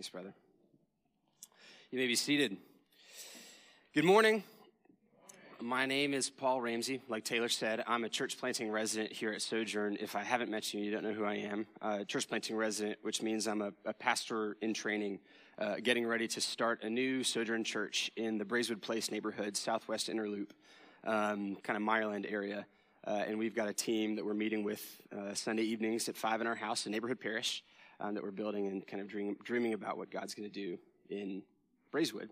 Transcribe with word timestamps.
Thanks, 0.00 0.08
brother. 0.08 0.32
You 1.90 1.98
may 1.98 2.06
be 2.06 2.16
seated. 2.16 2.56
Good 3.92 4.06
morning. 4.06 4.42
My 5.60 5.84
name 5.84 6.14
is 6.14 6.30
Paul 6.30 6.62
Ramsay. 6.62 7.02
Like 7.06 7.22
Taylor 7.22 7.50
said, 7.50 7.84
I'm 7.86 8.04
a 8.04 8.08
church 8.08 8.38
planting 8.38 8.70
resident 8.70 9.12
here 9.12 9.30
at 9.30 9.42
Sojourn. 9.42 9.98
If 10.00 10.16
I 10.16 10.22
haven't 10.22 10.50
met 10.50 10.72
you, 10.72 10.80
you 10.80 10.90
don't 10.90 11.02
know 11.02 11.12
who 11.12 11.26
I 11.26 11.34
am. 11.34 11.66
Uh, 11.82 12.04
church 12.04 12.28
planting 12.28 12.56
resident, 12.56 12.98
which 13.02 13.20
means 13.20 13.46
I'm 13.46 13.60
a, 13.60 13.72
a 13.84 13.92
pastor 13.92 14.56
in 14.62 14.72
training, 14.72 15.18
uh, 15.58 15.74
getting 15.82 16.06
ready 16.06 16.26
to 16.28 16.40
start 16.40 16.82
a 16.82 16.88
new 16.88 17.22
Sojourn 17.22 17.62
church 17.62 18.10
in 18.16 18.38
the 18.38 18.44
Braeswood 18.46 18.80
Place 18.80 19.10
neighborhood, 19.10 19.54
Southwest 19.54 20.08
Inner 20.08 20.30
Loop, 20.30 20.54
um, 21.04 21.56
kind 21.56 21.76
of 21.76 21.82
Meyerland 21.82 22.24
area. 22.32 22.64
Uh, 23.06 23.24
and 23.26 23.38
we've 23.38 23.54
got 23.54 23.68
a 23.68 23.74
team 23.74 24.16
that 24.16 24.24
we're 24.24 24.32
meeting 24.32 24.64
with 24.64 24.82
uh, 25.14 25.34
Sunday 25.34 25.64
evenings 25.64 26.08
at 26.08 26.16
5 26.16 26.40
in 26.40 26.46
our 26.46 26.54
house, 26.54 26.86
a 26.86 26.88
neighborhood 26.88 27.20
parish 27.20 27.62
um, 28.00 28.14
that 28.14 28.22
we're 28.22 28.30
building 28.30 28.66
and 28.66 28.86
kind 28.86 29.00
of 29.00 29.08
dream, 29.08 29.36
dreaming 29.44 29.74
about 29.74 29.96
what 29.96 30.10
God's 30.10 30.34
going 30.34 30.50
to 30.50 30.54
do 30.54 30.78
in 31.08 31.42
Braeswood. 31.90 32.30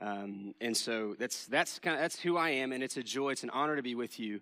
Um, 0.00 0.54
and 0.60 0.76
so 0.76 1.16
that's, 1.18 1.46
that's 1.46 1.78
kind 1.78 1.96
of, 1.96 2.00
that's 2.00 2.20
who 2.20 2.36
I 2.36 2.50
am. 2.50 2.72
And 2.72 2.82
it's 2.82 2.96
a 2.96 3.02
joy. 3.02 3.30
It's 3.30 3.42
an 3.42 3.50
honor 3.50 3.76
to 3.76 3.82
be 3.82 3.94
with 3.94 4.20
you, 4.20 4.40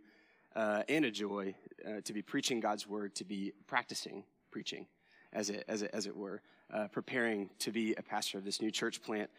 uh, 0.54 0.82
and 0.88 1.04
a 1.04 1.10
joy 1.10 1.54
uh, 1.86 2.00
to 2.04 2.12
be 2.12 2.22
preaching 2.22 2.60
God's 2.60 2.86
word, 2.86 3.14
to 3.16 3.24
be 3.24 3.52
practicing 3.66 4.24
preaching 4.50 4.86
as 5.32 5.50
it, 5.50 5.64
as 5.68 5.82
it, 5.82 5.90
as 5.92 6.06
it 6.06 6.16
were, 6.16 6.40
uh, 6.72 6.88
preparing 6.88 7.50
to 7.58 7.70
be 7.70 7.94
a 7.96 8.02
pastor 8.02 8.38
of 8.38 8.44
this 8.44 8.60
new 8.60 8.70
church 8.70 9.02
plant. 9.02 9.30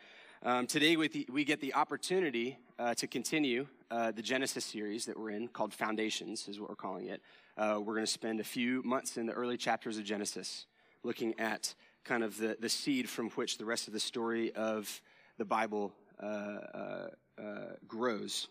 Um, 0.44 0.68
today 0.68 0.96
the, 0.96 1.28
we 1.32 1.44
get 1.44 1.60
the 1.60 1.74
opportunity 1.74 2.60
uh, 2.78 2.94
to 2.96 3.08
continue 3.08 3.66
uh, 3.90 4.12
the 4.12 4.22
Genesis 4.22 4.66
series 4.66 5.06
that 5.06 5.20
we're 5.20 5.32
in 5.32 5.48
called 5.48 5.74
Foundations, 5.74 6.48
is 6.48 6.60
what 6.60 6.70
we're 6.70 6.76
calling 6.76 7.08
it. 7.08 7.22
Uh, 7.58 7.80
we're 7.84 7.96
going 7.96 8.06
to 8.06 8.12
spend 8.12 8.40
a 8.40 8.44
few 8.44 8.84
months 8.84 9.18
in 9.18 9.26
the 9.26 9.34
early 9.34 9.58
chapters 9.58 9.98
of 9.98 10.04
Genesis 10.04 10.68
looking 11.08 11.40
at 11.40 11.74
kind 12.04 12.22
of 12.22 12.38
the, 12.38 12.58
the 12.60 12.68
seed 12.68 13.10
from 13.10 13.30
which 13.32 13.58
the 13.58 13.64
rest 13.64 13.88
of 13.88 13.94
the 13.94 14.00
story 14.00 14.54
of 14.54 15.02
the 15.38 15.46
Bible 15.46 15.94
uh, 16.22 16.26
uh, 16.26 17.08
uh, 17.42 17.44
grows. 17.88 18.50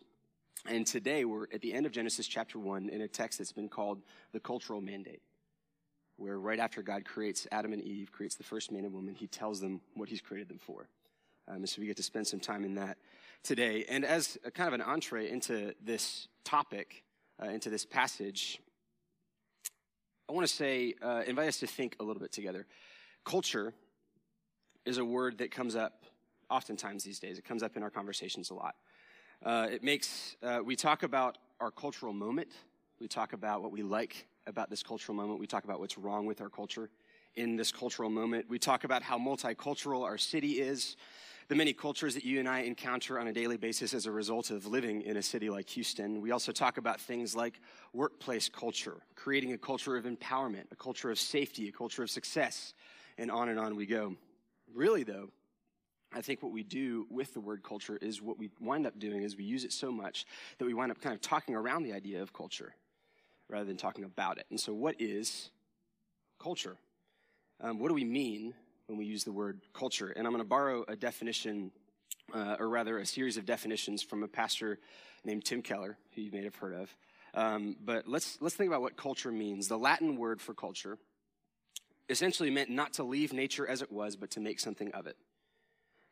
And 0.67 0.87
today 0.87 1.27
we're 1.27 1.49
at 1.53 1.61
the 1.61 1.75
end 1.75 1.85
of 1.85 1.93
Genesis 1.93 2.27
chapter 2.27 2.59
1 2.59 2.89
in 2.89 3.03
a 3.03 3.09
text 3.09 3.39
that's 3.39 3.53
been 3.53 3.69
called 3.69 4.01
the 4.33 4.41
cultural 4.41 4.81
mandate, 4.81 5.21
where 6.17 6.39
right 6.39 6.59
after 6.59 6.81
God 6.81 7.05
creates 7.05 7.47
Adam 7.53 7.75
and 7.75 7.83
Eve, 7.83 8.11
creates 8.11 8.37
the 8.37 8.45
first 8.45 8.73
man 8.73 8.85
and 8.85 8.95
woman, 8.95 9.15
he 9.15 9.27
tells 9.27 9.61
them 9.61 9.83
what 9.95 10.09
he's 10.09 10.23
created 10.23 10.49
them 10.49 10.59
for. 10.59 10.89
Um, 11.49 11.57
and 11.57 11.69
so 11.69 11.83
we 11.83 11.87
get 11.87 11.99
to 11.99 12.03
spend 12.03 12.27
some 12.27 12.41
time 12.41 12.65
in 12.65 12.77
that 12.77 12.97
today. 13.43 13.85
And 13.87 14.03
as 14.03 14.39
kind 14.55 14.67
of 14.67 14.73
an 14.73 14.81
entree 14.81 15.29
into 15.29 15.75
this 15.85 16.27
topic, 16.43 17.05
uh, 17.41 17.49
into 17.49 17.69
this 17.69 17.85
passage, 17.85 18.61
I 20.29 20.33
want 20.33 20.45
to 20.45 20.53
say, 20.53 20.95
uh, 21.01 21.23
invite 21.25 21.47
us 21.47 21.59
to 21.59 21.69
think 21.69 21.95
a 22.01 22.03
little 22.03 22.21
bit 22.21 22.33
together. 22.33 22.67
Culture 23.25 23.73
is 24.85 24.99
a 24.99 25.05
word 25.05 25.39
that 25.39 25.53
comes 25.53 25.77
up 25.77 26.03
oftentimes 26.51 27.05
these 27.05 27.21
days. 27.21 27.39
It 27.39 27.45
comes 27.45 27.63
up 27.63 27.77
in 27.77 27.85
our 27.85 27.91
conversations 27.91 28.51
a 28.51 28.55
lot. 28.55 28.75
Uh, 29.45 29.69
it 29.71 29.85
makes, 29.85 30.37
uh, 30.43 30.59
we 30.65 30.75
talk 30.75 31.05
about 31.05 31.39
our 31.61 31.71
cultural 31.71 32.13
moment. 32.13 32.49
We 32.99 33.07
talk 33.07 33.35
about 33.35 33.63
what 33.63 33.71
we 33.71 33.85
like 33.85 34.27
about 34.49 34.69
this 34.69 34.83
cultural 34.83 35.15
moment. 35.15 35.39
We 35.39 35.47
talk 35.47 35.63
about 35.63 35.79
what's 35.79 35.97
wrong 35.97 36.27
with 36.27 36.41
our 36.41 36.49
culture 36.49 36.91
in 37.37 37.55
this 37.55 37.71
cultural 37.71 38.11
moment. 38.11 38.47
We 38.49 38.59
talk 38.59 38.83
about 38.83 39.03
how 39.03 39.19
multicultural 39.19 40.03
our 40.03 40.19
city 40.19 40.61
is, 40.61 40.97
the 41.49 41.55
many 41.55 41.73
cultures 41.73 42.15
that 42.15 42.25
you 42.25 42.41
and 42.41 42.49
I 42.49 42.61
encounter 42.61 43.21
on 43.21 43.29
a 43.29 43.33
daily 43.33 43.57
basis 43.57 43.95
as 43.95 44.07
a 44.07 44.11
result 44.11 44.51
of 44.51 44.67
living 44.67 45.03
in 45.03 45.17
a 45.17 45.23
city 45.23 45.49
like 45.49 45.69
Houston. 45.71 46.21
We 46.21 46.33
also 46.33 46.51
talk 46.51 46.77
about 46.77 47.01
things 47.01 47.37
like 47.37 47.61
workplace 47.93 48.49
culture, 48.49 48.97
creating 49.15 49.53
a 49.53 49.59
culture 49.59 49.97
of 49.97 50.05
empowerment, 50.05 50.65
a 50.73 50.77
culture 50.77 51.11
of 51.11 51.19
safety, 51.19 51.69
a 51.69 51.73
culture 51.73 52.03
of 52.03 52.11
success, 52.11 52.75
and 53.17 53.31
on 53.31 53.49
and 53.49 53.61
on 53.61 53.77
we 53.77 53.87
go. 53.87 54.17
Really, 54.75 55.05
though, 55.05 55.31
I 56.13 56.21
think 56.21 56.43
what 56.43 56.53
we 56.53 56.65
do 56.65 57.07
with 57.11 57.33
the 57.33 57.41
word 57.41 57.63
culture 57.63 57.99
is 58.01 58.21
what 58.21 58.39
we 58.39 58.51
wind 58.61 58.87
up 58.87 58.99
doing 58.99 59.23
is 59.23 59.37
we 59.37 59.45
use 59.45 59.65
it 59.65 59.73
so 59.73 59.93
much 59.93 60.27
that 60.59 60.65
we 60.65 60.75
wind 60.75 60.91
up 60.91 61.01
kind 61.01 61.15
of 61.15 61.21
talking 61.21 61.55
around 61.55 61.85
the 61.85 61.93
idea 61.93 62.23
of 62.23 62.33
culture 62.33 62.75
rather 63.49 63.65
than 63.65 63.77
talking 63.77 64.05
about 64.05 64.39
it. 64.39 64.47
And 64.51 64.59
so, 64.59 64.73
what 64.73 64.97
is 65.01 65.51
culture? 66.41 66.77
Um, 67.61 67.79
what 67.79 67.89
do 67.89 67.95
we 67.95 68.05
mean 68.05 68.55
when 68.87 68.99
we 68.99 69.05
use 69.05 69.25
the 69.25 69.33
word 69.33 69.61
culture? 69.73 70.09
And 70.09 70.27
I'm 70.27 70.33
going 70.33 70.45
to 70.45 70.49
borrow 70.49 70.85
a 70.89 70.97
definition, 70.97 71.71
uh, 72.35 72.57
or 72.59 72.69
rather, 72.69 72.99
a 72.99 73.07
series 73.07 73.37
of 73.37 73.45
definitions 73.45 74.03
from 74.03 74.23
a 74.23 74.29
pastor 74.29 74.79
named 75.25 75.45
Tim 75.45 75.63
Keller, 75.63 75.99
who 76.15 76.23
you 76.23 76.31
may 76.33 76.45
have 76.45 76.57
heard 76.57 76.75
of. 76.75 76.97
Um, 77.35 77.77
but 77.85 78.09
let's 78.09 78.39
let's 78.41 78.55
think 78.55 78.69
about 78.69 78.81
what 78.81 78.97
culture 78.97 79.31
means. 79.31 79.69
The 79.69 79.79
Latin 79.79 80.17
word 80.17 80.41
for 80.41 80.55
culture 80.55 80.99
essentially 82.09 82.51
meant 82.51 82.71
not 82.71 82.95
to 82.95 83.03
leave 83.03 83.33
nature 83.33 83.67
as 83.67 83.83
it 83.83 83.91
was, 83.91 84.17
but 84.17 84.31
to 84.31 84.41
make 84.41 84.61
something 84.61 84.93
of 84.93 85.07
it. 85.07 85.17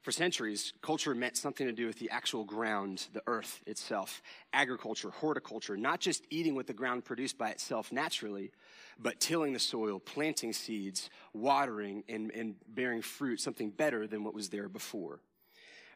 For 0.04 0.12
centuries, 0.12 0.74
culture 0.82 1.14
meant 1.14 1.38
something 1.38 1.66
to 1.66 1.72
do 1.72 1.86
with 1.86 1.98
the 1.98 2.10
actual 2.10 2.44
ground, 2.44 3.06
the 3.14 3.22
earth 3.26 3.62
itself, 3.66 4.20
agriculture, 4.52 5.08
horticulture, 5.08 5.78
not 5.78 5.98
just 5.98 6.26
eating 6.28 6.54
what 6.54 6.66
the 6.66 6.74
ground 6.74 7.06
produced 7.06 7.38
by 7.38 7.48
itself 7.48 7.90
naturally, 7.90 8.52
but 8.98 9.18
tilling 9.18 9.54
the 9.54 9.58
soil, 9.58 9.98
planting 9.98 10.52
seeds, 10.52 11.08
watering, 11.32 12.04
and, 12.06 12.30
and 12.32 12.56
bearing 12.68 13.00
fruit, 13.00 13.40
something 13.40 13.70
better 13.70 14.06
than 14.06 14.22
what 14.22 14.34
was 14.34 14.50
there 14.50 14.68
before. 14.68 15.20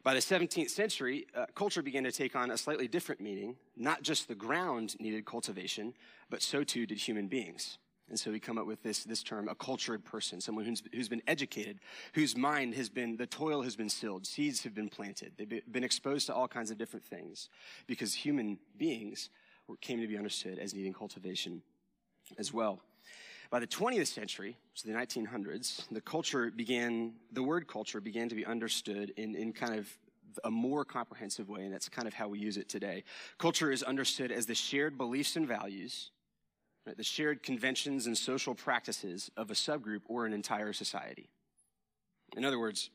By 0.01 0.15
the 0.15 0.21
17th 0.21 0.71
century, 0.71 1.27
uh, 1.35 1.45
culture 1.53 1.83
began 1.83 2.03
to 2.05 2.11
take 2.11 2.35
on 2.35 2.49
a 2.49 2.57
slightly 2.57 2.87
different 2.87 3.21
meaning. 3.21 3.57
Not 3.77 4.01
just 4.01 4.27
the 4.27 4.33
ground 4.33 4.95
needed 4.99 5.25
cultivation, 5.25 5.93
but 6.31 6.41
so 6.41 6.63
too 6.63 6.87
did 6.87 6.97
human 6.97 7.27
beings. 7.27 7.77
And 8.09 8.19
so 8.19 8.31
we 8.31 8.39
come 8.39 8.57
up 8.57 8.65
with 8.65 8.81
this, 8.83 9.03
this 9.03 9.23
term, 9.23 9.47
a 9.47 9.55
cultured 9.55 10.03
person, 10.03 10.41
someone 10.41 10.65
who's, 10.65 10.81
who's 10.93 11.09
been 11.09 11.21
educated, 11.27 11.79
whose 12.13 12.35
mind 12.35 12.73
has 12.75 12.89
been, 12.89 13.17
the 13.17 13.27
toil 13.27 13.61
has 13.61 13.75
been 13.75 13.89
stilled, 13.89 14.25
seeds 14.25 14.63
have 14.63 14.73
been 14.73 14.89
planted, 14.89 15.33
they've 15.37 15.61
been 15.71 15.83
exposed 15.83 16.27
to 16.27 16.33
all 16.33 16.47
kinds 16.47 16.71
of 16.71 16.77
different 16.77 17.05
things 17.05 17.49
because 17.87 18.13
human 18.13 18.57
beings 18.77 19.29
came 19.81 20.01
to 20.01 20.07
be 20.07 20.17
understood 20.17 20.57
as 20.57 20.73
needing 20.73 20.93
cultivation 20.93 21.61
as 22.37 22.53
well. 22.53 22.81
By 23.51 23.59
the 23.59 23.67
20th 23.67 24.07
century, 24.07 24.57
so 24.75 24.87
the 24.87 24.95
1900s, 24.95 25.87
the 25.91 26.01
culture 26.01 26.51
began, 26.51 27.13
the 27.31 27.41
word 27.41 27.67
culture 27.67 27.99
began 27.99 28.29
to 28.29 28.35
be 28.35 28.45
understood 28.45 29.11
in, 29.17 29.35
in 29.35 29.53
kind 29.53 29.75
of 29.75 29.87
a 30.43 30.51
more 30.51 30.85
comprehensive 30.85 31.49
way, 31.49 31.63
and 31.63 31.73
that's 31.73 31.89
kind 31.89 32.07
of 32.07 32.13
how 32.13 32.27
we 32.27 32.37
use 32.37 32.57
it 32.57 32.69
today. 32.69 33.03
Culture 33.39 33.71
is 33.71 33.81
understood 33.81 34.31
as 34.31 34.45
the 34.45 34.53
shared 34.53 34.97
beliefs 34.97 35.35
and 35.35 35.47
values 35.47 36.11
right, 36.89 36.97
the 36.97 37.03
shared 37.03 37.43
conventions 37.43 38.07
and 38.07 38.17
social 38.17 38.55
practices 38.55 39.29
of 39.37 39.51
a 39.51 39.53
subgroup 39.53 40.01
or 40.07 40.25
an 40.25 40.33
entire 40.33 40.73
society. 40.73 41.29
In 42.35 42.43
other 42.43 42.57
words, 42.57 42.89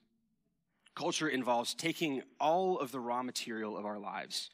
culture 0.97 1.29
involves 1.29 1.75
taking 1.75 2.23
all 2.41 2.79
of 2.81 2.91
the 2.91 2.99
raw 2.99 3.23
material 3.23 3.77
of 3.77 3.87
our 3.87 4.01
lives, 4.01 4.51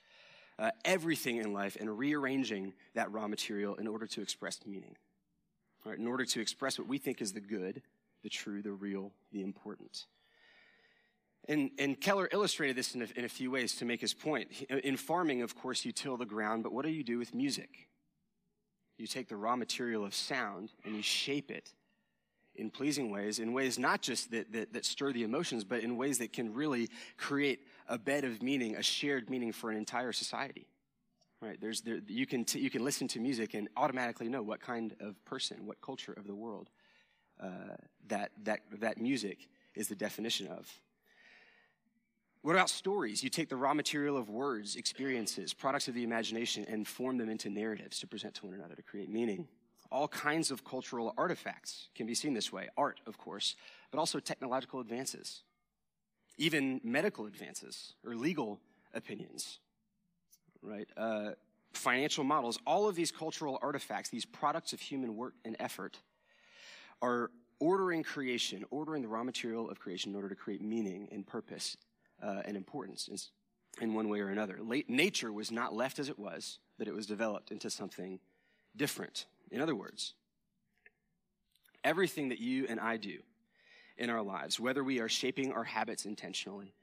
uh, 0.58 0.70
everything 0.84 1.38
in 1.38 1.54
life, 1.54 1.76
and 1.80 1.98
rearranging 1.98 2.74
that 2.94 3.10
raw 3.12 3.26
material 3.26 3.76
in 3.76 3.86
order 3.86 4.06
to 4.06 4.20
express 4.20 4.60
meaning, 4.66 4.94
right, 5.86 5.98
in 5.98 6.06
order 6.06 6.26
to 6.26 6.40
express 6.40 6.78
what 6.78 6.86
we 6.86 6.98
think 6.98 7.22
is 7.22 7.32
the 7.32 7.40
good, 7.40 7.80
the 8.22 8.28
true, 8.28 8.60
the 8.60 8.72
real, 8.72 9.10
the 9.32 9.40
important. 9.40 10.04
And, 11.48 11.70
and, 11.78 11.98
Keller 11.98 12.28
illustrated 12.30 12.76
this 12.76 12.94
in 12.94 13.00
a, 13.00 13.06
in 13.16 13.24
a, 13.24 13.28
few 13.28 13.50
ways 13.50 13.76
to 13.76 13.86
make 13.86 14.02
his 14.02 14.12
point. 14.12 14.50
In 14.68 14.98
farming, 14.98 15.40
of 15.40 15.56
course, 15.56 15.86
you 15.86 15.92
till 15.92 16.18
the 16.18 16.26
ground, 16.26 16.62
but 16.62 16.72
what 16.72 16.84
do 16.84 16.90
you 16.90 17.02
do 17.02 17.16
with 17.16 17.34
music? 17.34 17.88
You 19.00 19.06
take 19.06 19.28
the 19.28 19.36
raw 19.36 19.56
material 19.56 20.04
of 20.04 20.14
sound 20.14 20.72
and 20.84 20.94
you 20.94 21.02
shape 21.02 21.50
it 21.50 21.72
in 22.56 22.70
pleasing 22.70 23.10
ways, 23.10 23.38
in 23.38 23.52
ways 23.52 23.78
not 23.78 24.02
just 24.02 24.30
that, 24.30 24.52
that, 24.52 24.72
that, 24.72 24.84
stir 24.84 25.12
the 25.12 25.22
emotions, 25.22 25.64
but 25.64 25.82
in 25.82 25.96
ways 25.96 26.18
that 26.18 26.32
can 26.32 26.52
really 26.52 26.88
create 27.16 27.66
a 27.88 27.96
bed 27.96 28.24
of 28.24 28.42
meaning, 28.42 28.76
a 28.76 28.82
shared 28.82 29.30
meaning 29.30 29.52
for 29.52 29.70
an 29.70 29.76
entire 29.76 30.12
society. 30.12 30.66
Right? 31.40 31.58
There's, 31.58 31.80
there, 31.80 32.00
you, 32.06 32.26
can 32.26 32.44
t- 32.44 32.60
you 32.60 32.68
can 32.68 32.84
listen 32.84 33.08
to 33.08 33.20
music 33.20 33.54
and 33.54 33.68
automatically 33.76 34.28
know 34.28 34.42
what 34.42 34.60
kind 34.60 34.94
of 35.00 35.24
person, 35.24 35.64
what 35.64 35.80
culture 35.80 36.12
of 36.12 36.26
the 36.26 36.34
world 36.34 36.68
uh, 37.42 37.76
that, 38.08 38.32
that, 38.42 38.60
that 38.80 38.98
music 38.98 39.48
is 39.74 39.88
the 39.88 39.94
definition 39.94 40.48
of. 40.48 40.68
What 42.42 42.52
about 42.52 42.70
stories? 42.70 43.22
You 43.22 43.28
take 43.28 43.50
the 43.50 43.56
raw 43.56 43.74
material 43.74 44.16
of 44.16 44.30
words, 44.30 44.76
experiences, 44.76 45.52
products 45.52 45.88
of 45.88 45.94
the 45.94 46.04
imagination, 46.04 46.64
and 46.68 46.88
form 46.88 47.18
them 47.18 47.28
into 47.28 47.50
narratives 47.50 48.00
to 48.00 48.06
present 48.06 48.34
to 48.36 48.46
one 48.46 48.54
another 48.54 48.74
to 48.74 48.82
create 48.82 49.10
meaning. 49.10 49.46
All 49.92 50.08
kinds 50.08 50.50
of 50.50 50.64
cultural 50.64 51.12
artifacts 51.18 51.88
can 51.94 52.06
be 52.06 52.14
seen 52.14 52.32
this 52.32 52.50
way. 52.50 52.68
Art, 52.78 53.00
of 53.06 53.18
course, 53.18 53.56
but 53.90 53.98
also 53.98 54.20
technological 54.20 54.80
advances, 54.80 55.42
even 56.38 56.80
medical 56.82 57.26
advances 57.26 57.94
or 58.06 58.14
legal 58.14 58.58
opinions, 58.94 59.58
right? 60.62 60.88
Uh, 60.96 61.32
financial 61.74 62.24
models. 62.24 62.58
All 62.66 62.88
of 62.88 62.94
these 62.94 63.10
cultural 63.10 63.58
artifacts, 63.60 64.08
these 64.08 64.24
products 64.24 64.72
of 64.72 64.80
human 64.80 65.14
work 65.14 65.34
and 65.44 65.56
effort, 65.60 65.98
are 67.02 67.30
ordering 67.58 68.02
creation, 68.02 68.64
ordering 68.70 69.02
the 69.02 69.08
raw 69.08 69.24
material 69.24 69.68
of 69.68 69.78
creation 69.78 70.12
in 70.12 70.16
order 70.16 70.30
to 70.30 70.34
create 70.34 70.62
meaning 70.62 71.06
and 71.12 71.26
purpose 71.26 71.76
uh, 72.22 72.42
and 72.44 72.56
importance 72.56 73.30
in 73.80 73.94
one 73.94 74.08
way 74.08 74.20
or 74.20 74.28
another. 74.28 74.58
Late, 74.60 74.90
nature 74.90 75.32
was 75.32 75.50
not 75.50 75.74
left 75.74 75.98
as 75.98 76.08
it 76.08 76.18
was, 76.18 76.58
but 76.78 76.88
it 76.88 76.94
was 76.94 77.06
developed 77.06 77.50
into 77.50 77.70
something 77.70 78.20
different. 78.76 79.26
In 79.50 79.60
other 79.60 79.74
words, 79.74 80.14
everything 81.84 82.28
that 82.28 82.38
you 82.38 82.66
and 82.68 82.80
I 82.80 82.96
do, 82.96 83.18
in 84.00 84.08
our 84.08 84.22
lives, 84.22 84.58
whether 84.58 84.82
we 84.82 84.98
are 84.98 85.08
shaping 85.08 85.52
our 85.52 85.62
habits 85.62 86.06
intentionally, 86.06 86.74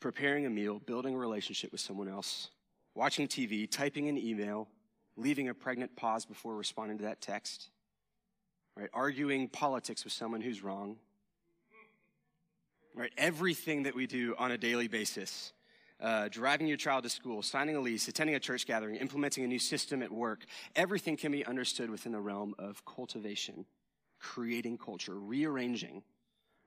preparing 0.00 0.46
a 0.46 0.50
meal, 0.50 0.78
building 0.80 1.14
a 1.14 1.18
relationship 1.18 1.70
with 1.70 1.80
someone 1.80 2.08
else, 2.08 2.48
watching 2.94 3.28
TV, 3.28 3.70
typing 3.70 4.08
an 4.08 4.16
email, 4.16 4.68
leaving 5.16 5.50
a 5.50 5.54
pregnant 5.54 5.94
pause 5.96 6.24
before 6.24 6.56
responding 6.56 6.96
to 6.96 7.04
that 7.04 7.20
text, 7.20 7.68
right? 8.74 8.88
Arguing 8.94 9.48
politics 9.48 10.02
with 10.02 10.14
someone 10.14 10.40
who's 10.40 10.62
wrong, 10.62 10.96
right? 12.94 13.12
Everything 13.16 13.84
that 13.84 13.94
we 13.94 14.06
do 14.06 14.34
on 14.38 14.52
a 14.52 14.58
daily 14.58 14.88
basis. 14.88 15.52
Uh, 16.00 16.28
driving 16.28 16.66
your 16.66 16.76
child 16.76 17.04
to 17.04 17.08
school, 17.08 17.42
signing 17.42 17.76
a 17.76 17.80
lease, 17.80 18.08
attending 18.08 18.34
a 18.34 18.40
church 18.40 18.66
gathering, 18.66 18.96
implementing 18.96 19.44
a 19.44 19.46
new 19.46 19.58
system 19.58 20.02
at 20.02 20.10
work, 20.10 20.44
everything 20.74 21.16
can 21.16 21.30
be 21.30 21.46
understood 21.46 21.88
within 21.90 22.10
the 22.10 22.18
realm 22.18 22.56
of 22.58 22.84
cultivation, 22.84 23.64
creating 24.18 24.76
culture, 24.76 25.14
rearranging, 25.14 26.02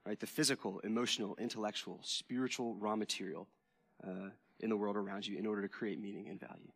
right? 0.06 0.18
The 0.18 0.26
physical, 0.26 0.78
emotional, 0.80 1.36
intellectual, 1.38 2.00
spiritual 2.02 2.76
raw 2.76 2.96
material 2.96 3.46
uh, 4.02 4.30
in 4.60 4.70
the 4.70 4.76
world 4.76 4.96
around 4.96 5.26
you 5.26 5.36
in 5.36 5.46
order 5.46 5.60
to 5.60 5.68
create 5.68 6.00
meaning 6.00 6.28
and 6.28 6.40
value. 6.40 6.72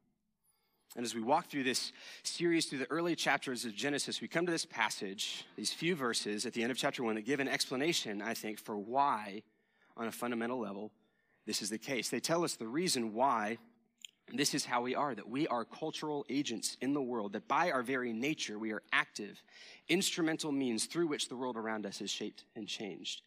And 0.97 1.05
as 1.05 1.15
we 1.15 1.21
walk 1.21 1.49
through 1.49 1.63
this 1.63 1.93
series 2.25 2.67
through 2.67 2.81
the 2.81 2.91
early 2.91 3.15
chapters 3.15 3.65
of 3.65 3.75
Genesis, 3.75 4.21
we 4.21 4.27
come 4.27 4.47
to 4.47 4.53
this 4.53 4.67
passage, 4.67 5.45
these 5.57 5.73
few 5.73 5.95
verses 5.95 6.47
at 6.47 6.53
the 6.53 6.63
end 6.63 6.73
of 6.73 6.77
chapter 6.77 7.05
one 7.05 7.15
that 7.15 7.27
give 7.27 7.39
an 7.39 7.49
explanation, 7.49 8.21
I 8.21 8.35
think, 8.35 8.59
for 8.59 8.77
why, 8.77 9.43
on 9.97 10.09
a 10.09 10.13
fundamental 10.13 10.59
level, 10.59 10.91
this 11.47 11.63
is 11.63 11.71
the 11.71 11.79
case. 11.79 12.09
They 12.09 12.21
tell 12.21 12.43
us 12.43 12.57
the 12.57 12.67
reason 12.67 13.15
why 13.15 13.59
this 14.33 14.55
is 14.55 14.65
how 14.65 14.83
we 14.83 14.95
are, 14.95 15.15
that 15.15 15.29
we 15.29 15.47
are 15.49 15.65
cultural 15.65 16.25
agents 16.29 16.77
in 16.81 16.93
the 16.93 17.03
world, 17.03 17.33
that 17.33 17.49
by 17.49 17.71
our 17.71 17.83
very 17.83 18.13
nature, 18.13 18.59
we 18.59 18.73
are 18.73 18.83
active, 18.93 19.43
instrumental 19.89 20.53
means 20.53 20.87
through 20.87 21.07
which 21.07 21.29
the 21.29 21.37
world 21.37 21.57
around 21.57 21.87
us 21.87 22.01
is 22.01 22.11
shaped 22.11 22.45
and 22.57 22.67
changed. 22.67 23.23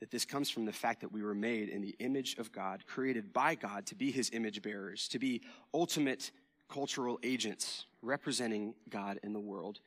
That 0.00 0.10
this 0.10 0.24
comes 0.24 0.48
from 0.48 0.64
the 0.64 0.72
fact 0.72 1.00
that 1.00 1.12
we 1.12 1.22
were 1.22 1.34
made 1.34 1.68
in 1.68 1.82
the 1.82 1.96
image 1.98 2.36
of 2.38 2.52
God, 2.52 2.84
created 2.86 3.32
by 3.32 3.54
God 3.54 3.86
to 3.86 3.94
be 3.94 4.10
his 4.10 4.30
image 4.32 4.62
bearers, 4.62 5.08
to 5.08 5.18
be 5.18 5.42
ultimate 5.74 6.30
cultural 6.68 7.18
agents 7.22 7.86
representing 8.02 8.74
God 8.88 9.18
in 9.22 9.32
the 9.32 9.40
world, 9.40 9.80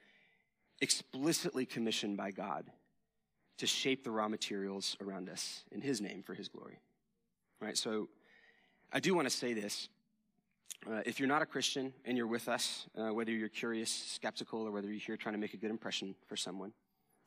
explicitly 0.81 1.65
commissioned 1.65 2.17
by 2.17 2.31
God 2.31 2.65
to 3.57 3.67
shape 3.67 4.03
the 4.03 4.11
raw 4.11 4.27
materials 4.27 4.97
around 5.01 5.29
us 5.29 5.63
in 5.71 5.81
His 5.81 6.01
name 6.01 6.23
for 6.23 6.33
His 6.33 6.47
glory. 6.47 6.79
Right? 7.59 7.77
So 7.77 8.09
I 8.91 8.99
do 8.99 9.13
want 9.13 9.29
to 9.29 9.35
say 9.35 9.53
this. 9.53 9.89
Uh, 10.89 11.01
if 11.05 11.19
you're 11.19 11.29
not 11.29 11.43
a 11.43 11.45
Christian 11.45 11.93
and 12.05 12.17
you're 12.17 12.25
with 12.25 12.49
us, 12.49 12.87
uh, 12.97 13.13
whether 13.13 13.31
you're 13.31 13.49
curious, 13.49 13.91
skeptical, 13.91 14.63
or 14.63 14.71
whether 14.71 14.87
you're 14.87 14.97
here 14.97 15.15
trying 15.15 15.35
to 15.35 15.39
make 15.39 15.53
a 15.53 15.57
good 15.57 15.69
impression 15.69 16.15
for 16.27 16.35
someone, 16.35 16.73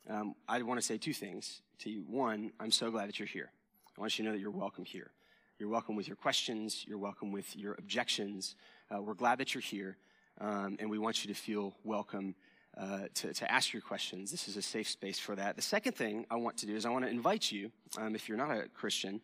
um, 0.09 0.35
I 0.47 0.61
want 0.61 0.79
to 0.79 0.85
say 0.85 0.97
two 0.97 1.13
things 1.13 1.61
to 1.79 1.89
you. 1.89 2.03
One, 2.07 2.51
I'm 2.59 2.71
so 2.71 2.91
glad 2.91 3.07
that 3.07 3.17
you're 3.17 3.27
here. 3.27 3.51
I 3.97 4.01
want 4.01 4.19
you 4.19 4.23
to 4.23 4.29
know 4.29 4.35
that 4.35 4.41
you're 4.41 4.51
welcome 4.51 4.83
here. 4.83 5.11
You're 5.57 5.69
welcome 5.69 5.95
with 5.95 6.07
your 6.07 6.17
questions. 6.17 6.83
You're 6.85 6.97
welcome 6.97 7.31
with 7.31 7.55
your 7.55 7.75
objections. 7.75 8.55
Uh, 8.93 9.01
we're 9.01 9.15
glad 9.15 9.39
that 9.39 9.55
you're 9.55 9.61
here, 9.61 9.97
um, 10.39 10.77
and 10.79 10.89
we 10.89 10.99
want 10.99 11.25
you 11.25 11.33
to 11.33 11.39
feel 11.39 11.75
welcome 11.83 12.35
uh, 12.77 13.07
to, 13.15 13.33
to, 13.33 13.51
ask 13.51 13.73
your 13.73 13.81
questions. 13.81 14.29
This 14.29 14.47
is 14.47 14.57
a 14.57 14.61
safe 14.61 14.87
space 14.87 15.17
for 15.17 15.35
that. 15.35 15.55
The 15.55 15.61
second 15.61 15.93
thing 15.93 16.25
I 16.29 16.35
want 16.35 16.57
to 16.57 16.67
do 16.67 16.75
is 16.75 16.85
I 16.85 16.89
want 16.89 17.03
to 17.05 17.09
invite 17.09 17.51
you, 17.51 17.71
um, 17.97 18.13
if 18.13 18.29
you're 18.29 18.37
not 18.37 18.51
a 18.51 18.67
Christian, 18.67 19.21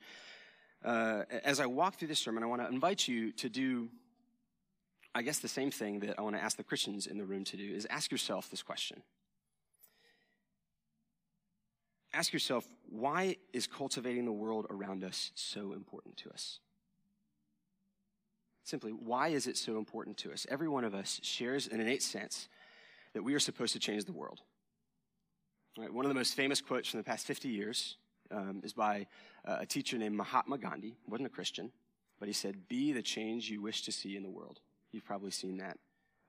uh, 0.83 1.23
as 1.43 1.59
I 1.59 1.67
walk 1.67 1.95
through 1.95 2.07
this 2.07 2.17
sermon, 2.17 2.43
I 2.43 2.47
want 2.47 2.61
to 2.61 2.69
invite 2.69 3.07
you 3.07 3.33
to 3.33 3.49
do, 3.49 3.89
I 5.13 5.21
guess, 5.21 5.39
the 5.39 5.47
same 5.47 5.69
thing 5.69 5.99
that 5.99 6.17
I 6.17 6.21
want 6.23 6.35
to 6.35 6.41
ask 6.41 6.57
the 6.57 6.63
Christians 6.63 7.05
in 7.05 7.19
the 7.19 7.25
room 7.25 7.43
to 7.43 7.57
do 7.57 7.71
is 7.71 7.85
ask 7.89 8.09
yourself 8.09 8.49
this 8.49 8.63
question. 8.63 9.03
Ask 12.13 12.33
yourself, 12.33 12.65
why 12.89 13.35
is 13.53 13.67
cultivating 13.67 14.25
the 14.25 14.31
world 14.31 14.65
around 14.71 15.03
us 15.03 15.31
so 15.35 15.73
important 15.73 16.17
to 16.17 16.31
us? 16.31 16.59
Simply, 18.63 18.91
why 18.91 19.29
is 19.29 19.47
it 19.47 19.57
so 19.57 19.77
important 19.77 20.17
to 20.17 20.31
us? 20.31 20.45
Every 20.49 20.67
one 20.67 20.83
of 20.83 20.93
us 20.93 21.19
shares 21.23 21.67
an 21.67 21.79
innate 21.79 22.03
sense 22.03 22.47
that 23.13 23.23
we 23.23 23.33
are 23.33 23.39
supposed 23.39 23.73
to 23.73 23.79
change 23.79 24.05
the 24.05 24.13
world. 24.13 24.41
Right, 25.77 25.91
one 25.91 26.05
of 26.05 26.09
the 26.09 26.15
most 26.15 26.35
famous 26.35 26.61
quotes 26.61 26.89
from 26.89 26.99
the 26.99 27.03
past 27.03 27.25
50 27.25 27.47
years 27.47 27.97
um, 28.29 28.61
is 28.63 28.73
by 28.73 29.07
uh, 29.45 29.57
a 29.61 29.65
teacher 29.65 29.97
named 29.97 30.15
Mahatma 30.15 30.57
Gandhi. 30.57 30.95
wasn't 31.07 31.27
a 31.27 31.31
Christian, 31.31 31.71
but 32.19 32.27
he 32.27 32.33
said, 32.33 32.67
"Be 32.67 32.91
the 32.91 33.01
change 33.01 33.49
you 33.49 33.61
wish 33.61 33.81
to 33.83 33.91
see 33.91 34.15
in 34.15 34.23
the 34.23 34.29
world." 34.29 34.59
You've 34.91 35.05
probably 35.05 35.31
seen 35.31 35.57
that 35.57 35.77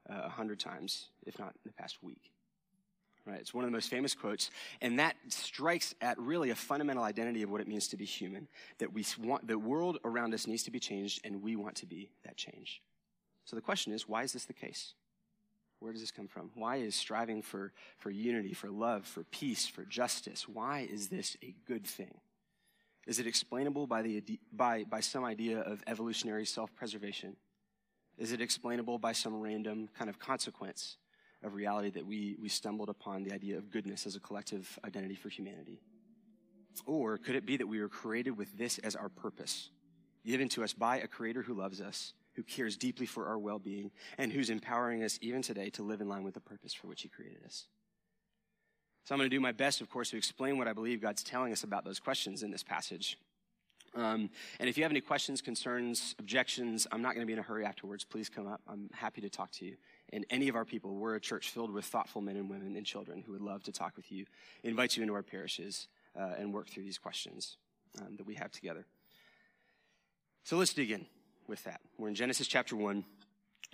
uh, 0.09 0.15
a 0.15 0.17
uh, 0.27 0.29
hundred 0.29 0.61
times, 0.61 1.09
if 1.27 1.39
not 1.39 1.55
in 1.65 1.71
the 1.71 1.73
past 1.73 2.03
week. 2.03 2.32
Right? 3.25 3.39
It's 3.39 3.55
one 3.55 3.65
of 3.65 3.71
the 3.71 3.77
most 3.77 3.89
famous 3.89 4.15
quotes, 4.15 4.51
and 4.81 4.99
that 4.99 5.15
strikes 5.29 5.95
at 6.01 6.19
really 6.19 6.51
a 6.51 6.57
fundamental 6.57 7.05
identity 7.05 7.43
of 7.43 7.51
what 7.51 7.61
it 7.61 7.69
means 7.69 7.87
to 7.89 7.97
be 7.97 8.05
human. 8.05 8.49
That 8.79 8.93
we 8.93 9.05
want 9.21 9.47
the 9.47 9.59
world 9.59 9.99
around 10.05 10.35
us 10.35 10.49
needs 10.49 10.65
to 10.65 10.73
be 10.73 10.81
changed, 10.81 11.21
and 11.25 11.41
we 11.41 11.55
want 11.55 11.77
to 11.77 11.87
be 11.87 12.11
that 12.25 12.37
change. 12.37 12.83
So 13.45 13.55
the 13.55 13.63
question 13.63 13.93
is, 13.93 14.09
why 14.09 14.25
is 14.25 14.33
this 14.33 14.45
the 14.45 14.53
case? 14.53 14.95
Where 15.79 15.93
does 15.93 16.01
this 16.01 16.11
come 16.11 16.29
from? 16.29 16.51
Why 16.55 16.77
is 16.77 16.95
striving 16.95 17.43
for, 17.43 17.73
for 17.99 18.11
unity, 18.11 18.55
for 18.55 18.71
love, 18.71 19.05
for 19.05 19.25
peace, 19.25 19.67
for 19.67 19.85
justice, 19.85 20.49
why 20.49 20.89
is 20.91 21.09
this 21.09 21.37
a 21.43 21.55
good 21.67 21.87
thing? 21.87 22.15
Is 23.07 23.19
it 23.19 23.27
explainable 23.27 23.89
by, 23.89 24.03
the, 24.03 24.23
by, 24.53 24.85
by 24.85 25.01
some 25.01 25.25
idea 25.25 25.61
of 25.61 25.83
evolutionary 25.89 26.47
self 26.47 26.75
preservation? 26.75 27.37
Is 28.17 28.31
it 28.31 28.41
explainable 28.41 28.99
by 28.99 29.13
some 29.13 29.41
random 29.41 29.89
kind 29.97 30.09
of 30.09 30.21
consequence 30.21 30.99
of 31.43 31.55
reality 31.55 31.91
that 31.91 32.07
we, 32.07 32.37
we 32.41 32.49
stumbled 32.49 32.89
upon 32.89 33.23
the 33.23 33.33
idea 33.33 33.57
of 33.57 33.71
goodness 33.71 34.07
as 34.07 34.17
a 34.17 34.21
collective 34.21 34.79
identity 34.85 35.15
for 35.15 35.29
humanity? 35.29 35.81
Or 36.87 37.19
could 37.19 37.35
it 37.35 37.47
be 37.47 37.57
that 37.57 37.67
we 37.67 37.81
were 37.81 37.89
created 37.89 38.37
with 38.37 38.57
this 38.57 38.79
as 38.79 38.97
our 38.97 39.09
purpose, 39.09 39.71
given 40.25 40.49
to 40.51 40.65
us 40.65 40.73
by 40.73 40.99
a 40.99 41.07
creator 41.07 41.43
who 41.43 41.55
loves 41.55 41.81
us, 41.81 42.15
who 42.35 42.43
cares 42.43 42.77
deeply 42.77 43.07
for 43.07 43.27
our 43.27 43.39
well 43.39 43.59
being, 43.59 43.91
and 44.19 44.33
who's 44.33 44.51
empowering 44.51 45.03
us 45.03 45.19
even 45.21 45.43
today 45.43 45.71
to 45.71 45.83
live 45.83 46.01
in 46.01 46.09
line 46.09 46.23
with 46.23 46.35
the 46.35 46.41
purpose 46.41 46.73
for 46.73 46.87
which 46.87 47.03
he 47.03 47.09
created 47.09 47.45
us? 47.45 47.67
So 49.05 49.15
I'm 49.15 49.19
going 49.19 49.29
to 49.29 49.37
do 49.37 49.41
my 49.41 49.53
best, 49.53 49.81
of 49.81 49.91
course, 49.91 50.11
to 50.11 50.17
explain 50.17 50.59
what 50.59 50.69
I 50.69 50.73
believe 50.73 51.01
God's 51.01 51.25
telling 51.25 51.53
us 51.53 51.65
about 51.65 51.85
those 51.85 51.99
questions 51.99 52.43
in 52.43 52.51
this 52.51 52.63
passage. 52.63 53.19
Um, 53.95 54.31
and 54.59 54.69
if 54.69 54.77
you 54.77 54.85
have 54.85 54.93
any 54.93 55.03
questions, 55.03 55.43
concerns, 55.43 56.15
objections, 56.19 56.87
I'm 56.91 57.03
not 57.03 57.15
going 57.15 57.21
to 57.21 57.27
be 57.27 57.35
in 57.35 57.39
a 57.39 57.43
hurry 57.43 57.65
afterwards. 57.65 58.05
Please 58.05 58.29
come 58.29 58.47
up. 58.47 58.63
I'm 58.67 58.89
happy 58.93 59.21
to 59.21 59.29
talk 59.29 59.51
to 59.53 59.65
you. 59.65 59.77
And 60.13 60.25
any 60.31 60.49
of 60.49 60.57
our 60.57 60.65
people, 60.65 60.95
we're 60.95 61.15
a 61.15 61.21
church 61.21 61.51
filled 61.51 61.71
with 61.71 61.85
thoughtful 61.85 62.23
men 62.23 62.37
and 62.37 62.49
women 62.49 62.75
and 62.77 62.87
children 62.87 63.23
who 63.27 63.33
would 63.33 63.43
love 63.43 63.63
to 63.65 63.73
talk 63.73 63.97
with 63.97 64.11
you, 64.11 64.25
invite 64.63 64.97
you 64.97 65.03
into 65.03 65.15
our 65.15 65.23
parishes, 65.23 65.89
uh, 66.19 66.33
and 66.39 66.53
work 66.53 66.69
through 66.69 66.85
these 66.85 66.99
questions 66.99 67.57
um, 68.01 68.17
that 68.17 68.27
we 68.27 68.35
have 68.35 68.51
together. 68.51 68.87
So 70.45 70.57
let's 70.57 70.73
dig 70.73 70.91
in 70.91 71.07
with 71.47 71.63
that. 71.65 71.81
We're 71.99 72.09
in 72.09 72.15
Genesis 72.15 72.47
chapter 72.47 72.77
1. 72.77 73.05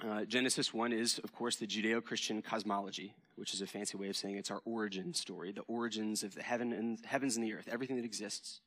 Uh, 0.05 0.25
Genesis 0.25 0.73
1 0.73 0.93
is, 0.93 1.19
of 1.19 1.33
course, 1.33 1.57
the 1.57 1.67
Judeo 1.67 2.05
Christian 2.05 2.43
cosmology, 2.43 3.15
which 3.37 3.55
is 3.55 3.63
a 3.63 3.67
fancy 3.67 3.97
way 3.97 4.09
of 4.09 4.17
saying 4.17 4.37
it's 4.37 4.51
our 4.51 4.61
origin 4.65 5.13
story, 5.15 5.51
the 5.51 5.63
origins 5.63 6.23
of 6.23 6.35
the 6.35 6.43
heaven 6.43 6.73
and, 6.73 7.05
heavens 7.05 7.37
and 7.37 7.45
the 7.45 7.55
earth, 7.55 7.69
everything 7.71 7.97
that 7.97 8.05
exists. 8.05 8.61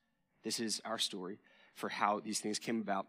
This 0.43 0.59
is 0.59 0.81
our 0.85 0.97
story 0.97 1.39
for 1.75 1.89
how 1.89 2.19
these 2.19 2.39
things 2.39 2.59
came 2.59 2.81
about. 2.81 3.07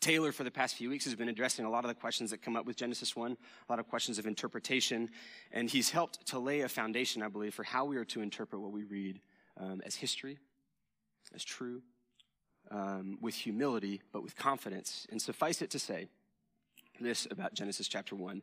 Taylor, 0.00 0.32
for 0.32 0.44
the 0.44 0.50
past 0.50 0.76
few 0.76 0.88
weeks, 0.88 1.04
has 1.04 1.14
been 1.14 1.28
addressing 1.28 1.66
a 1.66 1.70
lot 1.70 1.84
of 1.84 1.88
the 1.88 1.94
questions 1.94 2.30
that 2.30 2.40
come 2.40 2.56
up 2.56 2.64
with 2.64 2.76
Genesis 2.76 3.14
1, 3.14 3.32
a 3.32 3.36
lot 3.72 3.78
of 3.78 3.86
questions 3.88 4.18
of 4.18 4.26
interpretation, 4.26 5.10
and 5.52 5.68
he's 5.68 5.90
helped 5.90 6.26
to 6.28 6.38
lay 6.38 6.62
a 6.62 6.68
foundation, 6.68 7.22
I 7.22 7.28
believe, 7.28 7.54
for 7.54 7.64
how 7.64 7.84
we 7.84 7.98
are 7.98 8.04
to 8.06 8.22
interpret 8.22 8.62
what 8.62 8.72
we 8.72 8.84
read 8.84 9.20
um, 9.58 9.82
as 9.84 9.94
history, 9.94 10.38
as 11.34 11.44
true, 11.44 11.82
um, 12.70 13.18
with 13.20 13.34
humility, 13.34 14.00
but 14.10 14.22
with 14.22 14.36
confidence. 14.36 15.06
And 15.10 15.20
suffice 15.20 15.60
it 15.60 15.70
to 15.70 15.78
say 15.78 16.08
this 16.98 17.26
about 17.30 17.52
Genesis 17.52 17.86
chapter 17.86 18.16
1. 18.16 18.42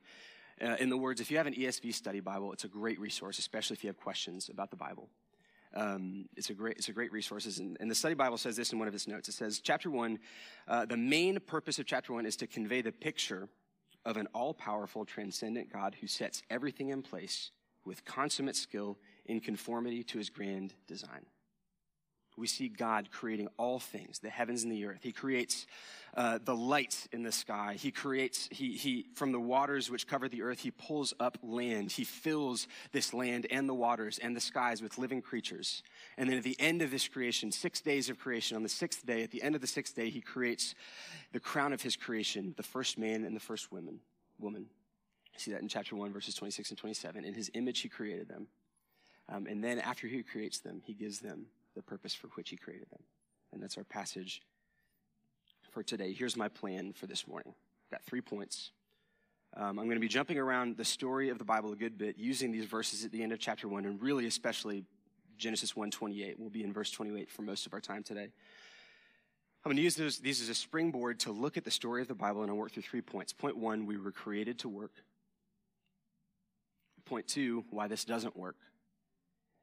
Uh, 0.59 0.75
in 0.79 0.89
the 0.89 0.97
words, 0.97 1.21
if 1.21 1.31
you 1.31 1.37
have 1.37 1.47
an 1.47 1.53
ESV 1.53 1.93
study 1.93 2.19
Bible, 2.19 2.53
it's 2.53 2.65
a 2.65 2.67
great 2.69 2.99
resource, 2.99 3.39
especially 3.39 3.75
if 3.75 3.83
you 3.83 3.87
have 3.87 3.97
questions 3.97 4.49
about 4.49 4.69
the 4.69 4.77
Bible. 4.77 5.09
Um, 5.73 6.27
it's 6.35 6.49
a 6.49 6.53
great 6.53 6.77
it's 6.77 6.89
a 6.89 6.93
great 6.93 7.11
resource. 7.11 7.57
And, 7.57 7.77
and, 7.79 7.91
the 7.91 7.95
study 7.95 8.15
Bible 8.15 8.37
says 8.37 8.55
this 8.55 8.71
in 8.71 8.79
one 8.79 8.87
of 8.87 8.95
its 8.95 9.07
notes. 9.07 9.29
It 9.29 9.33
says, 9.33 9.59
chapter 9.59 9.89
one, 9.89 10.19
uh, 10.67 10.85
the 10.85 10.97
main 10.97 11.39
purpose 11.39 11.77
of 11.79 11.85
chapter 11.85 12.13
one 12.13 12.25
is 12.25 12.35
to 12.37 12.47
convey 12.47 12.81
the 12.81 12.91
picture 12.91 13.49
of 14.05 14.17
an 14.17 14.27
all-powerful, 14.33 15.05
transcendent 15.05 15.71
God 15.71 15.95
who 15.99 16.07
sets 16.07 16.41
everything 16.49 16.89
in 16.89 17.01
place 17.01 17.51
with 17.83 18.05
consummate 18.05 18.55
skill 18.55 18.97
in 19.25 19.41
conformity 19.41 20.03
to 20.03 20.17
his 20.17 20.29
grand 20.29 20.73
design 20.87 21.25
we 22.37 22.47
see 22.47 22.69
God 22.69 23.09
creating 23.11 23.47
all 23.57 23.79
things, 23.79 24.19
the 24.19 24.29
heavens 24.29 24.63
and 24.63 24.71
the 24.71 24.85
earth. 24.85 24.99
He 25.01 25.11
creates 25.11 25.65
uh, 26.15 26.39
the 26.43 26.55
light 26.55 27.07
in 27.11 27.23
the 27.23 27.31
sky. 27.31 27.75
He 27.77 27.91
creates, 27.91 28.47
he, 28.51 28.77
he, 28.77 29.07
from 29.15 29.31
the 29.31 29.39
waters 29.39 29.89
which 29.89 30.07
cover 30.07 30.29
the 30.29 30.43
earth, 30.43 30.59
he 30.59 30.71
pulls 30.71 31.13
up 31.19 31.37
land. 31.41 31.91
He 31.91 32.03
fills 32.03 32.67
this 32.91 33.13
land 33.13 33.47
and 33.49 33.67
the 33.67 33.73
waters 33.73 34.19
and 34.19 34.35
the 34.35 34.39
skies 34.39 34.81
with 34.81 34.97
living 34.97 35.21
creatures. 35.21 35.81
And 36.17 36.29
then 36.29 36.37
at 36.37 36.43
the 36.43 36.59
end 36.59 36.81
of 36.81 36.91
this 36.91 37.07
creation, 37.07 37.51
six 37.51 37.81
days 37.81 38.09
of 38.09 38.19
creation, 38.19 38.55
on 38.55 38.63
the 38.63 38.69
sixth 38.69 39.05
day, 39.05 39.23
at 39.23 39.31
the 39.31 39.41
end 39.41 39.55
of 39.55 39.61
the 39.61 39.67
sixth 39.67 39.95
day, 39.95 40.09
he 40.09 40.21
creates 40.21 40.75
the 41.33 41.39
crown 41.39 41.73
of 41.73 41.81
his 41.81 41.95
creation, 41.95 42.53
the 42.55 42.63
first 42.63 42.97
man 42.97 43.23
and 43.23 43.35
the 43.35 43.41
first 43.41 43.71
woman. 43.71 43.99
woman. 44.39 44.67
See 45.37 45.51
that 45.51 45.61
in 45.61 45.67
chapter 45.67 45.95
1, 45.95 46.13
verses 46.13 46.35
26 46.35 46.69
and 46.69 46.77
27. 46.77 47.25
In 47.25 47.33
his 47.33 47.51
image, 47.53 47.81
he 47.81 47.89
created 47.89 48.27
them. 48.27 48.47
Um, 49.29 49.45
and 49.45 49.63
then 49.63 49.79
after 49.79 50.07
he 50.07 50.23
creates 50.23 50.59
them, 50.59 50.81
he 50.83 50.93
gives 50.93 51.19
them 51.19 51.47
the 51.77 51.83
purpose 51.83 52.13
for 52.13 52.27
which 52.29 52.49
he 52.49 52.57
created 52.57 52.89
them. 52.89 53.03
And 53.53 53.63
that's 53.63 53.77
our 53.77 53.83
passage 53.85 54.41
for 55.71 55.83
today. 55.83 56.11
Here's 56.11 56.35
my 56.35 56.49
plan 56.49 56.91
for 56.91 57.07
this 57.07 57.27
morning. 57.27 57.53
I've 57.85 57.99
got 57.99 58.03
three 58.03 58.21
points. 58.21 58.71
Um, 59.55 59.79
I'm 59.79 59.85
going 59.85 59.95
to 59.95 60.01
be 60.01 60.07
jumping 60.07 60.37
around 60.37 60.75
the 60.75 60.83
story 60.83 61.29
of 61.29 61.37
the 61.37 61.45
Bible 61.45 61.71
a 61.71 61.75
good 61.75 61.97
bit, 61.97 62.17
using 62.17 62.51
these 62.51 62.65
verses 62.65 63.05
at 63.05 63.11
the 63.11 63.23
end 63.23 63.31
of 63.31 63.39
chapter 63.39 63.67
one, 63.67 63.85
and 63.85 64.01
really 64.01 64.25
especially 64.25 64.83
Genesis 65.37 65.73
1:28. 65.73 66.35
We'll 66.37 66.49
be 66.49 66.63
in 66.63 66.73
verse 66.73 66.91
28 66.91 67.29
for 67.29 67.43
most 67.43 67.65
of 67.65 67.73
our 67.73 67.79
time 67.79 68.03
today. 68.03 68.29
I'm 69.63 69.69
going 69.69 69.77
to 69.77 69.83
use 69.83 69.95
those, 69.95 70.19
these 70.19 70.41
as 70.41 70.49
a 70.49 70.55
springboard 70.55 71.19
to 71.21 71.31
look 71.31 71.57
at 71.57 71.63
the 71.63 71.71
story 71.71 72.01
of 72.01 72.07
the 72.07 72.15
Bible, 72.15 72.41
and 72.41 72.51
I'll 72.51 72.57
work 72.57 72.71
through 72.71 72.83
three 72.83 73.01
points. 73.01 73.33
Point 73.33 73.57
one, 73.57 73.85
we 73.85 73.97
were 73.97 74.11
created 74.11 74.59
to 74.59 74.69
work. 74.69 74.93
Point 77.05 77.27
two, 77.27 77.65
why 77.69 77.87
this 77.87 78.05
doesn't 78.05 78.35
work. 78.35 78.57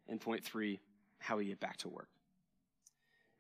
And 0.09 0.21
point 0.21 0.45
three, 0.45 0.81
how 1.25 1.39
we 1.39 1.47
get 1.47 1.61
back 1.61 1.79
to 1.79 1.89
work. 1.89 2.09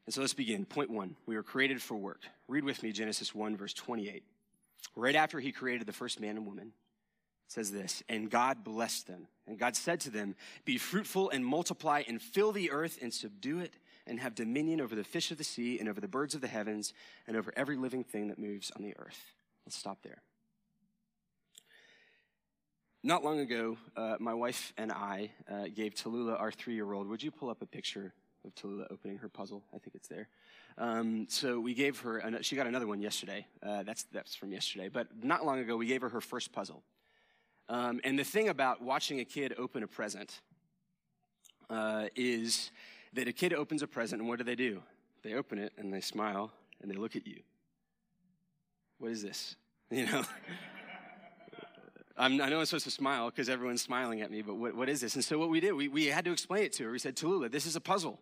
And 0.07 0.15
so 0.15 0.21
let's 0.21 0.35
begin. 0.35 0.65
Point 0.65 0.91
one, 0.91 1.17
we 1.27 1.37
were 1.37 1.43
created 1.43 1.81
for 1.81 1.97
work. 1.97 2.23
Read 2.49 2.65
with 2.65 2.83
me 2.83 2.93
Genesis 2.93 3.35
1, 3.35 3.57
verse 3.57 3.75
28. 3.75 4.23
Right 4.97 5.15
after 5.15 5.41
he 5.41 5.53
created 5.53 5.87
the 5.87 5.93
first 5.93 6.21
man 6.21 6.37
and 6.37 6.47
woman, 6.47 6.73
says 7.49 7.71
this, 7.71 8.03
and 8.09 8.31
God 8.31 8.65
blessed 8.65 9.07
them. 9.07 9.29
And 9.47 9.59
God 9.59 9.77
said 9.77 10.01
to 10.01 10.11
them, 10.11 10.35
Be 10.65 10.79
fruitful 10.79 11.31
and 11.31 11.45
multiply 11.45 12.03
and 12.07 12.21
fill 12.21 12.53
the 12.53 12.71
earth 12.71 12.99
and 13.03 13.13
subdue 13.13 13.61
it 13.61 13.75
and 14.07 14.21
have 14.21 14.35
dominion 14.35 14.81
over 14.81 14.95
the 14.95 15.05
fish 15.05 15.31
of 15.31 15.39
the 15.39 15.45
sea 15.45 15.79
and 15.79 15.89
over 15.89 16.01
the 16.01 16.09
birds 16.09 16.35
of 16.35 16.41
the 16.41 16.49
heavens 16.49 16.93
and 17.27 17.37
over 17.37 17.53
every 17.57 17.77
living 17.77 18.05
thing 18.05 18.29
that 18.29 18.39
moves 18.39 18.71
on 18.77 18.83
the 18.83 18.95
earth. 18.99 19.35
Let's 19.67 19.77
stop 19.77 20.03
there. 20.03 20.23
Not 23.07 23.23
long 23.23 23.41
ago, 23.41 23.77
uh, 23.99 24.17
my 24.19 24.33
wife 24.33 24.73
and 24.79 24.91
I 24.91 25.31
uh, 25.53 25.65
gave 25.65 25.95
Tallulah, 25.95 26.41
our 26.41 26.51
three 26.51 26.73
year 26.73 26.91
old, 26.95 27.07
would 27.07 27.23
you 27.23 27.31
pull 27.31 27.51
up 27.51 27.61
a 27.61 27.67
picture 27.67 28.15
of 28.47 28.55
Tallulah 28.55 28.87
opening 28.91 29.19
her 29.19 29.29
puzzle? 29.29 29.63
I 29.75 29.79
think 29.79 29.95
it's 29.95 30.09
there. 30.09 30.27
Um, 30.79 31.27
so 31.29 31.61
we 31.61 31.75
gave 31.75 32.01
her, 32.01 32.17
an, 32.17 32.39
she 32.41 32.57
got 32.57 32.67
another 32.67 32.87
one 32.87 33.03
yesterday. 33.03 33.47
Uh, 33.63 33.83
that's, 33.83 34.05
that's 34.05 34.35
from 34.35 34.53
yesterday. 34.53 34.89
But 34.89 35.09
not 35.23 35.45
long 35.45 35.59
ago, 35.59 35.77
we 35.77 35.85
gave 35.85 36.01
her 36.01 36.09
her 36.09 36.23
first 36.23 36.51
puzzle. 36.51 36.83
Um, 37.69 38.01
and 38.05 38.19
the 38.19 38.25
thing 38.25 38.49
about 38.49 38.81
watching 38.81 39.21
a 39.21 39.25
kid 39.27 39.53
open 39.59 39.83
a 39.83 39.87
present 39.87 40.41
uh, 41.69 42.07
is 42.17 42.71
that 43.13 43.29
a 43.29 43.35
kid 43.35 43.53
opens 43.53 43.83
a 43.83 43.87
present, 43.87 44.23
and 44.23 44.31
what 44.31 44.39
do 44.39 44.45
they 44.45 44.57
do? 44.57 44.81
They 45.23 45.35
open 45.35 45.59
it 45.59 45.75
and 45.77 45.93
they 45.93 46.01
smile 46.01 46.53
and 46.81 46.91
they 46.91 46.97
look 46.97 47.17
at 47.17 47.27
you. 47.27 47.41
What 48.97 49.11
is 49.11 49.23
this? 49.23 49.57
You 49.91 50.07
know? 50.07 50.25
I'm, 52.17 52.41
i 52.41 52.49
know 52.49 52.61
I'm 52.61 52.67
supposed 52.67 52.85
to 52.85 52.91
smile 52.91 53.31
because 53.31 53.49
everyone's 53.49 53.83
smiling 53.83 54.21
at 54.23 54.31
me, 54.31 54.43
but 54.43 54.55
what, 54.55 54.75
what 54.75 54.89
is 54.89 55.01
this? 55.01 55.15
And 55.15 55.25
so 55.25 55.39
what 55.39 55.51
we 55.51 55.61
did, 55.61 55.73
we, 55.73 55.89
we 55.89 56.07
had 56.07 56.25
to 56.27 56.33
explain 56.33 56.65
it 56.65 56.73
to 56.75 56.85
her. 56.85 56.91
We 56.91 56.99
said, 56.99 57.17
Tallulah, 57.17 57.51
this 57.51 57.67
is 57.67 57.77
a 57.77 57.81
puzzle 57.81 58.21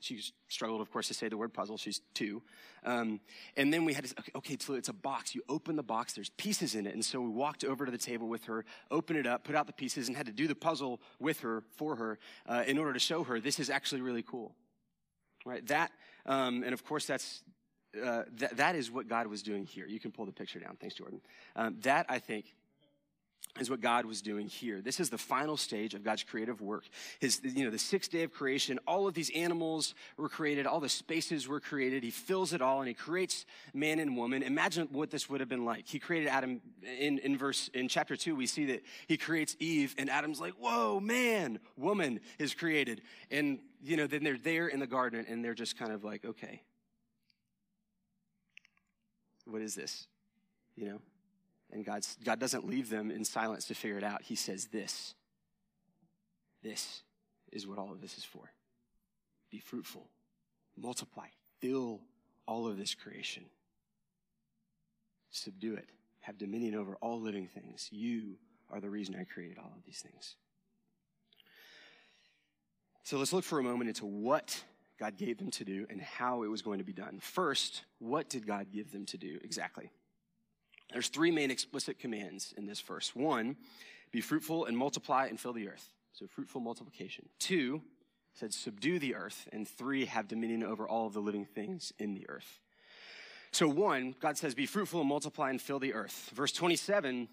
she 0.00 0.22
struggled, 0.48 0.80
of 0.80 0.90
course, 0.90 1.08
to 1.08 1.14
say 1.14 1.28
the 1.28 1.36
word 1.36 1.52
puzzle. 1.52 1.76
She's 1.76 2.00
two. 2.14 2.42
Um, 2.84 3.20
and 3.56 3.72
then 3.72 3.84
we 3.84 3.94
had 3.94 4.04
to, 4.04 4.14
okay, 4.20 4.32
okay, 4.36 4.56
so 4.60 4.74
it's 4.74 4.88
a 4.88 4.94
box. 4.94 5.34
You 5.34 5.42
open 5.48 5.76
the 5.76 5.82
box, 5.82 6.12
there's 6.12 6.30
pieces 6.30 6.74
in 6.74 6.86
it. 6.86 6.94
And 6.94 7.04
so 7.04 7.20
we 7.20 7.28
walked 7.28 7.64
over 7.64 7.84
to 7.84 7.92
the 7.92 7.98
table 7.98 8.28
with 8.28 8.44
her, 8.44 8.64
opened 8.90 9.18
it 9.18 9.26
up, 9.26 9.44
put 9.44 9.54
out 9.54 9.66
the 9.66 9.72
pieces, 9.72 10.08
and 10.08 10.16
had 10.16 10.26
to 10.26 10.32
do 10.32 10.46
the 10.46 10.54
puzzle 10.54 11.00
with 11.18 11.40
her, 11.40 11.62
for 11.76 11.96
her, 11.96 12.18
uh, 12.48 12.64
in 12.66 12.78
order 12.78 12.92
to 12.92 12.98
show 12.98 13.24
her 13.24 13.40
this 13.40 13.58
is 13.58 13.70
actually 13.70 14.00
really 14.00 14.22
cool. 14.22 14.54
Right? 15.44 15.66
That, 15.66 15.92
um, 16.26 16.62
and 16.62 16.72
of 16.72 16.84
course, 16.84 17.06
that's, 17.06 17.42
uh, 18.02 18.22
th- 18.38 18.52
that 18.52 18.76
is 18.76 18.90
what 18.90 19.08
God 19.08 19.26
was 19.26 19.42
doing 19.42 19.64
here. 19.64 19.86
You 19.86 20.00
can 20.00 20.12
pull 20.12 20.26
the 20.26 20.32
picture 20.32 20.58
down. 20.58 20.76
Thanks, 20.80 20.96
Jordan. 20.96 21.20
Um, 21.56 21.76
that, 21.82 22.06
I 22.08 22.18
think, 22.18 22.46
is 23.60 23.70
what 23.70 23.80
God 23.80 24.04
was 24.04 24.20
doing 24.20 24.48
here. 24.48 24.80
This 24.80 24.98
is 24.98 25.10
the 25.10 25.18
final 25.18 25.56
stage 25.56 25.94
of 25.94 26.02
God's 26.02 26.24
creative 26.24 26.60
work. 26.60 26.84
His, 27.20 27.40
you 27.44 27.64
know, 27.64 27.70
the 27.70 27.78
sixth 27.78 28.10
day 28.10 28.24
of 28.24 28.32
creation, 28.32 28.80
all 28.86 29.06
of 29.06 29.14
these 29.14 29.30
animals 29.30 29.94
were 30.16 30.28
created, 30.28 30.66
all 30.66 30.80
the 30.80 30.88
spaces 30.88 31.46
were 31.46 31.60
created. 31.60 32.02
He 32.02 32.10
fills 32.10 32.52
it 32.52 32.60
all 32.60 32.80
and 32.80 32.88
he 32.88 32.94
creates 32.94 33.46
man 33.72 34.00
and 34.00 34.16
woman. 34.16 34.42
Imagine 34.42 34.88
what 34.90 35.10
this 35.10 35.30
would 35.30 35.38
have 35.38 35.48
been 35.48 35.64
like. 35.64 35.86
He 35.86 36.00
created 36.00 36.28
Adam 36.28 36.60
in, 36.98 37.18
in 37.18 37.38
verse, 37.38 37.70
in 37.74 37.86
chapter 37.86 38.16
two, 38.16 38.34
we 38.34 38.46
see 38.46 38.66
that 38.66 38.82
he 39.06 39.16
creates 39.16 39.56
Eve 39.60 39.94
and 39.98 40.10
Adam's 40.10 40.40
like, 40.40 40.54
whoa, 40.54 40.98
man, 40.98 41.60
woman 41.76 42.18
is 42.40 42.54
created. 42.54 43.02
And, 43.30 43.60
you 43.84 43.96
know, 43.96 44.08
then 44.08 44.24
they're 44.24 44.36
there 44.36 44.66
in 44.66 44.80
the 44.80 44.86
garden 44.88 45.26
and 45.28 45.44
they're 45.44 45.54
just 45.54 45.78
kind 45.78 45.92
of 45.92 46.02
like, 46.02 46.24
okay, 46.24 46.62
what 49.46 49.62
is 49.62 49.74
this? 49.74 50.06
You 50.76 50.86
know, 50.86 51.00
and 51.72 51.84
God's, 51.84 52.16
God 52.24 52.38
doesn't 52.38 52.66
leave 52.66 52.88
them 52.90 53.10
in 53.10 53.24
silence 53.24 53.66
to 53.66 53.74
figure 53.74 53.98
it 53.98 54.04
out. 54.04 54.22
He 54.22 54.36
says, 54.36 54.66
This, 54.66 55.14
this 56.62 57.02
is 57.52 57.66
what 57.66 57.78
all 57.78 57.92
of 57.92 58.00
this 58.00 58.18
is 58.18 58.24
for. 58.24 58.52
Be 59.50 59.58
fruitful, 59.58 60.08
multiply, 60.76 61.26
fill 61.60 62.00
all 62.46 62.66
of 62.66 62.76
this 62.76 62.94
creation, 62.94 63.44
subdue 65.30 65.74
it, 65.74 65.88
have 66.20 66.38
dominion 66.38 66.74
over 66.74 66.96
all 67.00 67.20
living 67.20 67.46
things. 67.46 67.88
You 67.90 68.36
are 68.70 68.80
the 68.80 68.90
reason 68.90 69.14
I 69.14 69.24
created 69.24 69.58
all 69.58 69.72
of 69.76 69.84
these 69.84 70.00
things. 70.00 70.36
So 73.02 73.18
let's 73.18 73.32
look 73.32 73.44
for 73.44 73.58
a 73.58 73.62
moment 73.62 73.88
into 73.88 74.06
what 74.06 74.62
God 74.98 75.16
gave 75.16 75.38
them 75.38 75.50
to 75.52 75.64
do 75.64 75.86
and 75.90 76.00
how 76.00 76.42
it 76.42 76.48
was 76.48 76.62
going 76.62 76.78
to 76.78 76.84
be 76.84 76.92
done. 76.92 77.18
First, 77.20 77.82
what 77.98 78.28
did 78.28 78.46
God 78.46 78.68
give 78.72 78.92
them 78.92 79.06
to 79.06 79.18
do 79.18 79.38
exactly? 79.42 79.90
There's 80.92 81.08
three 81.08 81.30
main 81.30 81.50
explicit 81.50 81.98
commands 81.98 82.54
in 82.56 82.66
this 82.66 82.80
verse. 82.80 83.14
One, 83.14 83.56
be 84.12 84.20
fruitful 84.20 84.66
and 84.66 84.76
multiply 84.76 85.26
and 85.26 85.40
fill 85.40 85.52
the 85.52 85.68
earth. 85.68 85.88
So 86.12 86.26
fruitful 86.26 86.60
multiplication. 86.60 87.28
Two, 87.40 87.82
said 88.34 88.52
subdue 88.52 88.98
the 88.98 89.14
earth. 89.14 89.48
And 89.52 89.66
three, 89.66 90.04
have 90.04 90.28
dominion 90.28 90.62
over 90.62 90.86
all 90.86 91.06
of 91.06 91.12
the 91.12 91.20
living 91.20 91.44
things 91.44 91.92
in 91.98 92.14
the 92.14 92.28
earth. 92.28 92.60
So 93.50 93.68
one, 93.68 94.14
God 94.20 94.36
says, 94.36 94.54
be 94.54 94.66
fruitful 94.66 95.00
and 95.00 95.08
multiply 95.08 95.50
and 95.50 95.60
fill 95.60 95.78
the 95.78 95.94
earth. 95.94 96.30
Verse 96.34 96.52
27 96.52 97.28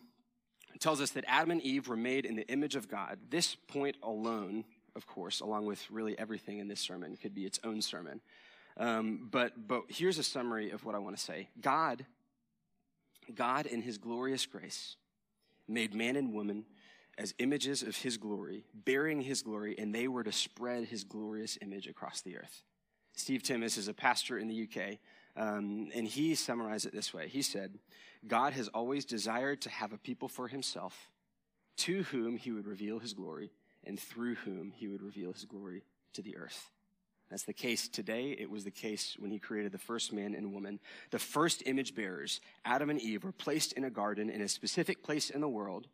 tells 0.80 1.02
us 1.02 1.12
that 1.12 1.26
Adam 1.28 1.52
and 1.52 1.62
Eve 1.62 1.88
were 1.88 1.96
made 1.96 2.26
in 2.26 2.36
the 2.36 2.48
image 2.48 2.76
of 2.76 2.88
God. 2.88 3.18
This 3.30 3.56
point 3.56 3.98
alone, 4.02 4.64
of 4.96 5.08
course, 5.08 5.40
along 5.40 5.66
with 5.66 5.90
really 5.90 6.18
everything 6.18 6.60
in 6.60 6.68
this 6.68 6.80
sermon, 6.80 7.18
could 7.18 7.34
be 7.34 7.46
its 7.46 7.60
own 7.64 7.82
sermon. 7.82 8.22
Um, 8.78 9.28
but, 9.32 9.68
but 9.68 9.84
here's 9.90 10.18
a 10.18 10.24
summary 10.24 10.72
of 10.72 10.86
what 10.86 10.96
I 10.96 11.00
want 11.00 11.18
to 11.18 11.24
say. 11.24 11.50
God 11.60 12.06
God, 13.36 13.66
in 13.66 13.82
his 13.82 13.98
glorious 13.98 14.46
grace, 14.46 14.96
made 15.68 15.94
man 15.94 16.16
and 16.16 16.34
woman 16.34 16.66
as 17.18 17.34
images 17.40 17.84
of 17.84 17.96
his 17.96 18.18
glory, 18.18 18.64
bearing 18.74 19.22
his 19.22 19.42
glory, 19.42 19.76
and 19.78 19.94
they 19.94 20.08
were 20.08 20.24
to 20.24 20.32
spread 20.32 20.86
his 20.86 21.04
glorious 21.04 21.58
image 21.62 21.88
across 21.88 22.22
the 22.22 22.38
earth. 22.38 22.64
Steve 23.16 23.44
Timmis 23.44 23.78
is 23.78 23.88
a 23.88 23.94
pastor 23.94 24.38
in 24.38 24.48
the 24.48 24.68
UK, 24.68 24.98
um, 25.36 25.90
and 25.94 26.08
he 26.08 26.36
summarized 26.36 26.86
it 26.86 26.94
this 26.94 27.14
way. 27.14 27.28
He 27.28 27.42
said, 27.42 27.78
God 28.28 28.54
has 28.54 28.68
always 28.70 29.06
desired 29.06 29.62
to 29.62 29.70
have 29.70 29.94
a 29.94 29.98
people 29.98 30.28
for 30.28 30.48
himself 30.48 31.10
to 31.78 32.04
whom 32.04 32.38
he 32.38 32.52
would 32.52 32.68
reveal 32.68 33.00
his 33.00 33.14
glory 33.14 33.52
and 33.86 34.00
through 34.00 34.36
whom 34.36 34.72
he 34.76 34.88
would 34.88 35.02
reveal 35.02 35.34
his 35.34 35.46
glory 35.46 35.84
to 36.14 36.22
the 36.22 36.38
earth. 36.38 36.70
That's 37.30 37.44
the 37.44 37.54
case 37.54 37.88
today. 37.88 38.36
It 38.38 38.52
was 38.52 38.66
the 38.66 38.72
case 38.72 39.16
when 39.18 39.32
he 39.32 39.40
created 39.40 39.72
the 39.72 39.78
first 39.78 40.12
man 40.12 40.36
and 40.36 40.54
woman. 40.54 40.80
The 41.12 41.20
first 41.20 41.64
image 41.66 41.96
bearers, 41.96 42.42
Adam 42.66 42.90
and 42.90 43.00
Eve, 43.00 43.24
were 43.24 43.32
placed 43.32 43.72
in 43.74 43.86
a 43.86 43.90
garden 43.90 44.30
in 44.30 44.42
a 44.42 44.50
specific 44.50 45.02
place 45.02 45.30
in 45.30 45.40
the 45.40 45.48
world 45.48 45.88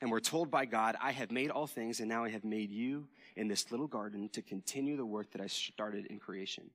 and 0.00 0.10
were 0.10 0.20
told 0.20 0.50
by 0.50 0.64
God, 0.64 0.96
I 1.00 1.12
have 1.12 1.30
made 1.30 1.50
all 1.50 1.68
things 1.68 2.00
and 2.00 2.08
now 2.08 2.24
I 2.24 2.30
have 2.30 2.44
made 2.44 2.72
you 2.72 3.06
in 3.36 3.46
this 3.46 3.70
little 3.70 3.86
garden 3.86 4.28
to 4.30 4.42
continue 4.42 4.96
the 4.96 5.06
work 5.06 5.30
that 5.30 5.40
I 5.40 5.46
started 5.46 6.06
in 6.06 6.18
creation. 6.18 6.70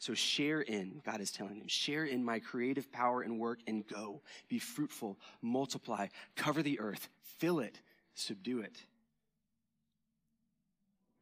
So 0.00 0.14
share 0.14 0.62
in, 0.62 1.00
God 1.06 1.20
is 1.20 1.30
telling 1.30 1.60
them, 1.60 1.68
share 1.68 2.06
in 2.06 2.24
my 2.24 2.40
creative 2.40 2.90
power 2.90 3.22
and 3.22 3.38
work 3.38 3.60
and 3.68 3.86
go. 3.86 4.22
Be 4.48 4.58
fruitful, 4.58 5.20
multiply, 5.40 6.08
cover 6.34 6.62
the 6.62 6.80
earth, 6.80 7.08
fill 7.38 7.60
it, 7.60 7.80
subdue 8.14 8.60
it. 8.60 8.82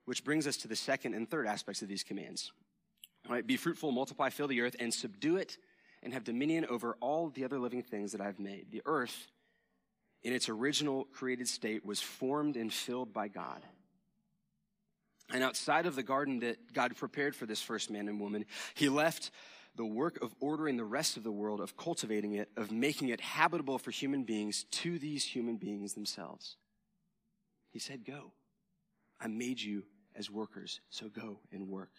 Which 0.09 0.25
brings 0.25 0.47
us 0.47 0.57
to 0.59 0.69
the 0.69 0.75
second 0.75 1.13
and 1.13 1.29
third 1.29 1.47
aspects 1.47 1.83
of 1.83 1.89
these 1.89 2.03
commands. 2.03 2.51
All 3.29 3.35
right, 3.35 3.47
be 3.47 3.59
fruitful, 3.59 3.93
multiply, 3.93 4.31
fill 4.31 4.49
the 4.49 4.63
earth, 4.63 4.75
and 4.81 4.93
subdue 4.93 5.37
it, 5.37 5.59
and 6.03 6.15
have 6.15 6.25
dominion 6.25 6.65
over 6.71 6.97
all 7.01 7.29
the 7.29 7.45
other 7.45 7.59
living 7.59 7.83
things 7.83 8.13
that 8.13 8.21
I've 8.23 8.39
made. 8.39 8.71
The 8.71 8.81
earth, 8.87 9.27
in 10.23 10.33
its 10.33 10.49
original 10.49 11.05
created 11.13 11.47
state, 11.47 11.85
was 11.85 12.01
formed 12.01 12.57
and 12.57 12.73
filled 12.73 13.13
by 13.13 13.29
God. 13.29 13.61
And 15.31 15.45
outside 15.45 15.85
of 15.85 15.95
the 15.95 16.03
garden 16.03 16.39
that 16.39 16.73
God 16.73 16.97
prepared 16.97 17.37
for 17.37 17.45
this 17.45 17.61
first 17.61 17.91
man 17.91 18.09
and 18.09 18.19
woman, 18.19 18.47
he 18.73 18.89
left 18.89 19.31
the 19.77 19.85
work 19.85 20.23
of 20.23 20.35
ordering 20.41 20.79
the 20.79 20.87
rest 20.87 21.19
of 21.19 21.23
the 21.23 21.31
world, 21.31 21.61
of 21.61 21.77
cultivating 21.77 22.33
it, 22.33 22.49
of 22.57 22.73
making 22.73 23.11
it 23.11 23.21
habitable 23.21 23.77
for 23.77 23.91
human 23.91 24.25
beings 24.25 24.65
to 24.71 24.99
these 24.99 25.27
human 25.27 25.59
beings 25.59 25.93
themselves. 25.93 26.57
He 27.69 27.79
said, 27.79 28.07
Go. 28.07 28.33
I 29.21 29.27
made 29.27 29.61
you 29.61 29.83
as 30.19 30.31
workers. 30.31 30.81
So 30.91 31.09
go 31.09 31.39
and 31.53 31.69
work. 31.69 31.93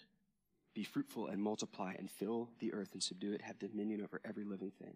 Be 0.75 0.83
fruitful 0.83 1.27
and 1.27 1.41
multiply 1.41 1.93
and 1.97 2.11
fill 2.11 2.49
the 2.59 2.73
earth 2.73 2.89
and 2.93 3.01
subdue 3.01 3.31
it. 3.31 3.41
Have 3.41 3.57
dominion 3.57 4.01
over 4.03 4.21
every 4.23 4.43
living 4.43 4.71
thing. 4.81 4.95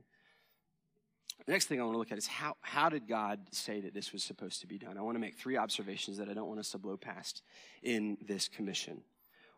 The 1.46 1.52
next 1.52 1.66
thing 1.66 1.82
I 1.82 1.84
want 1.84 1.96
to 1.96 2.00
look 2.00 2.12
at 2.12 2.18
is 2.18 2.28
how, 2.28 2.56
how 2.62 2.90
did 2.90 3.08
God 3.08 3.40
say 3.52 3.82
that 3.82 3.94
this 3.94 4.14
was 4.14 4.24
supposed 4.24 4.62
to 4.62 4.68
be 4.68 4.78
done? 4.78 4.98
I 4.98 5.02
want 5.02 5.16
to 5.16 5.20
make 5.20 5.36
three 5.36 5.58
observations 5.58 6.18
that 6.18 6.30
I 6.30 6.34
don't 6.34 6.48
want 6.48 6.60
us 6.60 6.70
to 6.72 6.78
blow 6.78 6.96
past 6.96 7.42
in 7.82 8.18
this 8.22 8.48
commission. 8.48 9.02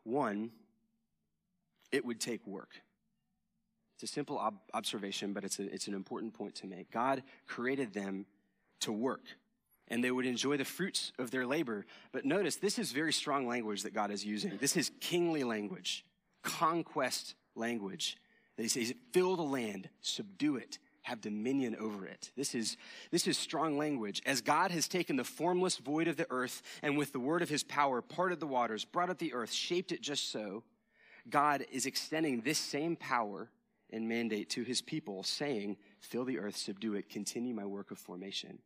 One, 0.03 0.51
it 1.91 2.05
would 2.05 2.22
take 2.22 2.45
work. 2.48 2.72
It's 3.95 4.10
a 4.10 4.13
simple 4.13 4.38
ob- 4.38 4.60
observation, 4.74 5.34
but 5.34 5.43
it's, 5.43 5.60
a, 5.60 5.74
it's 5.74 5.88
an 5.88 5.93
important 5.93 6.34
point 6.34 6.55
to 6.55 6.67
make. 6.67 6.91
God 6.91 7.24
created 7.45 7.93
them 7.93 8.25
to 8.81 8.91
work, 8.91 9.25
and 9.88 10.04
they 10.04 10.12
would 10.12 10.25
enjoy 10.25 10.58
the 10.58 10.65
fruits 10.65 11.12
of 11.20 11.32
their 11.32 11.46
labor. 11.46 11.86
But 12.12 12.25
notice, 12.25 12.56
this 12.56 12.80
is 12.80 12.92
very 12.92 13.13
strong 13.13 13.48
language 13.48 13.84
that 13.84 13.94
God 13.94 14.12
is 14.12 14.25
using. 14.25 14.58
This 14.60 14.75
is 14.75 14.92
kingly 15.00 15.44
language, 15.44 16.06
conquest 16.44 17.36
language. 17.56 18.18
He 18.58 18.68
says, 18.68 18.94
fill 19.12 19.36
the 19.36 19.44
land, 19.44 19.89
subdue 20.01 20.56
it, 20.56 20.80
have 21.04 21.22
dominion 21.22 21.75
over 21.80 22.08
it. 22.08 22.32
This 22.36 22.56
is, 22.56 22.77
this 23.12 23.27
is 23.27 23.38
strong 23.38 23.77
language. 23.77 24.22
As 24.25 24.42
God 24.42 24.72
has 24.72 24.88
taken 24.88 25.18
the 25.18 25.24
formless 25.24 25.77
void 25.77 26.08
of 26.08 26.18
the 26.18 26.27
earth 26.30 26.63
and 26.82 26.98
with 26.98 27.12
the 27.12 27.20
word 27.20 27.42
of 27.42 27.50
his 27.50 27.63
power 27.63 28.01
parted 28.01 28.39
the 28.39 28.48
waters, 28.48 28.86
brought 28.86 29.10
up 29.10 29.20
the 29.20 29.34
earth, 29.34 29.51
shaped 29.51 29.92
it 29.92 30.01
just 30.01 30.32
so, 30.32 30.63
God 31.30 31.65
is 31.72 31.86
extending 31.86 32.42
this 32.42 32.58
same 32.58 32.96
power 32.96 33.50
and 33.92 34.10
mandate 34.10 34.50
to 34.51 34.63
his 34.63 34.82
people, 34.82 35.24
saying, 35.24 35.77
Fill 36.00 36.25
the 36.25 36.39
earth, 36.39 36.58
subdue 36.58 36.96
it, 36.96 37.10
continue 37.10 37.54
my 37.54 37.65
work 37.65 37.92
of 37.92 37.98
formation, 37.98 38.60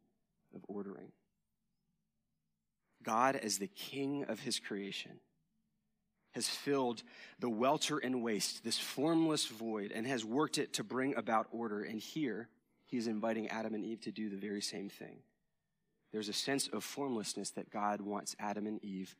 of 0.55 0.61
ordering. 0.67 1.11
God, 3.03 3.35
as 3.35 3.57
the 3.57 3.67
king 3.67 4.25
of 4.25 4.41
his 4.41 4.59
creation, 4.59 5.19
has 6.31 6.47
filled 6.47 7.01
the 7.39 7.49
welter 7.49 7.97
and 7.97 8.21
waste, 8.21 8.63
this 8.63 8.77
formless 8.77 9.47
void, 9.47 9.91
and 9.91 10.05
has 10.05 10.23
worked 10.23 10.57
it 10.57 10.73
to 10.73 10.83
bring 10.83 11.15
about 11.15 11.47
order. 11.51 11.81
And 11.81 11.99
here, 11.99 12.49
he 12.85 12.97
is 12.97 13.07
inviting 13.07 13.47
Adam 13.49 13.73
and 13.73 13.83
Eve 13.83 14.01
to 14.01 14.11
do 14.11 14.29
the 14.29 14.37
very 14.37 14.61
same 14.61 14.89
thing. 14.89 15.17
There's 16.11 16.29
a 16.29 16.33
sense 16.33 16.67
of 16.67 16.83
formlessness 16.83 17.51
that 17.51 17.69
God 17.69 18.01
wants 18.01 18.35
Adam 18.39 18.67
and 18.67 18.83
Eve 18.83 19.15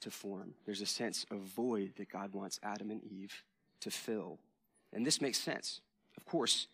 to 0.00 0.10
form. 0.10 0.54
There's 0.66 0.80
a 0.80 0.86
sense 0.86 1.24
of 1.30 1.38
void 1.38 1.92
that 1.96 2.10
God 2.10 2.32
wants 2.34 2.58
Adam 2.62 2.90
and 2.90 3.02
Eve 3.04 3.44
to 3.80 3.90
fill. 3.90 4.38
And 4.92 5.06
this 5.06 5.20
makes 5.20 5.38
sense. 5.38 5.80
Of 6.16 6.24
course, 6.24 6.66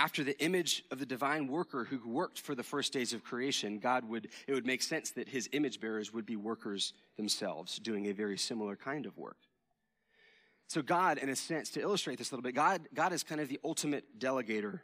after 0.00 0.24
the 0.24 0.42
image 0.42 0.82
of 0.90 0.98
the 0.98 1.04
divine 1.04 1.46
worker 1.46 1.84
who 1.84 2.00
worked 2.08 2.40
for 2.40 2.54
the 2.54 2.62
first 2.62 2.90
days 2.90 3.12
of 3.12 3.22
creation, 3.22 3.78
God 3.78 4.08
would, 4.08 4.28
it 4.46 4.54
would 4.54 4.64
make 4.64 4.80
sense 4.80 5.10
that 5.10 5.28
his 5.28 5.46
image 5.52 5.78
bearers 5.78 6.10
would 6.10 6.24
be 6.24 6.36
workers 6.36 6.94
themselves, 7.18 7.78
doing 7.78 8.06
a 8.06 8.12
very 8.12 8.38
similar 8.38 8.76
kind 8.76 9.04
of 9.04 9.18
work. 9.18 9.36
So 10.68 10.80
God, 10.80 11.18
in 11.18 11.28
a 11.28 11.36
sense, 11.36 11.68
to 11.72 11.82
illustrate 11.82 12.16
this 12.16 12.30
a 12.30 12.34
little 12.34 12.42
bit, 12.42 12.54
God, 12.54 12.80
God 12.94 13.12
is 13.12 13.22
kind 13.22 13.42
of 13.42 13.50
the 13.50 13.60
ultimate 13.62 14.18
delegator 14.18 14.80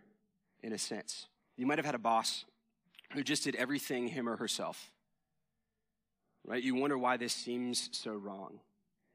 in 0.62 0.74
a 0.74 0.78
sense. 0.78 1.28
You 1.56 1.64
might 1.64 1.78
have 1.78 1.86
had 1.86 1.94
a 1.94 1.98
boss 1.98 2.44
who 3.12 3.22
just 3.22 3.42
did 3.44 3.56
everything 3.56 4.08
him 4.08 4.28
or 4.28 4.36
herself. 4.36 4.92
Right? 6.44 6.62
You 6.62 6.74
wonder 6.74 6.98
why 6.98 7.16
this 7.16 7.32
seems 7.32 7.88
so 7.92 8.12
wrong 8.12 8.60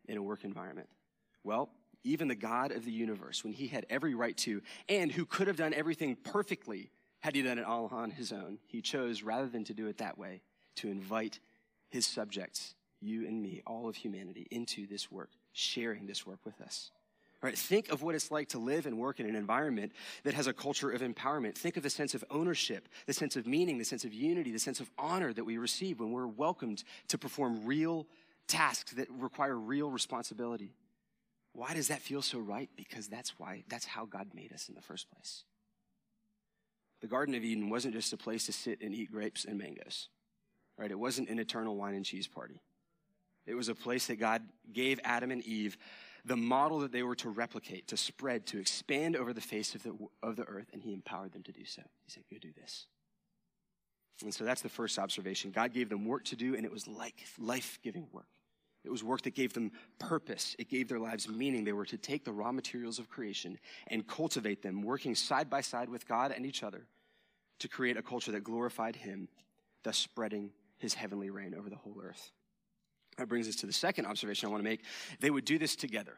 in 0.07 0.17
a 0.17 0.23
work 0.23 0.45
environment. 0.45 0.89
Well, 1.43 1.69
even 2.03 2.27
the 2.27 2.35
God 2.35 2.71
of 2.71 2.85
the 2.85 2.91
universe, 2.91 3.43
when 3.43 3.53
he 3.53 3.67
had 3.67 3.85
every 3.89 4.15
right 4.15 4.35
to, 4.37 4.61
and 4.89 5.11
who 5.11 5.25
could 5.25 5.47
have 5.47 5.57
done 5.57 5.73
everything 5.73 6.15
perfectly 6.15 6.89
had 7.19 7.35
he 7.35 7.41
done 7.41 7.59
it 7.59 7.65
all 7.65 7.87
on 7.91 8.11
his 8.11 8.31
own, 8.31 8.57
he 8.65 8.81
chose, 8.81 9.21
rather 9.21 9.47
than 9.47 9.63
to 9.65 9.73
do 9.73 9.87
it 9.87 9.99
that 9.99 10.17
way, 10.17 10.41
to 10.75 10.89
invite 10.89 11.39
his 11.89 12.05
subjects, 12.05 12.73
you 12.99 13.27
and 13.27 13.41
me, 13.41 13.61
all 13.67 13.87
of 13.87 13.95
humanity, 13.95 14.47
into 14.49 14.87
this 14.87 15.11
work, 15.11 15.29
sharing 15.53 16.07
this 16.07 16.25
work 16.25 16.39
with 16.45 16.59
us. 16.61 16.89
All 17.43 17.47
right, 17.47 17.57
think 17.57 17.91
of 17.91 18.03
what 18.03 18.13
it's 18.13 18.29
like 18.29 18.49
to 18.49 18.59
live 18.59 18.85
and 18.85 18.99
work 18.99 19.19
in 19.19 19.27
an 19.27 19.35
environment 19.35 19.91
that 20.23 20.35
has 20.35 20.45
a 20.45 20.53
culture 20.53 20.91
of 20.91 21.01
empowerment. 21.01 21.55
Think 21.55 21.75
of 21.75 21.81
the 21.81 21.89
sense 21.89 22.13
of 22.13 22.23
ownership, 22.29 22.87
the 23.07 23.13
sense 23.13 23.35
of 23.35 23.47
meaning, 23.47 23.79
the 23.79 23.85
sense 23.85 24.05
of 24.05 24.13
unity, 24.13 24.51
the 24.51 24.59
sense 24.59 24.79
of 24.79 24.91
honor 24.97 25.33
that 25.33 25.43
we 25.43 25.57
receive 25.57 25.99
when 25.99 26.11
we're 26.11 26.27
welcomed 26.27 26.83
to 27.07 27.17
perform 27.17 27.65
real 27.65 28.05
tasks 28.47 28.93
that 28.93 29.07
require 29.11 29.55
real 29.55 29.89
responsibility. 29.89 30.71
Why 31.53 31.73
does 31.73 31.89
that 31.89 32.01
feel 32.01 32.21
so 32.21 32.39
right? 32.39 32.69
Because 32.75 33.07
that's 33.07 33.37
why, 33.37 33.63
that's 33.67 33.85
how 33.85 34.05
God 34.05 34.29
made 34.33 34.53
us 34.53 34.69
in 34.69 34.75
the 34.75 34.81
first 34.81 35.11
place. 35.11 35.43
The 37.01 37.07
Garden 37.07 37.35
of 37.35 37.43
Eden 37.43 37.69
wasn't 37.69 37.93
just 37.93 38.13
a 38.13 38.17
place 38.17 38.45
to 38.45 38.53
sit 38.53 38.81
and 38.81 38.93
eat 38.93 39.11
grapes 39.11 39.45
and 39.45 39.57
mangoes, 39.57 40.07
right? 40.77 40.91
It 40.91 40.99
wasn't 40.99 41.29
an 41.29 41.39
eternal 41.39 41.75
wine 41.75 41.95
and 41.95 42.05
cheese 42.05 42.27
party. 42.27 42.61
It 43.45 43.55
was 43.55 43.69
a 43.69 43.75
place 43.75 44.07
that 44.07 44.17
God 44.17 44.43
gave 44.71 44.99
Adam 45.03 45.31
and 45.31 45.43
Eve 45.43 45.77
the 46.25 46.37
model 46.37 46.79
that 46.79 46.91
they 46.91 47.03
were 47.03 47.15
to 47.15 47.29
replicate, 47.29 47.87
to 47.87 47.97
spread, 47.97 48.45
to 48.47 48.59
expand 48.59 49.15
over 49.15 49.33
the 49.33 49.41
face 49.41 49.73
of 49.73 49.83
the, 49.83 49.95
of 50.21 50.35
the 50.35 50.43
earth, 50.43 50.67
and 50.71 50.81
He 50.81 50.93
empowered 50.93 51.31
them 51.31 51.43
to 51.43 51.51
do 51.51 51.65
so. 51.65 51.81
He 52.03 52.11
said, 52.11 52.23
Go 52.29 52.37
do 52.37 52.51
this. 52.59 52.85
And 54.21 54.33
so 54.33 54.43
that's 54.43 54.61
the 54.61 54.69
first 54.69 54.99
observation. 54.99 55.49
God 55.49 55.73
gave 55.73 55.89
them 55.89 56.05
work 56.05 56.25
to 56.25 56.35
do, 56.35 56.55
and 56.55 56.63
it 56.63 56.71
was 56.71 56.87
like 56.87 57.25
life 57.39 57.79
giving 57.81 58.07
work. 58.11 58.27
It 58.83 58.89
was 58.89 59.03
work 59.03 59.21
that 59.23 59.35
gave 59.35 59.53
them 59.53 59.71
purpose. 59.99 60.55
It 60.57 60.69
gave 60.69 60.87
their 60.87 60.99
lives 60.99 61.27
meaning. 61.29 61.63
They 61.63 61.73
were 61.73 61.85
to 61.85 61.97
take 61.97 62.25
the 62.25 62.31
raw 62.31 62.51
materials 62.51 62.97
of 62.97 63.09
creation 63.09 63.59
and 63.87 64.07
cultivate 64.07 64.63
them, 64.63 64.81
working 64.81 65.13
side 65.13 65.49
by 65.49 65.61
side 65.61 65.89
with 65.89 66.07
God 66.07 66.31
and 66.31 66.45
each 66.45 66.63
other 66.63 66.87
to 67.59 67.67
create 67.67 67.97
a 67.97 68.01
culture 68.01 68.31
that 68.31 68.43
glorified 68.43 68.95
Him, 68.95 69.27
thus 69.83 69.97
spreading 69.97 70.51
His 70.79 70.95
heavenly 70.95 71.29
reign 71.29 71.53
over 71.53 71.69
the 71.69 71.75
whole 71.75 71.97
earth. 72.03 72.31
That 73.17 73.27
brings 73.27 73.47
us 73.47 73.57
to 73.57 73.67
the 73.67 73.73
second 73.73 74.07
observation 74.07 74.47
I 74.47 74.51
want 74.51 74.63
to 74.63 74.69
make. 74.69 74.83
They 75.19 75.29
would 75.29 75.45
do 75.45 75.59
this 75.59 75.75
together. 75.75 76.17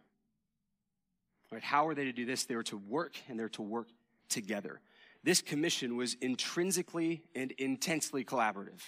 Right? 1.51 1.63
How 1.63 1.87
are 1.87 1.95
they 1.95 2.05
to 2.05 2.13
do 2.13 2.25
this? 2.25 2.45
They 2.45 2.55
were 2.55 2.63
to 2.63 2.77
work 2.77 3.15
and 3.27 3.37
they're 3.37 3.49
to 3.49 3.61
work 3.61 3.89
together. 4.29 4.79
This 5.23 5.41
commission 5.41 5.97
was 5.97 6.15
intrinsically 6.21 7.23
and 7.35 7.51
intensely 7.53 8.23
collaborative. 8.23 8.81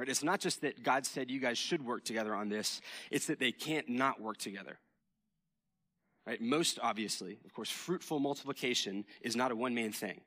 Right? 0.00 0.08
It's 0.08 0.22
not 0.22 0.40
just 0.40 0.62
that 0.62 0.82
God 0.82 1.04
said 1.04 1.30
you 1.30 1.40
guys 1.40 1.58
should 1.58 1.84
work 1.84 2.04
together 2.04 2.34
on 2.34 2.48
this, 2.48 2.80
it's 3.10 3.26
that 3.26 3.38
they 3.38 3.52
can't 3.52 3.86
not 3.86 4.18
work 4.18 4.38
together. 4.38 4.78
Right? 6.26 6.40
Most 6.40 6.78
obviously, 6.82 7.38
of 7.44 7.52
course, 7.52 7.68
fruitful 7.68 8.18
multiplication 8.18 9.04
is 9.20 9.36
not 9.36 9.52
a 9.52 9.56
one 9.56 9.74
man 9.74 9.92
thing. 9.92 10.22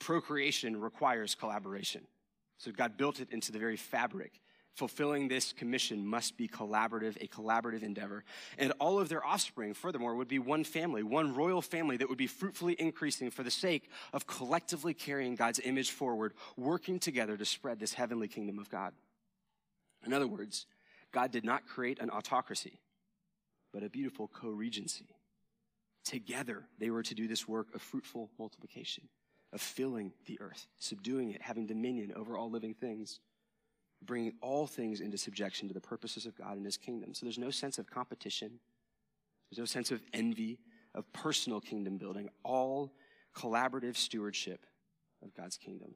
Procreation 0.00 0.80
requires 0.80 1.36
collaboration. 1.36 2.02
So 2.58 2.72
God 2.72 2.96
built 2.96 3.20
it 3.20 3.30
into 3.30 3.52
the 3.52 3.60
very 3.60 3.76
fabric 3.76 4.40
fulfilling 4.74 5.28
this 5.28 5.52
commission 5.52 6.06
must 6.06 6.36
be 6.36 6.48
collaborative, 6.48 7.16
a 7.22 7.26
collaborative 7.26 7.82
endeavor. 7.82 8.24
And 8.58 8.72
all 8.78 8.98
of 8.98 9.08
their 9.08 9.24
offspring, 9.24 9.74
furthermore, 9.74 10.14
would 10.14 10.28
be 10.28 10.38
one 10.38 10.64
family, 10.64 11.02
one 11.02 11.34
royal 11.34 11.62
family 11.62 11.96
that 11.98 12.08
would 12.08 12.18
be 12.18 12.26
fruitfully 12.26 12.74
increasing 12.78 13.30
for 13.30 13.42
the 13.42 13.50
sake 13.50 13.90
of 14.12 14.26
collectively 14.26 14.94
carrying 14.94 15.34
God's 15.34 15.60
image 15.60 15.90
forward, 15.90 16.34
working 16.56 16.98
together 16.98 17.36
to 17.36 17.44
spread 17.44 17.80
this 17.80 17.94
heavenly 17.94 18.28
kingdom 18.28 18.58
of 18.58 18.70
God. 18.70 18.92
In 20.06 20.12
other 20.12 20.26
words, 20.26 20.66
God 21.12 21.30
did 21.30 21.44
not 21.44 21.66
create 21.66 21.98
an 21.98 22.10
autocracy, 22.10 22.80
but 23.72 23.82
a 23.82 23.90
beautiful 23.90 24.28
co-regency. 24.28 25.08
Together, 26.04 26.64
they 26.78 26.90
were 26.90 27.02
to 27.02 27.14
do 27.14 27.28
this 27.28 27.46
work 27.46 27.74
of 27.74 27.82
fruitful 27.82 28.30
multiplication, 28.38 29.08
of 29.52 29.60
filling 29.60 30.12
the 30.26 30.40
earth, 30.40 30.66
subduing 30.78 31.30
it, 31.32 31.42
having 31.42 31.66
dominion 31.66 32.12
over 32.16 32.36
all 32.36 32.50
living 32.50 32.72
things 32.72 33.20
bringing 34.02 34.32
all 34.40 34.66
things 34.66 35.00
into 35.00 35.18
subjection 35.18 35.68
to 35.68 35.74
the 35.74 35.80
purposes 35.80 36.26
of 36.26 36.36
God 36.36 36.56
and 36.56 36.64
his 36.64 36.76
kingdom. 36.76 37.14
So 37.14 37.26
there's 37.26 37.38
no 37.38 37.50
sense 37.50 37.78
of 37.78 37.90
competition. 37.90 38.58
There's 39.50 39.58
no 39.58 39.64
sense 39.64 39.90
of 39.90 40.02
envy, 40.14 40.58
of 40.94 41.10
personal 41.12 41.60
kingdom 41.60 41.98
building, 41.98 42.30
all 42.42 42.92
collaborative 43.34 43.96
stewardship 43.96 44.66
of 45.22 45.34
God's 45.34 45.56
kingdom. 45.56 45.94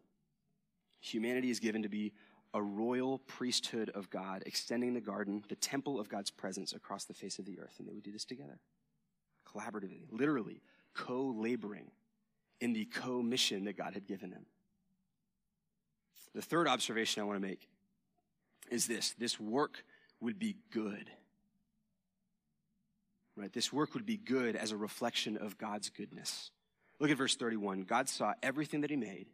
Humanity 1.01 1.51
is 1.51 1.61
given 1.61 1.83
to 1.83 1.89
be 1.89 2.13
a 2.53 2.63
royal 2.63 3.19
priesthood 3.19 3.91
of 3.91 4.09
God, 4.11 4.43
extending 4.47 4.95
the 4.95 5.01
garden, 5.01 5.43
the 5.49 5.57
temple 5.57 5.99
of 5.99 6.09
God's 6.09 6.31
presence 6.31 6.73
across 6.73 7.05
the 7.05 7.15
face 7.15 7.39
of 7.39 7.45
the 7.45 7.59
earth. 7.59 7.75
And 7.79 7.89
they 7.89 7.93
would 7.93 8.05
do 8.05 8.13
this 8.13 8.25
together, 8.25 8.61
collaboratively, 9.47 10.05
literally 10.11 10.63
co 10.95 11.35
laboring 11.37 11.91
in 12.61 12.73
the 12.73 12.85
co 12.85 13.23
mission 13.23 13.65
that 13.65 13.77
God 13.77 13.95
had 13.95 14.07
given 14.07 14.31
them. 14.31 14.47
The 16.35 16.43
third 16.43 16.69
observation 16.69 17.23
I 17.23 17.25
want 17.25 17.41
to 17.41 17.47
make 17.47 17.69
is 18.71 18.87
this 18.87 19.15
this 19.19 19.39
work 19.39 19.85
would 20.21 20.39
be 20.39 20.57
good. 20.71 21.11
Right? 23.37 23.53
This 23.53 23.73
work 23.73 23.95
would 23.95 24.07
be 24.07 24.17
good 24.17 24.55
as 24.55 24.71
a 24.71 24.77
reflection 24.77 25.37
of 25.37 25.59
God's 25.59 25.91
goodness. 25.91 26.51
Look 27.01 27.11
at 27.11 27.17
verse 27.17 27.35
31. 27.35 27.83
God 27.83 28.09
saw 28.09 28.35
everything 28.43 28.83
that 28.83 28.91
he 28.91 28.97
made, 28.97 29.27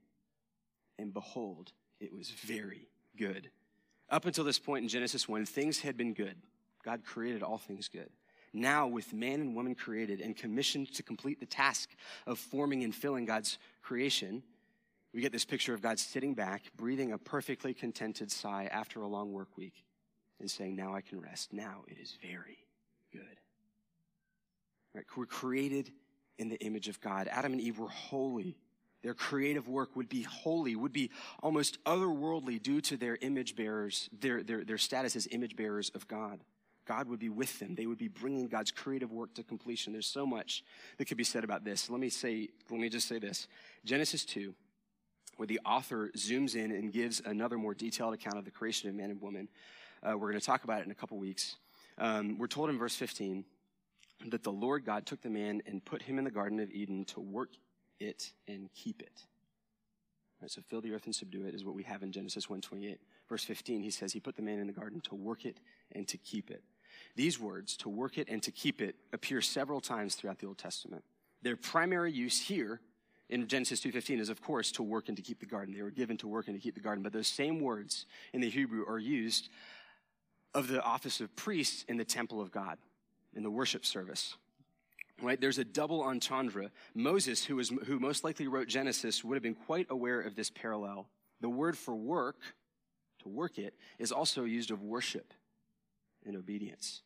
and 0.99 1.13
behold, 1.13 1.73
it 2.01 2.13
was 2.13 2.31
very 2.31 2.89
good. 3.17 3.51
Up 4.09 4.25
until 4.25 4.45
this 4.45 4.59
point 4.59 4.83
in 4.83 4.89
Genesis 4.89 5.29
1, 5.29 5.45
things 5.45 5.81
had 5.81 5.97
been 5.97 6.15
good. 6.15 6.37
God 6.83 7.05
created 7.05 7.43
all 7.43 7.59
things 7.59 7.89
good. 7.89 8.09
Now, 8.53 8.89
with 8.89 9.13
man 9.13 9.41
and 9.41 9.55
woman 9.55 9.75
created 9.75 10.21
and 10.21 10.37
commissioned 10.37 10.93
to 10.95 11.03
complete 11.03 11.39
the 11.39 11.47
task 11.47 11.91
of 12.27 12.39
forming 12.39 12.83
and 12.83 12.95
filling 12.95 13.25
God's 13.25 13.59
creation, 13.83 14.43
we 15.13 15.21
get 15.21 15.33
this 15.33 15.45
picture 15.45 15.75
of 15.75 15.83
God 15.83 15.99
sitting 15.99 16.35
back, 16.35 16.63
breathing 16.77 17.13
a 17.13 17.19
perfectly 17.19 17.75
contented 17.75 18.31
sigh 18.31 18.69
after 18.71 19.03
a 19.03 19.07
long 19.07 19.33
work 19.33 19.57
week 19.57 19.85
and 20.39 20.51
saying, 20.51 20.77
Now 20.77 20.95
I 20.95 21.01
can 21.01 21.21
rest. 21.21 21.53
Now 21.53 21.85
it 21.89 21.99
is 22.01 22.17
very 22.23 22.59
good. 23.13 23.41
Right? 24.95 25.05
We're 25.17 25.27
created 25.27 25.91
in 26.39 26.49
the 26.49 26.59
image 26.65 26.89
of 26.89 27.01
God. 27.01 27.29
Adam 27.29 27.53
and 27.53 27.61
Eve 27.61 27.79
were 27.79 27.89
holy. 27.89 28.57
Their 29.03 29.15
creative 29.15 29.67
work 29.67 29.97
would 29.97 30.09
be 30.09 30.23
holy, 30.23 30.77
would 30.77 30.93
be 30.93 31.11
almost 31.43 31.83
otherworldly 31.85 32.63
due 32.63 32.81
to 32.83 32.97
their 32.97 33.17
image 33.21 33.57
bearers, 33.57 34.11
their, 34.13 34.43
their, 34.43 34.63
their 34.63 34.79
status 34.79 35.17
as 35.17 35.27
image 35.31 35.57
bearers 35.57 35.91
of 35.95 36.07
God. 36.07 36.41
God 36.87 37.09
would 37.09 37.21
be 37.21 37.29
with 37.29 37.59
them. 37.59 37.75
They 37.75 37.87
would 37.87 37.99
be 37.99 38.09
bringing 38.09 38.49
God's 38.49 38.71
creative 38.71 39.13
work 39.13 39.35
to 39.35 39.43
completion. 39.43 39.93
There's 39.93 40.07
so 40.07 40.27
much 40.27 40.65
that 40.99 41.07
could 41.07 41.17
be 41.17 41.25
said 41.25 41.45
about 41.45 41.65
this. 41.65 41.89
Let 41.89 42.01
me 42.01 42.11
say, 42.11 42.49
let 42.69 42.81
me 42.81 42.89
just 42.89 43.09
say 43.09 43.19
this. 43.19 43.49
Genesis 43.85 44.25
2, 44.25 44.55
where 45.41 45.47
the 45.47 45.61
author 45.65 46.11
zooms 46.19 46.55
in 46.55 46.71
and 46.71 46.93
gives 46.93 47.23
another 47.25 47.57
more 47.57 47.73
detailed 47.73 48.13
account 48.13 48.37
of 48.37 48.45
the 48.45 48.51
creation 48.51 48.91
of 48.91 48.95
man 48.95 49.11
and 49.11 49.23
woman. 49.23 49.49
Uh, 50.03 50.11
we're 50.13 50.29
going 50.29 50.39
to 50.39 50.45
talk 50.45 50.65
about 50.65 50.83
it 50.83 50.85
in 50.85 50.91
a 50.91 50.95
couple 50.95 51.17
weeks. 51.17 51.57
Um, 51.97 52.37
we're 52.37 52.47
told 52.47 52.69
in 52.69 52.77
verse 52.77 52.95
15 52.95 53.47
that 54.27 54.43
the 54.43 54.53
Lord 54.53 54.85
God 54.85 55.07
took 55.07 55.23
the 55.23 55.31
man 55.31 55.63
and 55.65 55.83
put 55.83 56.03
him 56.03 56.19
in 56.19 56.25
the 56.25 56.31
Garden 56.31 56.61
of 56.61 56.71
Eden 56.71 57.07
to 57.07 57.21
work 57.21 57.53
it 57.99 58.35
and 58.49 58.69
keep 58.75 59.01
it. 59.01 59.25
Right, 60.43 60.51
so 60.51 60.61
fill 60.61 60.83
the 60.83 60.93
earth 60.93 61.07
and 61.07 61.15
subdue 61.15 61.47
it 61.47 61.55
is 61.55 61.65
what 61.65 61.75
we 61.75 61.85
have 61.85 62.03
in 62.03 62.13
Genesis 62.13 62.51
1:28. 62.51 62.99
Verse 63.27 63.43
15, 63.43 63.83
he 63.83 63.91
says 63.91 64.13
he 64.13 64.21
put 64.21 64.37
the 64.37 64.43
man 64.43 64.59
in 64.59 64.67
the 64.67 64.75
garden 64.75 65.01
to 65.05 65.15
work 65.15 65.47
it 65.47 65.59
and 65.93 66.07
to 66.09 66.19
keep 66.19 66.51
it. 66.51 66.63
These 67.17 67.41
words, 67.41 67.79
to 67.79 67.89
work 67.89 68.19
it 68.19 68.29
and 68.29 68.43
to 68.43 68.53
keep 68.53 68.83
it, 68.83 68.97
appear 69.15 69.41
several 69.41 69.81
times 69.81 70.17
throughout 70.17 70.39
the 70.39 70.49
Old 70.49 70.59
Testament. 70.59 71.03
Their 71.41 71.57
primary 71.57 72.13
use 72.13 72.39
here 72.43 72.83
in 73.31 73.47
Genesis 73.47 73.81
2:15 73.81 74.21
is 74.21 74.29
of 74.29 74.43
course 74.43 74.71
to 74.73 74.83
work 74.83 75.09
and 75.09 75.17
to 75.17 75.23
keep 75.23 75.39
the 75.41 75.47
garden. 75.47 75.75
They 75.75 75.83
were 75.83 75.91
given 75.91 76.17
to 76.19 76.29
work 76.29 76.49
and 76.49 76.57
to 76.57 76.61
keep 76.61 76.75
the 76.75 76.81
garden, 76.81 77.03
but 77.03 77.13
those 77.13 77.29
same 77.29 77.61
words 77.61 78.07
in 78.33 78.41
the 78.41 78.51
Hebrew 78.51 78.85
are 78.87 78.99
used 78.99 79.49
of 80.53 80.69
the 80.69 80.83
office 80.83 81.21
of 81.21 81.35
priest 81.37 81.85
in 81.89 81.97
the 81.97 82.05
temple 82.05 82.41
of 82.41 82.51
God 82.51 82.79
in 83.35 83.43
the 83.43 83.51
worship 83.51 83.87
service. 83.87 84.37
Right? 85.23 85.41
There's 85.41 85.59
a 85.59 85.65
double 85.65 86.03
entendre. 86.03 86.71
Moses, 86.95 87.45
who, 87.45 87.57
was, 87.57 87.69
who 87.87 88.01
most 88.01 88.25
likely 88.25 88.49
wrote 88.49 88.69
Genesis, 88.69 89.23
would 89.23 89.35
have 89.35 89.43
been 89.43 89.55
quite 89.55 89.87
aware 89.91 90.21
of 90.21 90.35
this 90.35 90.51
parallel. 90.51 91.09
The 91.41 91.49
word 91.49 91.77
for 91.77 91.95
work, 91.95 92.39
to 93.23 93.29
work 93.29 93.59
it, 93.59 93.75
is 93.99 94.13
also 94.13 94.45
used 94.45 94.71
of 94.71 94.83
worship 94.83 95.35
and 96.25 96.37
obedience. 96.37 97.03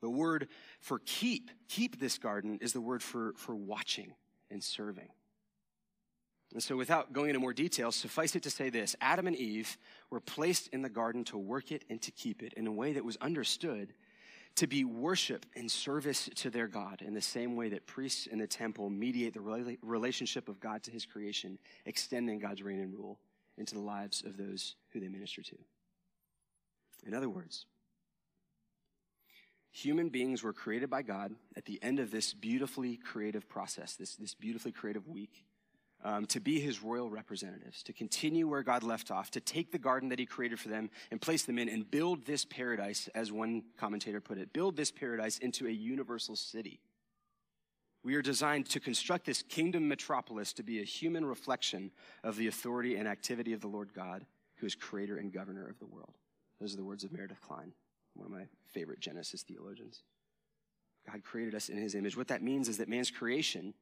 The 0.00 0.10
word 0.10 0.48
for 0.80 1.00
keep, 1.06 1.50
keep 1.68 2.00
this 2.00 2.18
garden, 2.18 2.58
is 2.60 2.72
the 2.72 2.80
word 2.80 3.02
for, 3.02 3.32
for 3.36 3.54
watching 3.54 4.12
and 4.50 4.62
serving. 4.62 5.08
And 6.52 6.62
so, 6.62 6.76
without 6.76 7.12
going 7.12 7.28
into 7.28 7.40
more 7.40 7.52
detail, 7.52 7.92
suffice 7.92 8.34
it 8.34 8.42
to 8.42 8.50
say 8.50 8.70
this 8.70 8.96
Adam 9.00 9.26
and 9.26 9.36
Eve 9.36 9.78
were 10.10 10.20
placed 10.20 10.68
in 10.68 10.82
the 10.82 10.88
garden 10.88 11.24
to 11.24 11.38
work 11.38 11.70
it 11.70 11.84
and 11.88 12.02
to 12.02 12.10
keep 12.10 12.42
it 12.42 12.54
in 12.54 12.66
a 12.66 12.72
way 12.72 12.92
that 12.92 13.04
was 13.04 13.16
understood 13.18 13.92
to 14.56 14.66
be 14.66 14.84
worship 14.84 15.46
and 15.54 15.70
service 15.70 16.28
to 16.34 16.50
their 16.50 16.66
God 16.66 17.02
in 17.02 17.14
the 17.14 17.20
same 17.20 17.54
way 17.54 17.68
that 17.68 17.86
priests 17.86 18.26
in 18.26 18.38
the 18.38 18.48
temple 18.48 18.90
mediate 18.90 19.32
the 19.34 19.76
relationship 19.82 20.48
of 20.48 20.58
God 20.58 20.82
to 20.82 20.90
his 20.90 21.06
creation, 21.06 21.56
extending 21.86 22.40
God's 22.40 22.62
reign 22.62 22.80
and 22.80 22.92
rule 22.92 23.20
into 23.56 23.74
the 23.74 23.80
lives 23.80 24.24
of 24.24 24.36
those 24.36 24.74
who 24.92 24.98
they 24.98 25.08
minister 25.08 25.42
to. 25.42 25.56
In 27.06 27.14
other 27.14 27.28
words, 27.28 27.66
human 29.70 30.08
beings 30.08 30.42
were 30.42 30.52
created 30.52 30.90
by 30.90 31.02
God 31.02 31.32
at 31.56 31.64
the 31.64 31.80
end 31.80 32.00
of 32.00 32.10
this 32.10 32.34
beautifully 32.34 32.96
creative 32.96 33.48
process, 33.48 33.94
this, 33.94 34.16
this 34.16 34.34
beautifully 34.34 34.72
creative 34.72 35.06
week 35.06 35.44
um, 36.04 36.26
to 36.26 36.40
be 36.40 36.60
his 36.60 36.82
royal 36.82 37.10
representatives, 37.10 37.82
to 37.82 37.92
continue 37.92 38.48
where 38.48 38.62
God 38.62 38.82
left 38.82 39.10
off, 39.10 39.30
to 39.32 39.40
take 39.40 39.70
the 39.70 39.78
garden 39.78 40.08
that 40.08 40.18
he 40.18 40.26
created 40.26 40.58
for 40.58 40.68
them 40.68 40.90
and 41.10 41.20
place 41.20 41.44
them 41.44 41.58
in 41.58 41.68
and 41.68 41.90
build 41.90 42.24
this 42.24 42.44
paradise, 42.44 43.08
as 43.14 43.30
one 43.30 43.62
commentator 43.76 44.20
put 44.20 44.38
it, 44.38 44.52
build 44.52 44.76
this 44.76 44.90
paradise 44.90 45.38
into 45.38 45.66
a 45.66 45.70
universal 45.70 46.36
city. 46.36 46.80
We 48.02 48.14
are 48.14 48.22
designed 48.22 48.66
to 48.70 48.80
construct 48.80 49.26
this 49.26 49.42
kingdom 49.42 49.86
metropolis 49.86 50.54
to 50.54 50.62
be 50.62 50.80
a 50.80 50.84
human 50.84 51.24
reflection 51.24 51.90
of 52.24 52.36
the 52.36 52.46
authority 52.46 52.96
and 52.96 53.06
activity 53.06 53.52
of 53.52 53.60
the 53.60 53.68
Lord 53.68 53.92
God, 53.94 54.24
who 54.56 54.66
is 54.66 54.74
creator 54.74 55.18
and 55.18 55.32
governor 55.32 55.68
of 55.68 55.78
the 55.78 55.86
world. 55.86 56.14
Those 56.60 56.72
are 56.72 56.78
the 56.78 56.84
words 56.84 57.04
of 57.04 57.12
Meredith 57.12 57.40
Kline, 57.42 57.72
one 58.14 58.26
of 58.26 58.32
my 58.32 58.46
favorite 58.72 59.00
Genesis 59.00 59.42
theologians. 59.42 60.02
God 61.10 61.22
created 61.22 61.54
us 61.54 61.68
in 61.68 61.76
his 61.76 61.94
image. 61.94 62.16
What 62.16 62.28
that 62.28 62.42
means 62.42 62.68
is 62.68 62.78
that 62.78 62.88
man's 62.88 63.10
creation 63.10 63.74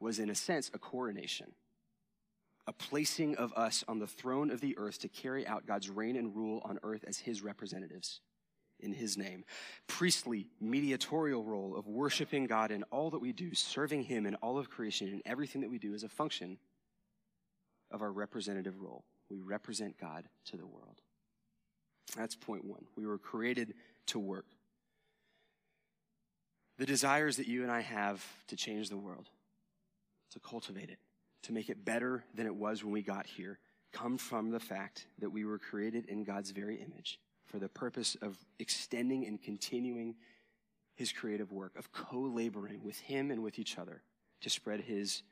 was, 0.00 0.18
in 0.18 0.30
a 0.30 0.34
sense, 0.34 0.70
a 0.74 0.78
coronation, 0.78 1.52
a 2.66 2.72
placing 2.72 3.36
of 3.36 3.52
us 3.52 3.84
on 3.86 3.98
the 3.98 4.06
throne 4.06 4.50
of 4.50 4.60
the 4.60 4.76
earth 4.78 4.98
to 5.00 5.08
carry 5.08 5.46
out 5.46 5.66
God's 5.66 5.90
reign 5.90 6.16
and 6.16 6.34
rule 6.34 6.62
on 6.64 6.78
earth 6.82 7.04
as 7.06 7.18
his 7.18 7.42
representatives 7.42 8.20
in 8.80 8.92
his 8.92 9.18
name. 9.18 9.44
Priestly, 9.86 10.46
mediatorial 10.60 11.44
role 11.44 11.76
of 11.76 11.86
worshiping 11.86 12.46
God 12.46 12.70
in 12.70 12.82
all 12.84 13.10
that 13.10 13.20
we 13.20 13.32
do, 13.32 13.54
serving 13.54 14.04
him 14.04 14.26
in 14.26 14.34
all 14.36 14.58
of 14.58 14.70
creation, 14.70 15.08
and 15.08 15.22
everything 15.26 15.60
that 15.60 15.70
we 15.70 15.78
do 15.78 15.94
is 15.94 16.02
a 16.02 16.08
function 16.08 16.58
of 17.90 18.02
our 18.02 18.10
representative 18.10 18.80
role. 18.80 19.04
We 19.28 19.40
represent 19.40 19.98
God 20.00 20.24
to 20.46 20.56
the 20.56 20.66
world. 20.66 21.00
That's 22.16 22.34
point 22.34 22.64
one. 22.64 22.86
We 22.96 23.06
were 23.06 23.18
created 23.18 23.74
to 24.06 24.18
work. 24.18 24.46
The 26.78 26.86
desires 26.86 27.36
that 27.36 27.46
you 27.46 27.62
and 27.62 27.70
I 27.70 27.82
have 27.82 28.24
to 28.48 28.56
change 28.56 28.88
the 28.88 28.96
world 28.96 29.28
to 30.30 30.40
cultivate 30.40 30.90
it, 30.90 30.98
to 31.42 31.52
make 31.52 31.68
it 31.68 31.84
better 31.84 32.24
than 32.34 32.46
it 32.46 32.54
was 32.54 32.84
when 32.84 32.92
we 32.92 33.02
got 33.02 33.26
here, 33.26 33.58
come 33.92 34.18
from 34.18 34.50
the 34.50 34.60
fact 34.60 35.06
that 35.18 35.30
we 35.30 35.44
were 35.44 35.58
created 35.58 36.06
in 36.06 36.24
God's 36.24 36.50
very 36.50 36.76
image 36.76 37.18
for 37.44 37.58
the 37.58 37.68
purpose 37.68 38.16
of 38.22 38.38
extending 38.58 39.26
and 39.26 39.42
continuing 39.42 40.14
his 40.94 41.12
creative 41.12 41.50
work, 41.50 41.76
of 41.76 41.90
co-laboring 41.92 42.84
with 42.84 42.98
him 42.98 43.30
and 43.30 43.42
with 43.42 43.58
each 43.58 43.78
other 43.78 44.02
to 44.42 44.50
spread 44.50 44.80
his 44.80 45.22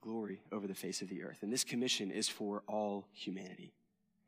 glory 0.00 0.40
over 0.50 0.66
the 0.66 0.74
face 0.74 1.02
of 1.02 1.08
the 1.08 1.22
earth. 1.22 1.42
And 1.42 1.52
this 1.52 1.64
commission 1.64 2.10
is 2.10 2.28
for 2.28 2.62
all 2.66 3.06
humanity. 3.12 3.74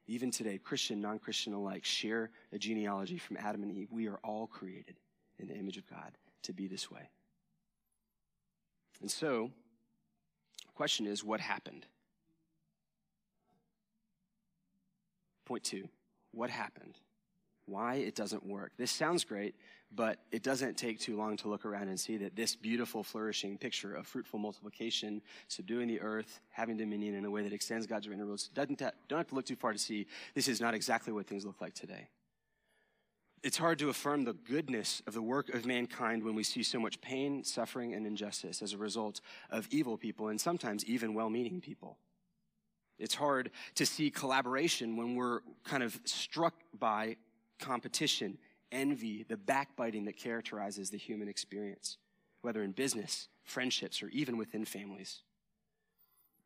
Even 0.06 0.30
today, 0.30 0.58
Christian, 0.58 1.00
non-Christian 1.00 1.52
alike 1.52 1.84
share 1.84 2.30
a 2.52 2.58
genealogy 2.58 3.18
from 3.18 3.36
Adam 3.36 3.62
and 3.62 3.72
Eve. 3.72 3.88
We 3.90 4.08
are 4.08 4.18
all 4.22 4.46
created 4.46 4.96
in 5.38 5.48
the 5.48 5.54
image 5.54 5.78
of 5.78 5.88
God 5.88 6.12
to 6.42 6.52
be 6.52 6.66
this 6.66 6.90
way. 6.90 7.08
And 9.00 9.10
so, 9.10 9.50
question 10.80 11.06
is, 11.06 11.22
what 11.22 11.40
happened? 11.40 11.84
Point 15.44 15.62
two, 15.62 15.90
what 16.32 16.48
happened? 16.48 16.96
Why 17.66 17.96
it 17.96 18.14
doesn't 18.14 18.46
work. 18.46 18.72
This 18.78 18.90
sounds 18.90 19.22
great, 19.24 19.56
but 19.94 20.20
it 20.32 20.42
doesn't 20.42 20.78
take 20.78 20.98
too 20.98 21.18
long 21.18 21.36
to 21.36 21.48
look 21.48 21.66
around 21.66 21.88
and 21.88 22.00
see 22.00 22.16
that 22.16 22.34
this 22.34 22.56
beautiful, 22.56 23.02
flourishing 23.04 23.58
picture 23.58 23.94
of 23.94 24.06
fruitful 24.06 24.38
multiplication, 24.38 25.20
subduing 25.48 25.86
the 25.86 26.00
earth, 26.00 26.40
having 26.48 26.78
dominion 26.78 27.14
in 27.14 27.26
a 27.26 27.30
way 27.30 27.42
that 27.42 27.52
extends 27.52 27.86
God's 27.86 28.08
reign 28.08 28.18
and 28.18 28.26
rules, 28.26 28.48
doesn't 28.48 28.78
don't 28.78 29.18
have 29.18 29.28
to 29.28 29.34
look 29.34 29.44
too 29.44 29.56
far 29.56 29.74
to 29.74 29.78
see 29.78 30.06
this 30.34 30.48
is 30.48 30.62
not 30.62 30.72
exactly 30.72 31.12
what 31.12 31.26
things 31.26 31.44
look 31.44 31.60
like 31.60 31.74
today. 31.74 32.08
It's 33.42 33.56
hard 33.56 33.78
to 33.78 33.88
affirm 33.88 34.24
the 34.24 34.34
goodness 34.34 35.02
of 35.06 35.14
the 35.14 35.22
work 35.22 35.48
of 35.54 35.64
mankind 35.64 36.22
when 36.22 36.34
we 36.34 36.42
see 36.42 36.62
so 36.62 36.78
much 36.78 37.00
pain, 37.00 37.42
suffering, 37.42 37.94
and 37.94 38.06
injustice 38.06 38.60
as 38.60 38.74
a 38.74 38.78
result 38.78 39.22
of 39.48 39.66
evil 39.70 39.96
people 39.96 40.28
and 40.28 40.38
sometimes 40.38 40.84
even 40.84 41.14
well 41.14 41.30
meaning 41.30 41.60
people. 41.60 41.96
It's 42.98 43.14
hard 43.14 43.50
to 43.76 43.86
see 43.86 44.10
collaboration 44.10 44.94
when 44.96 45.14
we're 45.14 45.40
kind 45.64 45.82
of 45.82 45.98
struck 46.04 46.54
by 46.78 47.16
competition, 47.58 48.36
envy, 48.70 49.24
the 49.26 49.38
backbiting 49.38 50.04
that 50.04 50.18
characterizes 50.18 50.90
the 50.90 50.98
human 50.98 51.26
experience, 51.26 51.96
whether 52.42 52.62
in 52.62 52.72
business, 52.72 53.28
friendships, 53.42 54.02
or 54.02 54.08
even 54.08 54.36
within 54.36 54.66
families. 54.66 55.22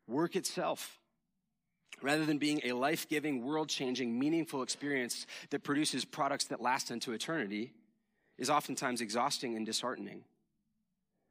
Work 0.07 0.37
itself 0.37 1.01
rather 2.01 2.25
than 2.25 2.37
being 2.37 2.61
a 2.63 2.73
life 2.73 3.07
giving, 3.07 3.43
world 3.43 3.69
changing, 3.69 4.17
meaningful 4.17 4.61
experience 4.61 5.25
that 5.49 5.63
produces 5.63 6.05
products 6.05 6.45
that 6.45 6.61
last 6.61 6.91
into 6.91 7.13
eternity, 7.13 7.71
is 8.37 8.49
oftentimes 8.49 9.01
exhausting 9.01 9.55
and 9.55 9.65
disheartening. 9.65 10.23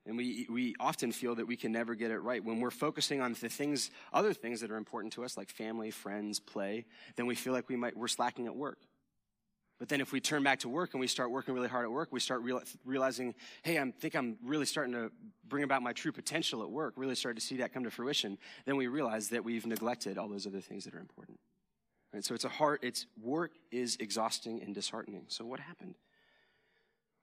And 0.07 0.17
we, 0.17 0.47
we 0.51 0.75
often 0.79 1.13
feel 1.13 1.35
that 1.37 1.47
we 1.47 1.57
can 1.57 1.73
never 1.73 1.95
get 1.95 2.11
it 2.11 2.19
right. 2.19 2.45
When 2.45 2.61
we're 2.61 2.71
focusing 2.71 3.21
on 3.21 3.35
the 3.41 3.49
things, 3.49 3.91
other 4.13 4.35
things 4.35 4.61
that 4.61 4.71
are 4.71 4.77
important 4.77 5.15
to 5.15 5.25
us, 5.25 5.37
like 5.37 5.49
family, 5.49 5.91
friends, 5.91 6.41
play, 6.41 6.85
then 7.17 7.27
we 7.27 7.35
feel 7.35 7.55
like 7.55 7.69
we 7.69 7.77
might, 7.77 7.97
we're 7.97 8.09
slacking 8.09 8.47
at 8.47 8.55
work. 8.55 8.79
But 9.79 9.89
then 9.89 10.01
if 10.01 10.13
we 10.13 10.21
turn 10.21 10.43
back 10.43 10.61
to 10.61 10.69
work 10.69 10.95
and 10.95 11.01
we 11.01 11.09
start 11.09 11.31
working 11.31 11.53
really 11.53 11.69
hard 11.69 11.85
at 11.85 11.91
work, 11.91 12.09
we 12.13 12.21
start 12.21 12.43
real, 12.43 12.61
realizing, 12.85 13.35
hey, 13.63 13.79
I 13.79 13.93
think 13.99 14.15
I'm 14.15 14.37
really 14.45 14.67
starting 14.67 14.95
to 14.95 15.11
bring 15.49 15.65
about 15.65 15.83
my 15.83 15.93
true 15.93 16.13
potential 16.13 16.63
at 16.63 16.71
work, 16.71 16.95
really 16.97 17.17
start 17.17 17.35
to 17.37 17.43
see 17.43 17.57
that 17.57 17.73
come 17.73 17.83
to 17.85 17.91
fruition. 17.91 18.39
Then 18.67 18.77
we 18.77 18.87
realize 18.87 19.29
that 19.31 19.45
we've 19.45 19.67
neglected 19.67 20.17
all 20.17 20.29
those 20.29 20.47
other 20.47 20.61
things 20.61 20.85
that 20.85 20.95
are 20.95 21.01
important. 21.01 21.41
Right? 22.13 22.25
So 22.25 22.35
it's 22.35 22.45
a 22.45 22.49
hard, 22.49 22.79
it's 22.83 23.07
work 23.21 23.53
is 23.73 23.97
exhausting 23.99 24.63
and 24.63 24.75
disheartening. 24.75 25.25
So 25.27 25.45
what 25.45 25.59
happened? 25.59 25.97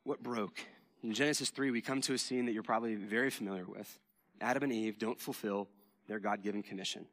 What 0.04 0.22
broke? 0.22 0.60
In 1.04 1.14
Genesis 1.14 1.50
3, 1.50 1.72
we 1.72 1.82
come 1.82 2.02
to 2.02 2.14
a 2.14 2.18
scene 2.18 2.46
that 2.46 2.52
you're 2.52 2.64
probably 2.64 2.96
very 2.96 3.30
familiar 3.30 3.66
with. 3.66 3.98
Adam 4.42 4.64
and 4.64 4.74
Eve 4.74 5.00
don't 5.00 5.20
fulfill 5.20 5.70
their 6.08 6.20
God 6.20 6.44
given 6.44 6.62
commission. 6.62 7.06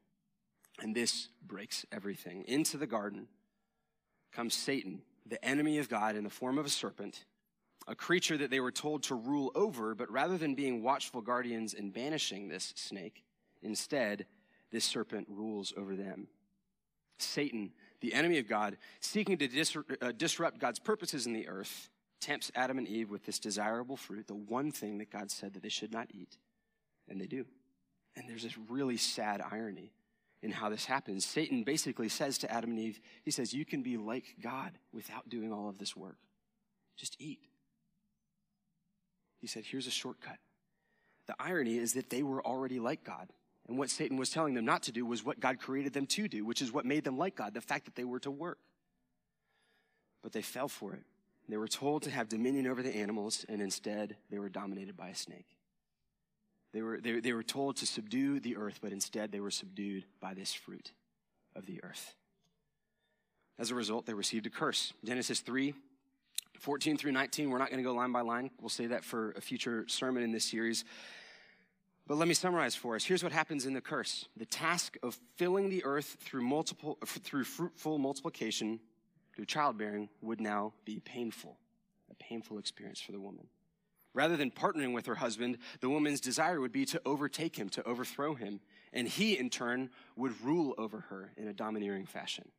And 0.81 0.95
this 0.95 1.29
breaks 1.47 1.87
everything. 1.93 2.45
Into 2.49 2.77
the 2.77 2.87
garden 2.87 3.29
comes 4.33 4.55
Satan, 4.55 5.03
the 5.29 5.45
enemy 5.45 5.79
of 5.79 5.89
God 5.89 6.17
in 6.17 6.25
the 6.25 6.31
form 6.31 6.59
of 6.59 6.67
a 6.67 6.71
serpent, 6.71 7.25
a 7.87 7.95
creature 7.95 8.37
that 8.37 8.51
they 8.51 8.61
were 8.61 8.73
told 8.73 9.03
to 9.05 9.15
rule 9.15 9.53
over, 9.55 9.95
but 9.95 10.11
rather 10.11 10.37
than 10.37 10.55
being 10.55 10.83
watchful 10.83 11.21
guardians 11.21 11.75
and 11.75 11.93
banishing 11.93 12.49
this 12.49 12.73
snake, 12.77 13.25
instead, 13.63 14.27
this 14.71 14.85
serpent 14.85 15.27
rules 15.31 15.73
over 15.77 15.97
them. 15.97 16.29
Satan, 17.19 17.73
the 18.01 18.15
enemy 18.15 18.39
of 18.39 18.49
God, 18.49 18.77
seeking 19.01 19.39
to 19.39 19.49
dis- 19.49 19.77
uh, 20.01 20.13
disrupt 20.17 20.61
God's 20.61 20.79
purposes 20.79 21.27
in 21.27 21.33
the 21.33 21.49
earth, 21.49 21.89
tempts 22.21 22.53
Adam 22.55 22.79
and 22.79 22.87
Eve 22.87 23.11
with 23.11 23.25
this 23.25 23.39
desirable 23.39 23.97
fruit, 23.97 24.27
the 24.27 24.35
one 24.35 24.71
thing 24.71 24.99
that 24.99 25.11
God 25.11 25.31
said 25.31 25.55
that 25.55 25.63
they 25.63 25.69
should 25.69 25.93
not 25.93 26.09
eat. 26.13 26.37
And 27.09 27.21
they 27.21 27.27
do. 27.27 27.47
And 28.17 28.29
there's 28.29 28.43
this 28.43 28.59
really 28.69 28.97
sad 28.97 29.43
irony 29.51 29.93
in 30.43 30.51
how 30.51 30.69
this 30.69 30.85
happens. 30.85 31.25
Satan 31.25 31.65
basically 31.65 32.09
says 32.09 32.39
to 32.39 32.53
Adam 32.53 32.71
and 32.71 32.79
Eve, 32.79 33.01
he 33.25 33.31
says, 33.31 33.53
You 33.53 33.65
can 33.65 33.83
be 33.83 33.97
like 33.97 34.37
God 34.43 34.73
without 34.93 35.29
doing 35.29 35.53
all 35.53 35.69
of 35.69 35.79
this 35.79 35.97
work. 35.97 36.19
Just 36.97 37.17
eat. 37.19 37.41
He 39.41 39.47
said, 39.47 39.65
Here's 39.65 39.87
a 39.87 39.91
shortcut. 39.91 40.39
The 41.27 41.35
irony 41.39 41.77
is 41.77 41.95
that 41.95 42.11
they 42.11 42.23
were 42.23 42.45
already 42.45 42.79
like 42.79 43.05
God. 43.05 43.29
And 43.69 43.77
what 43.77 43.91
Satan 43.91 44.17
was 44.17 44.31
telling 44.31 44.55
them 44.55 44.65
not 44.65 44.85
to 44.85 44.93
do 44.93 45.05
was 45.05 45.25
what 45.25 45.41
God 45.41 45.59
created 45.59 45.93
them 45.93 46.07
to 46.07 46.27
do, 46.27 46.45
which 46.45 46.63
is 46.63 46.73
what 46.73 46.87
made 46.87 47.05
them 47.05 47.19
like 47.19 47.37
God, 47.37 47.53
the 47.53 47.61
fact 47.61 47.85
that 47.85 47.95
they 47.95 48.05
were 48.05 48.21
to 48.21 48.31
work. 48.31 48.59
But 50.23 50.33
they 50.33 50.41
fell 50.41 50.69
for 50.69 50.95
it. 50.95 51.03
They 51.49 51.59
were 51.59 51.69
told 51.69 52.03
to 52.03 52.11
have 52.11 52.29
dominion 52.29 52.67
over 52.67 52.83
the 52.83 52.95
animals, 52.95 53.45
and 53.49 53.61
instead 53.61 54.17
they 54.31 54.39
were 54.39 54.49
dominated 54.49 54.97
by 54.97 55.09
a 55.09 55.15
snake. 55.15 55.58
They 56.73 56.83
were, 56.83 57.01
they, 57.01 57.21
they 57.21 57.33
were 57.33 57.43
told 57.43 57.77
to 57.77 57.87
subdue 57.87 58.41
the 58.41 58.57
earth, 58.57 58.79
but 58.83 58.93
instead 58.93 59.33
they 59.33 59.41
were 59.41 59.51
subdued 59.51 60.05
by 60.21 60.35
this 60.35 60.53
fruit 60.53 60.93
of 61.57 61.67
the 61.67 61.83
earth. 61.83 62.15
As 63.59 63.71
a 63.71 63.75
result, 63.75 64.07
they 64.07 64.15
received 64.15 64.47
a 64.47 64.51
curse. 64.51 64.93
Genesis 65.05 65.41
3 65.41 65.75
14 66.61 66.97
through 66.97 67.13
19, 67.13 67.51
we're 67.51 67.59
not 67.59 67.71
going 67.71 67.79
to 67.79 67.89
go 67.89 67.95
line 67.95 68.11
by 68.11 68.21
line. 68.21 68.51
We'll 68.61 68.69
say 68.69 68.87
that 68.87 69.05
for 69.05 69.31
a 69.33 69.41
future 69.41 69.85
sermon 69.87 70.25
in 70.25 70.33
this 70.33 70.45
series. 70.45 70.85
But 72.09 72.17
let 72.17 72.27
me 72.27 72.35
summarize 72.35 72.75
for 72.75 72.97
us. 72.97 73.05
Here's 73.05 73.23
what 73.23 73.33
happens 73.33 73.65
in 73.65 73.75
the 73.75 73.81
curse. 73.81 74.27
The 74.37 74.47
task 74.47 74.97
of 75.03 75.17
filling 75.37 75.69
the 75.69 75.85
earth 75.85 76.17
through 76.21 76.43
multiple, 76.43 76.99
through 77.05 77.45
fruitful 77.45 77.99
multiplication, 77.99 78.81
through 79.37 79.45
childbearing, 79.45 80.09
would 80.21 80.41
now 80.41 80.73
be 80.85 81.01
painful. 81.01 81.59
A 82.11 82.15
painful 82.15 82.59
experience 82.59 83.01
for 83.01 83.13
the 83.13 83.21
woman. 83.21 83.47
Rather 84.15 84.37
than 84.37 84.51
partnering 84.51 84.95
with 84.95 85.07
her 85.07 85.15
husband, 85.15 85.59
the 85.81 85.89
woman's 85.89 86.21
desire 86.21 86.61
would 86.61 86.73
be 86.73 86.85
to 86.87 87.01
overtake 87.05 87.57
him, 87.57 87.69
to 87.69 87.87
overthrow 87.87 88.35
him, 88.35 88.61
and 88.93 89.07
he 89.07 89.39
in 89.39 89.51
turn 89.51 89.91
would 90.17 90.41
rule 90.43 90.75
over 90.79 91.01
her 91.11 91.33
in 91.37 91.49
a 91.49 91.53
domineering 91.53 92.07
fashion. 92.07 92.51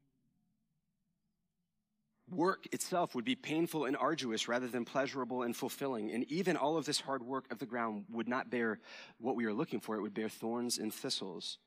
Work 2.30 2.68
itself 2.72 3.16
would 3.16 3.26
be 3.26 3.36
painful 3.36 3.86
and 3.86 3.98
arduous 3.98 4.48
rather 4.48 4.68
than 4.68 4.86
pleasurable 4.86 5.42
and 5.42 5.56
fulfilling. 5.56 6.12
And 6.12 6.32
even 6.32 6.56
all 6.56 6.78
of 6.78 6.86
this 6.86 7.00
hard 7.00 7.24
work 7.24 7.52
of 7.52 7.58
the 7.58 7.66
ground 7.66 8.06
would 8.12 8.28
not 8.28 8.52
bear 8.52 8.80
what 9.18 9.36
we 9.36 9.46
are 9.46 9.54
looking 9.54 9.80
for. 9.80 9.96
It 9.96 10.02
would 10.02 10.14
bear 10.14 10.30
thorns 10.30 10.78
and 10.78 10.94
thistles. 10.94 11.58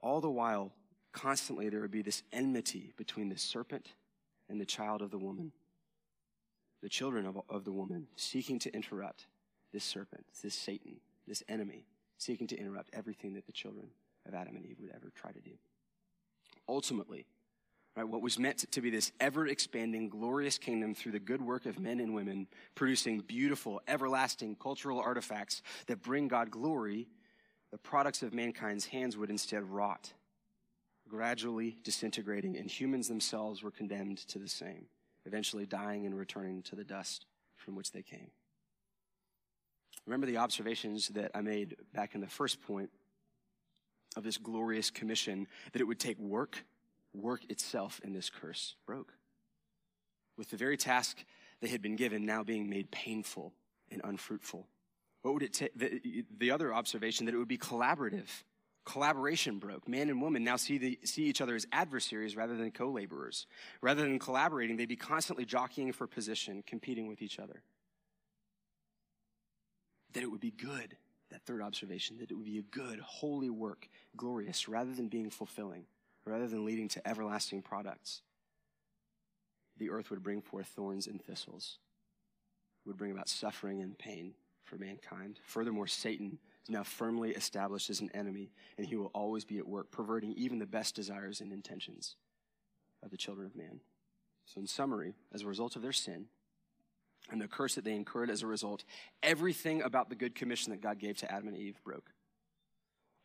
All 0.00 0.20
the 0.20 0.30
while, 0.30 0.72
constantly, 1.12 1.68
there 1.68 1.80
would 1.80 1.90
be 1.90 2.02
this 2.02 2.22
enmity 2.32 2.92
between 2.96 3.28
the 3.28 3.36
serpent 3.36 3.88
and 4.48 4.60
the 4.60 4.66
child 4.66 5.02
of 5.02 5.10
the 5.10 5.18
woman, 5.18 5.50
the 6.82 6.88
children 6.88 7.26
of, 7.26 7.40
of 7.48 7.64
the 7.64 7.72
woman, 7.72 8.06
seeking 8.16 8.58
to 8.60 8.74
interrupt 8.74 9.26
this 9.72 9.84
serpent, 9.84 10.26
this 10.42 10.54
Satan, 10.54 10.96
this 11.26 11.42
enemy, 11.48 11.86
seeking 12.18 12.46
to 12.48 12.58
interrupt 12.58 12.90
everything 12.92 13.34
that 13.34 13.46
the 13.46 13.52
children 13.52 13.88
of 14.26 14.34
Adam 14.34 14.56
and 14.56 14.66
Eve 14.66 14.78
would 14.80 14.92
ever 14.94 15.10
try 15.14 15.32
to 15.32 15.40
do. 15.40 15.52
Ultimately, 16.68 17.26
Right, 17.94 18.08
what 18.08 18.22
was 18.22 18.38
meant 18.38 18.70
to 18.70 18.80
be 18.80 18.88
this 18.88 19.12
ever 19.20 19.46
expanding, 19.46 20.08
glorious 20.08 20.56
kingdom 20.56 20.94
through 20.94 21.12
the 21.12 21.18
good 21.18 21.42
work 21.42 21.66
of 21.66 21.78
men 21.78 22.00
and 22.00 22.14
women, 22.14 22.46
producing 22.74 23.20
beautiful, 23.20 23.82
everlasting 23.86 24.56
cultural 24.56 24.98
artifacts 24.98 25.60
that 25.88 26.00
bring 26.00 26.26
God 26.26 26.50
glory, 26.50 27.08
the 27.70 27.76
products 27.76 28.22
of 28.22 28.32
mankind's 28.32 28.86
hands 28.86 29.18
would 29.18 29.28
instead 29.28 29.62
rot, 29.64 30.10
gradually 31.06 31.76
disintegrating, 31.84 32.56
and 32.56 32.70
humans 32.70 33.08
themselves 33.08 33.62
were 33.62 33.70
condemned 33.70 34.18
to 34.28 34.38
the 34.38 34.48
same, 34.48 34.86
eventually 35.26 35.66
dying 35.66 36.06
and 36.06 36.16
returning 36.16 36.62
to 36.62 36.76
the 36.76 36.84
dust 36.84 37.26
from 37.56 37.74
which 37.74 37.92
they 37.92 38.02
came. 38.02 38.30
Remember 40.06 40.26
the 40.26 40.38
observations 40.38 41.08
that 41.08 41.30
I 41.34 41.42
made 41.42 41.76
back 41.94 42.14
in 42.14 42.20
the 42.20 42.26
first 42.26 42.60
point 42.60 42.90
of 44.16 44.24
this 44.24 44.36
glorious 44.36 44.90
commission 44.90 45.46
that 45.72 45.80
it 45.80 45.84
would 45.84 46.00
take 46.00 46.18
work 46.18 46.64
work 47.14 47.42
itself 47.50 48.00
in 48.02 48.12
this 48.12 48.30
curse 48.30 48.74
broke. 48.86 49.12
With 50.38 50.50
the 50.50 50.56
very 50.56 50.76
task 50.76 51.24
they 51.60 51.68
had 51.68 51.82
been 51.82 51.96
given 51.96 52.26
now 52.26 52.42
being 52.42 52.68
made 52.68 52.90
painful 52.90 53.52
and 53.90 54.00
unfruitful. 54.02 54.66
What 55.22 55.34
would 55.34 55.42
it 55.42 55.52
take? 55.52 55.78
The, 55.78 56.24
the, 56.38 56.50
other 56.50 56.74
observation 56.74 57.26
that 57.26 57.34
it 57.34 57.38
would 57.38 57.46
be 57.46 57.58
collaborative. 57.58 58.28
Collaboration 58.84 59.58
broke. 59.58 59.86
Man 59.88 60.10
and 60.10 60.20
woman 60.20 60.42
now 60.42 60.56
see, 60.56 60.76
the, 60.78 60.98
see 61.04 61.24
each 61.24 61.40
other 61.40 61.54
as 61.54 61.66
adversaries 61.72 62.36
rather 62.36 62.56
than 62.56 62.70
co 62.70 62.90
laborers. 62.90 63.46
Rather 63.80 64.02
than 64.02 64.18
collaborating, 64.18 64.76
they'd 64.76 64.86
be 64.86 64.96
constantly 64.96 65.44
jockeying 65.44 65.92
for 65.92 66.06
position, 66.06 66.64
competing 66.66 67.06
with 67.06 67.22
each 67.22 67.38
other. 67.38 67.62
That 70.12 70.22
it 70.22 70.30
would 70.30 70.40
be 70.40 70.50
good, 70.50 70.96
that 71.30 71.42
third 71.42 71.62
observation, 71.62 72.18
that 72.18 72.30
it 72.30 72.34
would 72.34 72.44
be 72.44 72.58
a 72.58 72.62
good, 72.62 72.98
holy 73.00 73.50
work, 73.50 73.88
glorious, 74.16 74.68
rather 74.68 74.92
than 74.92 75.08
being 75.08 75.30
fulfilling 75.30 75.86
rather 76.24 76.46
than 76.46 76.64
leading 76.64 76.88
to 76.88 77.08
everlasting 77.08 77.62
products, 77.62 78.22
the 79.78 79.90
earth 79.90 80.10
would 80.10 80.22
bring 80.22 80.40
forth 80.40 80.66
thorns 80.66 81.06
and 81.06 81.20
thistles, 81.22 81.78
would 82.84 82.96
bring 82.96 83.10
about 83.10 83.28
suffering 83.28 83.80
and 83.80 83.98
pain 83.98 84.34
for 84.64 84.76
mankind. 84.76 85.40
Furthermore, 85.44 85.86
Satan 85.86 86.38
is 86.64 86.70
now 86.70 86.82
firmly 86.82 87.30
established 87.30 87.90
as 87.90 88.00
an 88.00 88.10
enemy, 88.14 88.50
and 88.78 88.86
he 88.86 88.96
will 88.96 89.10
always 89.14 89.44
be 89.44 89.58
at 89.58 89.66
work, 89.66 89.90
perverting 89.90 90.32
even 90.32 90.58
the 90.58 90.66
best 90.66 90.94
desires 90.94 91.40
and 91.40 91.52
intentions 91.52 92.16
of 93.02 93.10
the 93.10 93.16
children 93.16 93.46
of 93.46 93.56
man. 93.56 93.80
So, 94.46 94.60
in 94.60 94.66
summary, 94.66 95.14
as 95.32 95.42
a 95.42 95.46
result 95.46 95.76
of 95.76 95.82
their 95.82 95.92
sin 95.92 96.26
and 97.30 97.40
the 97.40 97.48
curse 97.48 97.74
that 97.74 97.84
they 97.84 97.94
incurred 97.94 98.30
as 98.30 98.42
a 98.42 98.46
result, 98.46 98.84
everything 99.22 99.82
about 99.82 100.08
the 100.08 100.16
good 100.16 100.34
commission 100.34 100.72
that 100.72 100.80
God 100.80 100.98
gave 100.98 101.16
to 101.18 101.32
Adam 101.32 101.48
and 101.48 101.56
Eve 101.56 101.80
broke. 101.84 102.10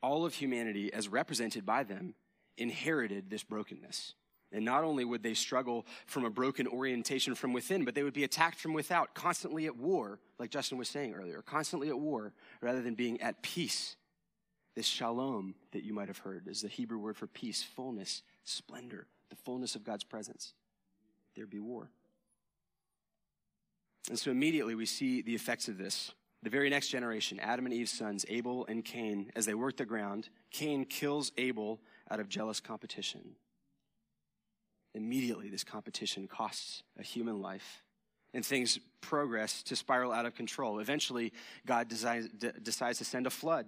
All 0.01 0.25
of 0.25 0.35
humanity, 0.35 0.93
as 0.93 1.07
represented 1.07 1.65
by 1.65 1.83
them, 1.83 2.13
inherited 2.57 3.29
this 3.29 3.43
brokenness. 3.43 4.13
And 4.51 4.63
not 4.63 4.83
only 4.83 5.03
would 5.03 5.23
they 5.23 5.33
struggle 5.33 5.85
from 6.05 6.23
a 6.23 6.29
broken 6.29 6.67
orientation 6.67 7.35
from 7.35 7.51
within, 7.51 7.83
but 7.83 7.95
they 7.95 8.03
would 8.03 8.13
be 8.13 8.23
attacked 8.23 8.59
from 8.59 8.73
without, 8.73 9.13
constantly 9.13 9.65
at 9.65 9.75
war, 9.75 10.19
like 10.39 10.51
Justin 10.51 10.77
was 10.77 10.87
saying 10.87 11.13
earlier, 11.13 11.41
constantly 11.41 11.89
at 11.89 11.99
war 11.99 12.33
rather 12.61 12.81
than 12.81 12.95
being 12.95 13.19
at 13.21 13.41
peace. 13.41 13.97
This 14.75 14.85
shalom 14.85 15.55
that 15.71 15.83
you 15.83 15.93
might 15.93 16.07
have 16.07 16.19
heard 16.19 16.47
is 16.47 16.61
the 16.61 16.67
Hebrew 16.67 16.99
word 16.99 17.17
for 17.17 17.27
peace, 17.27 17.63
fullness, 17.63 18.21
splendor, 18.43 19.07
the 19.29 19.35
fullness 19.35 19.75
of 19.75 19.83
God's 19.83 20.03
presence. 20.03 20.53
There'd 21.35 21.49
be 21.49 21.59
war. 21.59 21.89
And 24.09 24.17
so 24.17 24.31
immediately 24.31 24.75
we 24.75 24.85
see 24.85 25.21
the 25.21 25.35
effects 25.35 25.67
of 25.67 25.77
this. 25.77 26.11
The 26.43 26.49
very 26.49 26.69
next 26.69 26.89
generation, 26.89 27.39
Adam 27.39 27.65
and 27.65 27.73
Eve's 27.73 27.91
sons, 27.91 28.25
Abel 28.29 28.65
and 28.67 28.85
Cain, 28.85 29.31
as 29.35 29.45
they 29.45 29.55
work 29.55 29.75
the 29.75 29.85
ground, 29.85 30.29
Cain 30.51 30.85
kills 30.85 31.31
Abel 31.37 31.81
out 32.09 32.19
of 32.19 32.29
jealous 32.29 32.59
competition. 32.59 33.35
Immediately, 34.93 35.49
this 35.49 35.63
competition 35.63 36.27
costs 36.27 36.83
a 36.97 37.03
human 37.03 37.41
life, 37.41 37.83
and 38.33 38.45
things 38.45 38.79
progress 39.01 39.63
to 39.63 39.75
spiral 39.75 40.11
out 40.11 40.25
of 40.25 40.35
control. 40.35 40.79
Eventually, 40.79 41.33
God 41.65 41.87
decides, 41.87 42.27
d- 42.29 42.51
decides 42.61 42.97
to 42.97 43.05
send 43.05 43.27
a 43.27 43.29
flood. 43.29 43.65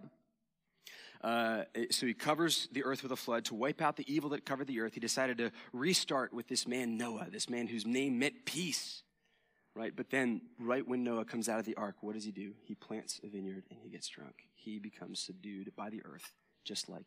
Uh, 1.21 1.63
so 1.91 2.05
he 2.05 2.13
covers 2.13 2.69
the 2.71 2.83
earth 2.83 3.03
with 3.03 3.11
a 3.11 3.15
flood 3.15 3.45
to 3.45 3.55
wipe 3.55 3.81
out 3.81 3.97
the 3.97 4.13
evil 4.13 4.29
that 4.29 4.45
covered 4.45 4.67
the 4.67 4.79
earth. 4.79 4.93
He 4.93 4.99
decided 4.99 5.37
to 5.39 5.51
restart 5.73 6.33
with 6.33 6.47
this 6.47 6.67
man 6.67 6.97
Noah, 6.97 7.27
this 7.29 7.49
man 7.49 7.67
whose 7.67 7.85
name 7.85 8.19
meant 8.19 8.45
peace. 8.45 9.03
Right? 9.75 9.93
But 9.95 10.09
then, 10.09 10.41
right 10.59 10.85
when 10.85 11.03
Noah 11.03 11.25
comes 11.25 11.47
out 11.47 11.59
of 11.59 11.65
the 11.65 11.75
ark, 11.75 11.97
what 12.01 12.15
does 12.15 12.25
he 12.25 12.31
do? 12.31 12.53
He 12.63 12.75
plants 12.75 13.21
a 13.23 13.27
vineyard 13.27 13.63
and 13.69 13.79
he 13.79 13.89
gets 13.89 14.07
drunk. 14.07 14.35
He 14.55 14.79
becomes 14.79 15.19
subdued 15.19 15.73
by 15.75 15.89
the 15.89 16.01
earth, 16.03 16.33
just 16.65 16.89
like 16.89 17.05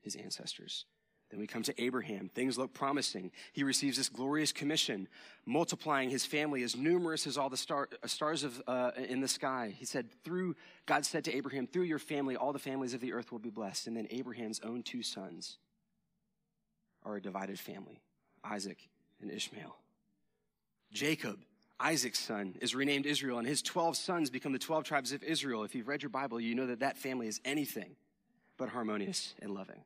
his 0.00 0.14
ancestors. 0.14 0.86
Then 1.34 1.40
we 1.40 1.48
come 1.48 1.64
to 1.64 1.82
Abraham. 1.82 2.30
Things 2.32 2.56
look 2.56 2.72
promising. 2.72 3.32
He 3.52 3.64
receives 3.64 3.96
this 3.96 4.08
glorious 4.08 4.52
commission, 4.52 5.08
multiplying 5.44 6.08
his 6.08 6.24
family 6.24 6.62
as 6.62 6.76
numerous 6.76 7.26
as 7.26 7.36
all 7.36 7.50
the 7.50 7.56
star, 7.56 7.88
uh, 8.00 8.06
stars 8.06 8.44
of, 8.44 8.62
uh, 8.68 8.92
in 8.96 9.20
the 9.20 9.26
sky. 9.26 9.74
He 9.76 9.84
said, 9.84 10.12
through, 10.22 10.54
God 10.86 11.04
said 11.04 11.24
to 11.24 11.34
Abraham, 11.34 11.66
through 11.66 11.82
your 11.82 11.98
family, 11.98 12.36
all 12.36 12.52
the 12.52 12.60
families 12.60 12.94
of 12.94 13.00
the 13.00 13.12
earth 13.12 13.32
will 13.32 13.40
be 13.40 13.50
blessed. 13.50 13.88
And 13.88 13.96
then 13.96 14.06
Abraham's 14.10 14.60
own 14.60 14.84
two 14.84 15.02
sons 15.02 15.58
are 17.02 17.16
a 17.16 17.20
divided 17.20 17.58
family, 17.58 18.00
Isaac 18.44 18.78
and 19.20 19.28
Ishmael. 19.28 19.74
Jacob, 20.92 21.40
Isaac's 21.80 22.20
son, 22.20 22.54
is 22.60 22.76
renamed 22.76 23.06
Israel, 23.06 23.38
and 23.38 23.48
his 23.48 23.60
12 23.60 23.96
sons 23.96 24.30
become 24.30 24.52
the 24.52 24.60
12 24.60 24.84
tribes 24.84 25.10
of 25.10 25.24
Israel. 25.24 25.64
If 25.64 25.74
you've 25.74 25.88
read 25.88 26.04
your 26.04 26.10
Bible, 26.10 26.38
you 26.38 26.54
know 26.54 26.68
that 26.68 26.78
that 26.78 26.96
family 26.96 27.26
is 27.26 27.40
anything 27.44 27.96
but 28.56 28.68
harmonious 28.68 29.34
and 29.42 29.50
loving. 29.52 29.82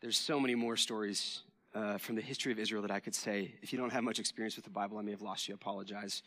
There's 0.00 0.16
so 0.16 0.40
many 0.40 0.54
more 0.54 0.76
stories 0.76 1.42
uh, 1.74 1.98
from 1.98 2.16
the 2.16 2.22
history 2.22 2.52
of 2.52 2.58
Israel 2.58 2.82
that 2.82 2.90
I 2.90 3.00
could 3.00 3.14
say. 3.14 3.54
If 3.62 3.72
you 3.72 3.78
don't 3.78 3.92
have 3.92 4.02
much 4.02 4.18
experience 4.18 4.56
with 4.56 4.64
the 4.64 4.70
Bible, 4.70 4.96
I 4.96 5.02
may 5.02 5.10
have 5.10 5.20
lost 5.20 5.46
you. 5.46 5.54
Apologize. 5.54 6.22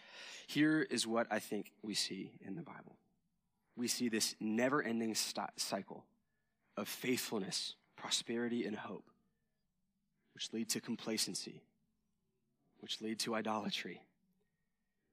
Here 0.46 0.84
is 0.90 1.08
what 1.08 1.28
I 1.32 1.40
think 1.40 1.72
we 1.82 1.96
see 1.96 2.32
in 2.46 2.56
the 2.56 2.62
Bible. 2.62 2.98
We 3.76 3.88
see 3.88 4.10
this 4.10 4.36
never-ending 4.40 5.16
st- 5.16 5.50
cycle 5.58 6.06
of 6.78 6.88
faithfulness, 6.88 7.76
prosperity, 7.96 8.66
and 8.66 8.76
hope, 8.76 9.10
which 10.36 10.54
lead 10.54 10.70
to 10.70 10.80
complacency, 10.80 11.64
which 12.80 13.02
lead 13.02 13.18
to 13.20 13.34
idolatry, 13.34 14.04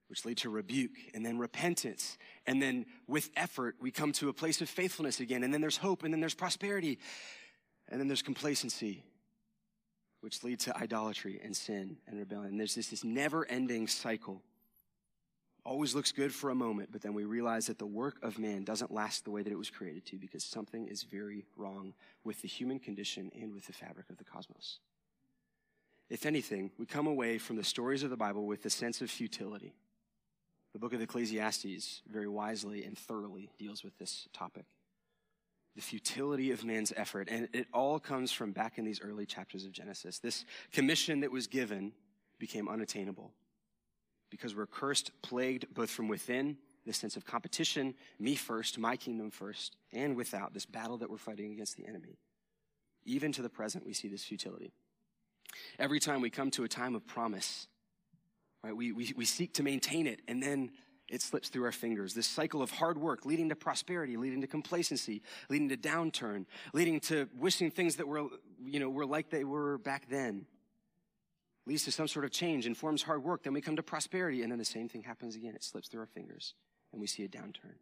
which 0.09 0.27
lead 0.27 0.37
to 0.39 0.51
rebuke 0.51 0.97
and 1.15 1.25
then 1.25 1.39
repentance. 1.39 2.19
And 2.47 2.61
then 2.61 2.85
with 3.07 3.31
effort, 3.37 3.77
we 3.81 3.91
come 3.91 4.13
to 4.13 4.29
a 4.29 4.35
place 4.35 4.61
of 4.61 4.69
faithfulness 4.69 5.19
again. 5.19 5.43
And 5.45 5.55
then 5.55 5.63
there's 5.63 5.79
hope 5.79 6.03
and 6.03 6.13
then 6.13 6.21
there's 6.21 6.35
prosperity. 6.35 6.99
And 7.91 8.01
then 8.01 8.07
there's 8.07 8.23
complacency, 8.23 9.03
which 10.21 10.45
leads 10.45 10.65
to 10.65 10.77
idolatry 10.77 11.41
and 11.43 11.57
sin 11.57 11.97
and 12.07 12.19
rebellion. 12.19 12.53
And 12.53 12.61
there's 12.61 12.75
this, 12.75 12.89
this 12.89 13.05
never 13.05 13.45
ending 13.47 13.89
cycle. 13.89 14.43
Always 15.65 15.95
looks 15.95 16.13
good 16.13 16.33
for 16.33 16.51
a 16.51 16.55
moment, 16.55 16.91
but 16.93 17.03
then 17.03 17.13
we 17.13 17.25
realize 17.25 17.67
that 17.67 17.79
the 17.79 17.87
work 17.87 18.17
of 18.23 18.39
man 18.39 18.65
doesn't 18.65 18.93
last 18.93 19.25
the 19.25 19.31
way 19.31 19.43
that 19.43 19.53
it 19.53 19.59
was 19.59 19.71
created 19.71 20.07
to 20.07 20.19
because 20.19 20.45
something 20.45 20.87
is 20.87 21.03
very 21.03 21.45
wrong 21.57 21.93
with 22.25 22.41
the 22.43 22.49
human 22.49 22.79
condition 22.79 23.31
and 23.35 23.53
with 23.53 23.67
the 23.67 23.73
fabric 23.73 24.09
of 24.09 24.17
the 24.17 24.25
cosmos. 24.25 24.79
If 26.09 26.27
anything, 26.27 26.71
we 26.79 26.87
come 26.87 27.07
away 27.07 27.39
from 27.39 27.57
the 27.57 27.65
stories 27.65 28.03
of 28.03 28.11
the 28.11 28.17
Bible 28.17 28.47
with 28.47 28.65
a 28.65 28.71
sense 28.71 29.01
of 29.01 29.11
futility. 29.11 29.75
The 30.73 30.79
book 30.79 30.93
of 30.93 31.01
Ecclesiastes 31.01 32.03
very 32.09 32.29
wisely 32.29 32.85
and 32.85 32.97
thoroughly 32.97 33.51
deals 33.59 33.85
with 33.85 33.99
this 33.99 34.29
topic. 34.33 34.65
The 35.77 35.83
futility 35.83 36.51
of 36.51 36.65
man's 36.65 36.93
effort. 36.97 37.29
And 37.31 37.49
it 37.53 37.67
all 37.73 37.99
comes 37.99 38.33
from 38.33 38.53
back 38.53 38.79
in 38.79 38.85
these 38.85 39.01
early 39.01 39.27
chapters 39.27 39.65
of 39.65 39.73
Genesis. 39.73 40.19
This 40.19 40.45
commission 40.73 41.21
that 41.21 41.31
was 41.31 41.47
given 41.47 41.93
became 42.39 42.69
unattainable 42.69 43.33
because 44.31 44.55
we're 44.55 44.67
cursed, 44.67 45.11
plagued 45.23 45.73
both 45.75 45.91
from 45.91 46.09
within, 46.09 46.57
this 46.87 46.97
sense 46.97 47.17
of 47.17 47.25
competition, 47.25 47.95
me 48.19 48.35
first, 48.35 48.79
my 48.79 48.97
kingdom 48.97 49.31
first, 49.31 49.77
and 49.93 50.17
without, 50.17 50.55
this 50.55 50.67
battle 50.67 50.97
that 50.99 51.11
we're 51.11 51.19
fighting 51.19 51.53
against 51.53 51.77
the 51.77 51.87
enemy. 51.87 52.19
Even 53.05 53.33
to 53.33 53.43
the 53.43 53.49
present, 53.49 53.85
we 53.85 53.93
see 53.93 54.09
this 54.09 54.25
futility. 54.25 54.73
Every 55.79 56.01
time 56.01 56.21
we 56.21 56.31
come 56.31 56.51
to 56.53 56.65
a 56.65 56.69
time 56.69 56.95
of 56.95 57.07
promise, 57.07 57.67
Right? 58.63 58.77
We, 58.77 58.93
we, 58.93 59.13
we 59.17 59.25
seek 59.25 59.55
to 59.55 59.63
maintain 59.63 60.07
it 60.07 60.21
and 60.29 60.43
then 60.43 60.71
it 61.11 61.21
slips 61.21 61.49
through 61.49 61.65
our 61.65 61.73
fingers. 61.73 62.15
This 62.15 62.27
cycle 62.27 62.63
of 62.63 62.71
hard 62.71 62.97
work 62.97 63.27
leading 63.27 63.49
to 63.49 63.57
prosperity, 63.57 64.17
leading 64.17 64.41
to 64.41 64.47
complacency, 64.47 65.23
leading 65.49 65.69
to 65.69 65.77
downturn, 65.77 66.47
leading 66.73 67.01
to 67.01 67.29
wishing 67.37 67.71
things 67.71 67.97
that 67.97 68.07
were, 68.07 68.29
you 68.65 68.79
know, 68.79 68.89
were 68.89 69.05
like 69.05 69.29
they 69.29 69.45
were 69.45 69.77
back 69.79 70.09
then. 70.09 70.47
Leads 71.67 71.85
to 71.85 71.93
some 71.93 72.09
sort 72.09 72.25
of 72.25 72.31
change, 72.31 72.65
informs 72.65 73.03
hard 73.03 73.23
work, 73.23 73.43
then 73.43 73.53
we 73.53 73.61
come 73.61 73.77
to 73.77 73.83
prosperity, 73.83 74.43
and 74.43 74.51
then 74.51 74.59
the 74.59 74.65
same 74.65 74.89
thing 74.89 75.03
happens 75.03 75.37
again. 75.37 75.55
It 75.55 75.63
slips 75.63 75.89
through 75.89 76.01
our 76.01 76.07
fingers, 76.07 76.55
and 76.93 77.01
we 77.01 77.07
see 77.07 77.25
a 77.25 77.29
downturn. 77.29 77.77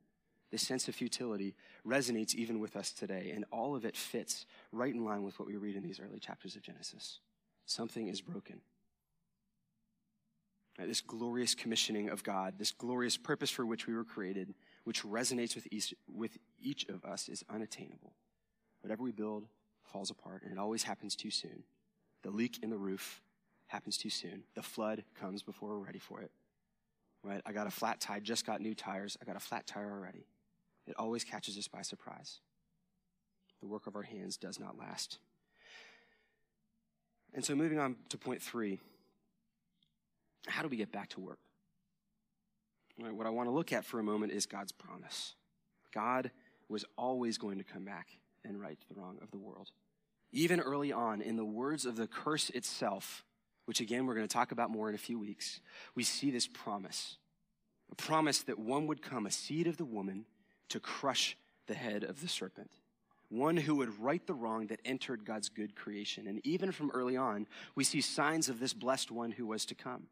This 0.51 0.67
sense 0.67 0.89
of 0.89 0.95
futility 0.95 1.55
resonates 1.87 2.35
even 2.35 2.59
with 2.59 2.75
us 2.77 2.93
today, 2.93 3.33
and 3.35 3.45
all 3.53 3.77
of 3.77 3.85
it 3.85 3.97
fits 3.97 4.47
right 4.73 4.93
in 4.93 5.05
line 5.05 5.23
with 5.23 5.39
what 5.39 5.47
we 5.47 5.57
read 5.57 5.77
in 5.77 5.83
these 5.83 6.01
early 6.01 6.19
chapters 6.19 6.57
of 6.57 6.63
Genesis. 6.63 7.21
Something 7.67 8.09
is 8.09 8.23
broken. 8.23 8.63
This 10.87 11.01
glorious 11.01 11.55
commissioning 11.55 12.09
of 12.09 12.23
God, 12.23 12.55
this 12.59 12.71
glorious 12.71 13.17
purpose 13.17 13.51
for 13.51 13.67
which 13.67 13.87
we 13.87 13.95
were 13.95 14.05
created, 14.05 14.55
which 14.85 15.03
resonates 15.03 15.55
with 15.55 15.67
each, 15.71 15.93
with 16.11 16.39
each 16.63 16.87
of 16.89 17.05
us, 17.05 17.29
is 17.29 17.45
unattainable. 17.51 18.13
Whatever 18.81 19.03
we 19.03 19.11
build 19.11 19.47
falls 19.85 20.11
apart, 20.11 20.43
and 20.43 20.53
it 20.53 20.59
always 20.59 20.85
happens 20.85 21.17
too 21.17 21.31
soon. 21.31 21.65
The 22.23 22.31
leak 22.31 22.61
in 22.63 22.71
the 22.71 22.79
roof 22.79 23.21
happens 23.67 23.99
too 23.99 24.09
soon. 24.09 24.45
The 24.55 24.63
flood 24.63 25.05
comes 25.19 25.43
before 25.43 25.71
we're 25.71 25.85
ready 25.85 25.99
for 25.99 26.21
it. 26.21 26.31
Right? 27.23 27.43
I 27.45 27.53
got 27.53 27.67
a 27.67 27.71
flat 27.71 28.01
tire, 28.01 28.21
just 28.21 28.47
got 28.47 28.61
new 28.61 28.75
tires. 28.75 29.17
I 29.21 29.25
got 29.25 29.37
a 29.37 29.41
flat 29.41 29.67
tire 29.67 29.91
already. 29.91 30.27
It 30.87 30.95
always 30.97 31.25
catches 31.25 31.59
us 31.59 31.69
by 31.69 31.83
surprise. 31.83 32.41
The 33.61 33.67
work 33.67 33.87
of 33.87 33.97
our 33.97 34.03
hands 34.03 34.37
does 34.37 34.59
not 34.59 34.79
last. 34.79 35.19
And 37.35 37.45
so 37.45 37.55
moving 37.55 37.79
on 37.79 37.97
to 38.09 38.17
point 38.17 38.41
three, 38.41 38.79
how 40.47 40.63
do 40.63 40.69
we 40.69 40.77
get 40.77 40.93
back 40.93 41.09
to 41.11 41.21
work? 41.21 41.39
Right, 43.01 43.15
what 43.15 43.27
I 43.27 43.31
want 43.31 43.49
to 43.49 43.53
look 43.53 43.73
at 43.73 43.85
for 43.85 44.01
a 44.01 44.03
moment 44.03 44.33
is 44.33 44.47
God's 44.47 44.73
promise. 44.73 45.35
God 45.93 46.31
was 46.69 46.85
always 46.97 47.39
going 47.39 47.59
to 47.59 47.65
come 47.65 47.85
back 47.85 48.09
and 48.45 48.61
right 48.61 48.79
the 48.89 49.01
wrong 49.01 49.19
of 49.23 49.31
the 49.31 49.39
world. 49.39 49.71
Even 50.33 50.61
early 50.61 50.93
on, 50.93 51.21
in 51.23 51.37
the 51.37 51.45
words 51.45 51.87
of 51.87 51.97
the 51.97 52.07
curse 52.07 52.51
itself, 52.51 53.25
which 53.67 53.81
again 53.81 54.07
we're 54.07 54.15
going 54.15 54.27
to 54.27 54.33
talk 54.33 54.53
about 54.53 54.71
more 54.71 54.89
in 54.89 54.95
a 54.95 54.99
few 54.99 55.19
weeks, 55.19 55.61
we 55.95 56.03
see 56.03 56.31
this 56.31 56.47
promise. 56.47 57.17
A 57.91 57.95
promise 57.95 58.43
that 58.43 58.59
one 58.59 58.87
would 58.87 59.01
come, 59.01 59.27
a 59.27 59.31
seed 59.31 59.67
of 59.67 59.77
the 59.77 59.85
woman, 59.85 60.27
to 60.69 60.81
crush 60.81 61.37
the 61.67 61.75
head 61.75 62.05
of 62.05 62.21
the 62.21 62.29
serpent. 62.29 62.71
One 63.31 63.57
who 63.57 63.77
would 63.77 63.99
right 63.99 64.27
the 64.27 64.35
wrong 64.35 64.67
that 64.69 64.81
entered 64.85 65.25
God's 65.25 65.49
good 65.49 65.75
creation. 65.77 66.27
And 66.27 66.41
even 66.45 66.73
from 66.73 66.91
early 66.91 67.17
on, 67.17 67.47
we 67.75 67.85
see 67.85 68.01
signs 68.01 68.49
of 68.49 68.59
this 68.59 68.73
blessed 68.73 69.11
one 69.11 69.33
who 69.33 69.47
was 69.47 69.67
to 69.67 69.75
come. 69.75 70.05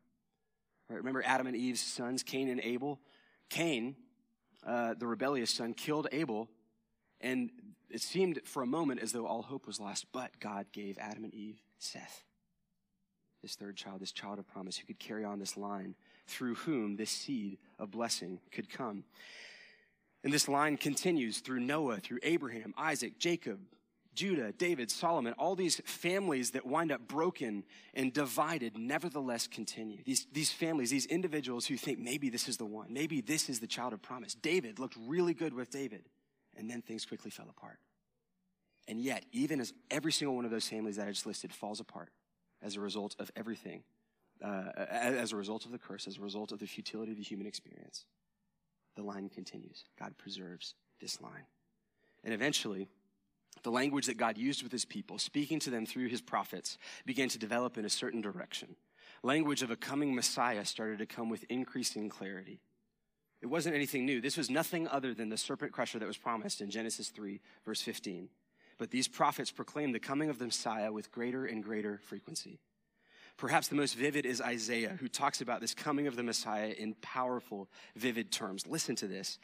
Right? 0.89 0.97
Remember 0.97 1.23
Adam 1.25 1.47
and 1.47 1.57
Eve's 1.57 1.81
sons, 1.81 2.23
Cain 2.23 2.49
and 2.49 2.61
Abel? 2.61 3.01
Cain, 3.49 3.97
uh, 4.67 4.95
the 4.95 5.07
rebellious 5.07 5.51
son, 5.51 5.75
killed 5.75 6.09
Abel, 6.13 6.49
and 7.21 7.51
it 7.91 8.03
seemed 8.03 8.41
for 8.45 8.63
a 8.63 8.67
moment 8.67 9.01
as 9.01 9.13
though 9.13 9.27
all 9.27 9.43
hope 9.43 9.67
was 9.67 9.81
lost, 9.81 10.07
but 10.13 10.39
God 10.41 10.67
gave 10.73 10.99
Adam 10.99 11.25
and 11.25 11.35
Eve 11.35 11.61
Seth, 11.79 12.25
this 13.43 13.55
third 13.55 13.77
child, 13.77 14.01
this 14.01 14.13
child 14.13 14.39
of 14.39 14.47
promise, 14.47 14.77
who 14.77 14.87
could 14.87 14.99
carry 14.99 15.25
on 15.25 15.39
this 15.39 15.57
line, 15.57 15.95
through 16.27 16.57
whom 16.57 16.97
this 16.97 17.11
seed 17.11 17.59
of 17.79 17.91
blessing 17.91 18.41
could 18.51 18.69
come. 18.69 19.05
And 20.25 20.33
this 20.33 20.49
line 20.49 20.77
continues 20.77 21.39
through 21.39 21.61
Noah, 21.61 21.99
through 21.99 22.19
Abraham, 22.25 22.75
Isaac, 22.77 23.19
Jacob, 23.19 23.61
Judah, 24.17 24.51
David, 24.51 24.91
Solomon, 24.91 25.35
all 25.35 25.55
these 25.55 25.81
families 25.85 26.51
that 26.53 26.67
wind 26.67 26.91
up 26.91 27.07
broken 27.07 27.63
and 27.95 28.13
divided 28.13 28.77
nevertheless 28.77 29.47
continue. 29.47 30.03
These, 30.05 30.27
these 30.33 30.51
families, 30.51 30.91
these 30.91 31.07
individuals 31.07 31.67
who 31.67 31.77
think 31.77 31.99
maybe 31.99 32.29
this 32.31 32.49
is 32.49 32.57
the 32.57 32.65
one, 32.65 32.93
maybe 32.93 33.21
this 33.21 33.49
is 33.49 33.61
the 33.61 33.67
child 33.67 33.93
of 33.93 34.03
promise. 34.03 34.35
David 34.35 34.79
looked 34.79 34.97
really 35.07 35.35
good 35.35 35.55
with 35.55 35.71
David, 35.71 36.09
and 36.57 36.69
then 36.69 36.83
things 36.83 37.05
quickly 37.05 37.31
fell 37.31 37.47
apart. 37.49 37.79
And 38.89 39.01
yet, 39.01 39.25
even 39.33 39.61
as 39.61 39.73
every 39.91 40.13
single 40.13 40.35
one 40.35 40.45
of 40.45 40.51
those 40.51 40.69
families 40.69 40.97
that 40.97 41.07
I 41.07 41.11
just 41.11 41.27
listed 41.27 41.53
falls 41.53 41.81
apart 41.81 42.11
as 42.63 42.77
a 42.77 42.81
result 42.81 43.15
of 43.19 43.31
everything, 43.37 43.83
uh, 44.43 44.71
as 44.77 45.33
a 45.33 45.37
result 45.37 45.65
of 45.65 45.73
the 45.73 45.79
curse, 45.79 46.07
as 46.07 46.19
a 46.19 46.21
result 46.21 46.53
of 46.53 46.59
the 46.59 46.67
futility 46.67 47.13
of 47.13 47.19
the 47.19 47.25
human 47.25 47.47
experience, 47.47 48.05
the 48.97 49.03
line 49.03 49.29
continues. 49.29 49.85
God 49.99 50.17
preserves 50.17 50.75
this 51.01 51.21
line. 51.21 51.47
And 52.25 52.33
eventually, 52.33 52.89
the 53.63 53.71
language 53.71 54.07
that 54.07 54.17
God 54.17 54.39
used 54.39 54.63
with 54.63 54.73
his 54.73 54.85
people, 54.85 55.19
speaking 55.19 55.59
to 55.61 55.71
them 55.71 55.87
through 55.87 56.09
his 56.09 56.21
prophets, 56.21 56.79
began 57.05 57.29
to 57.31 57.39
develop 57.39 57.79
in 57.79 57.85
a 57.85 57.91
certain 57.91 58.21
direction. 58.21 58.77
Language 59.23 59.63
of 59.63 59.71
a 59.71 59.77
coming 59.77 60.15
Messiah 60.15 60.65
started 60.65 60.99
to 60.99 61.07
come 61.07 61.29
with 61.29 61.45
increasing 61.49 62.09
clarity. 62.09 62.61
It 63.43 63.47
wasn't 63.47 63.75
anything 63.75 64.07
new. 64.07 64.21
This 64.21 64.37
was 64.37 64.51
nothing 64.51 64.89
other 64.89 65.15
than 65.15 65.29
the 65.29 65.37
serpent 65.37 65.73
crusher 65.73 65.99
that 65.99 66.09
was 66.09 66.17
promised 66.17 66.61
in 66.61 66.71
Genesis 66.71 67.09
3, 67.09 67.41
verse 67.65 67.83
15. 67.83 68.29
But 68.79 68.91
these 68.91 69.09
prophets 69.09 69.51
proclaimed 69.51 69.95
the 69.95 70.01
coming 70.01 70.31
of 70.31 70.39
the 70.39 70.47
Messiah 70.47 70.93
with 70.93 71.13
greater 71.13 71.47
and 71.47 71.63
greater 71.63 71.99
frequency. 72.03 72.61
Perhaps 73.37 73.69
the 73.69 73.77
most 73.77 73.95
vivid 73.95 74.25
is 74.25 74.41
Isaiah, 74.41 74.97
who 74.99 75.09
talks 75.09 75.43
about 75.43 75.61
this 75.61 75.75
coming 75.75 76.07
of 76.07 76.17
the 76.17 76.23
Messiah 76.23 76.75
in 76.77 76.95
powerful, 77.03 77.69
vivid 77.95 78.33
terms. 78.33 78.67
Listen 78.67 78.97
to 78.97 79.07
this. 79.07 79.39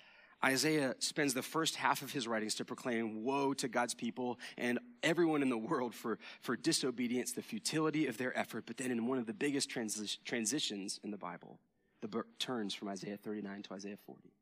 Isaiah 0.45 0.95
spends 0.99 1.35
the 1.35 1.43
first 1.43 1.77
half 1.77 2.03
of 2.03 2.13
his 2.13 2.27
writings 2.27 2.57
to 2.57 2.65
proclaim 2.65 3.23
woe 3.23 3.55
to 3.55 3.69
God's 3.69 3.95
people 3.95 4.41
and 4.59 4.79
everyone 5.03 5.43
in 5.43 5.49
the 5.49 5.59
world 5.59 5.95
for, 5.95 6.19
for 6.41 6.57
disobedience, 6.57 7.33
the 7.33 7.43
futility 7.43 8.07
of 8.09 8.19
their 8.19 8.37
effort. 8.37 8.65
But 8.67 8.77
then 8.77 8.91
in 8.91 9.07
one 9.07 9.19
of 9.19 9.27
the 9.27 9.35
biggest 9.35 9.71
transi- 9.71 10.19
transitions 10.25 10.99
in 11.05 11.13
the 11.13 11.17
Bible, 11.17 11.61
the 12.01 12.09
book 12.09 12.27
turns 12.41 12.75
from 12.75 12.89
Isaiah 12.89 13.17
39 13.17 13.63
to 13.63 13.75
Isaiah 13.75 13.99
40. 14.05 14.33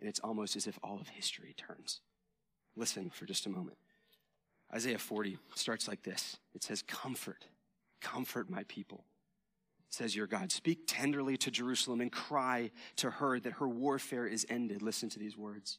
And 0.00 0.08
it's 0.08 0.20
almost 0.20 0.56
as 0.56 0.66
if 0.66 0.78
all 0.82 0.98
of 1.00 1.08
history 1.08 1.54
turns. 1.56 2.00
Listen 2.76 3.10
for 3.10 3.24
just 3.24 3.46
a 3.46 3.50
moment. 3.50 3.78
Isaiah 4.74 4.98
40 4.98 5.38
starts 5.54 5.86
like 5.86 6.02
this. 6.02 6.36
It 6.54 6.62
says, 6.62 6.82
comfort, 6.82 7.46
comfort 8.00 8.50
my 8.50 8.64
people 8.64 9.04
says 9.90 10.14
your 10.14 10.26
God. 10.26 10.52
Speak 10.52 10.80
tenderly 10.86 11.36
to 11.38 11.50
Jerusalem 11.50 12.00
and 12.00 12.12
cry 12.12 12.70
to 12.96 13.10
her 13.10 13.40
that 13.40 13.54
her 13.54 13.68
warfare 13.68 14.26
is 14.26 14.46
ended. 14.48 14.82
Listen 14.82 15.08
to 15.10 15.18
these 15.18 15.36
words. 15.36 15.78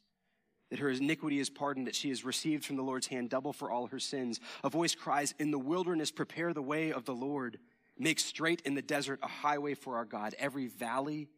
That 0.70 0.78
her 0.78 0.90
iniquity 0.90 1.40
is 1.40 1.50
pardoned, 1.50 1.86
that 1.86 1.94
she 1.94 2.10
has 2.10 2.24
received 2.24 2.64
from 2.64 2.76
the 2.76 2.82
Lord's 2.82 3.08
hand 3.08 3.30
double 3.30 3.52
for 3.52 3.70
all 3.70 3.88
her 3.88 3.98
sins. 3.98 4.40
A 4.62 4.70
voice 4.70 4.94
cries, 4.94 5.34
In 5.38 5.50
the 5.50 5.58
wilderness, 5.58 6.10
prepare 6.10 6.52
the 6.52 6.62
way 6.62 6.92
of 6.92 7.04
the 7.04 7.14
Lord. 7.14 7.58
Make 7.98 8.18
straight 8.18 8.62
in 8.64 8.74
the 8.74 8.82
desert 8.82 9.20
a 9.22 9.28
highway 9.28 9.74
for 9.74 9.96
our 9.96 10.04
God. 10.04 10.34
Every 10.38 10.68
valley 10.68 11.28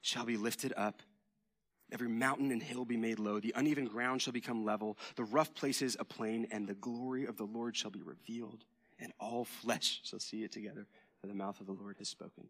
shall 0.00 0.24
be 0.24 0.36
lifted 0.36 0.72
up. 0.76 1.02
Every 1.92 2.08
mountain 2.08 2.50
and 2.50 2.62
hill 2.62 2.84
be 2.84 2.96
made 2.96 3.18
low. 3.18 3.40
The 3.40 3.52
uneven 3.56 3.86
ground 3.86 4.22
shall 4.22 4.32
become 4.32 4.64
level. 4.64 4.98
The 5.16 5.24
rough 5.24 5.54
places 5.54 5.96
a 5.98 6.04
plain, 6.04 6.46
and 6.50 6.66
the 6.66 6.74
glory 6.74 7.26
of 7.26 7.36
the 7.36 7.44
Lord 7.44 7.76
shall 7.76 7.90
be 7.90 8.02
revealed, 8.02 8.64
and 8.98 9.12
all 9.18 9.44
flesh 9.44 10.00
shall 10.04 10.20
see 10.20 10.44
it 10.44 10.52
together 10.52 10.86
the 11.26 11.34
mouth 11.34 11.60
of 11.60 11.66
the 11.66 11.72
Lord 11.72 11.96
has 11.98 12.08
spoken. 12.08 12.48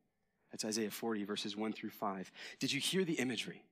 That's 0.50 0.64
Isaiah 0.64 0.90
40, 0.90 1.24
verses 1.24 1.56
1 1.56 1.72
through 1.72 1.90
5. 1.90 2.30
Did 2.60 2.72
you 2.72 2.80
hear 2.80 3.04
the 3.04 3.14
imagery? 3.14 3.64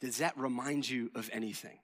Does 0.00 0.18
that 0.18 0.36
remind 0.36 0.88
you 0.88 1.10
of 1.14 1.30
anything? 1.32 1.78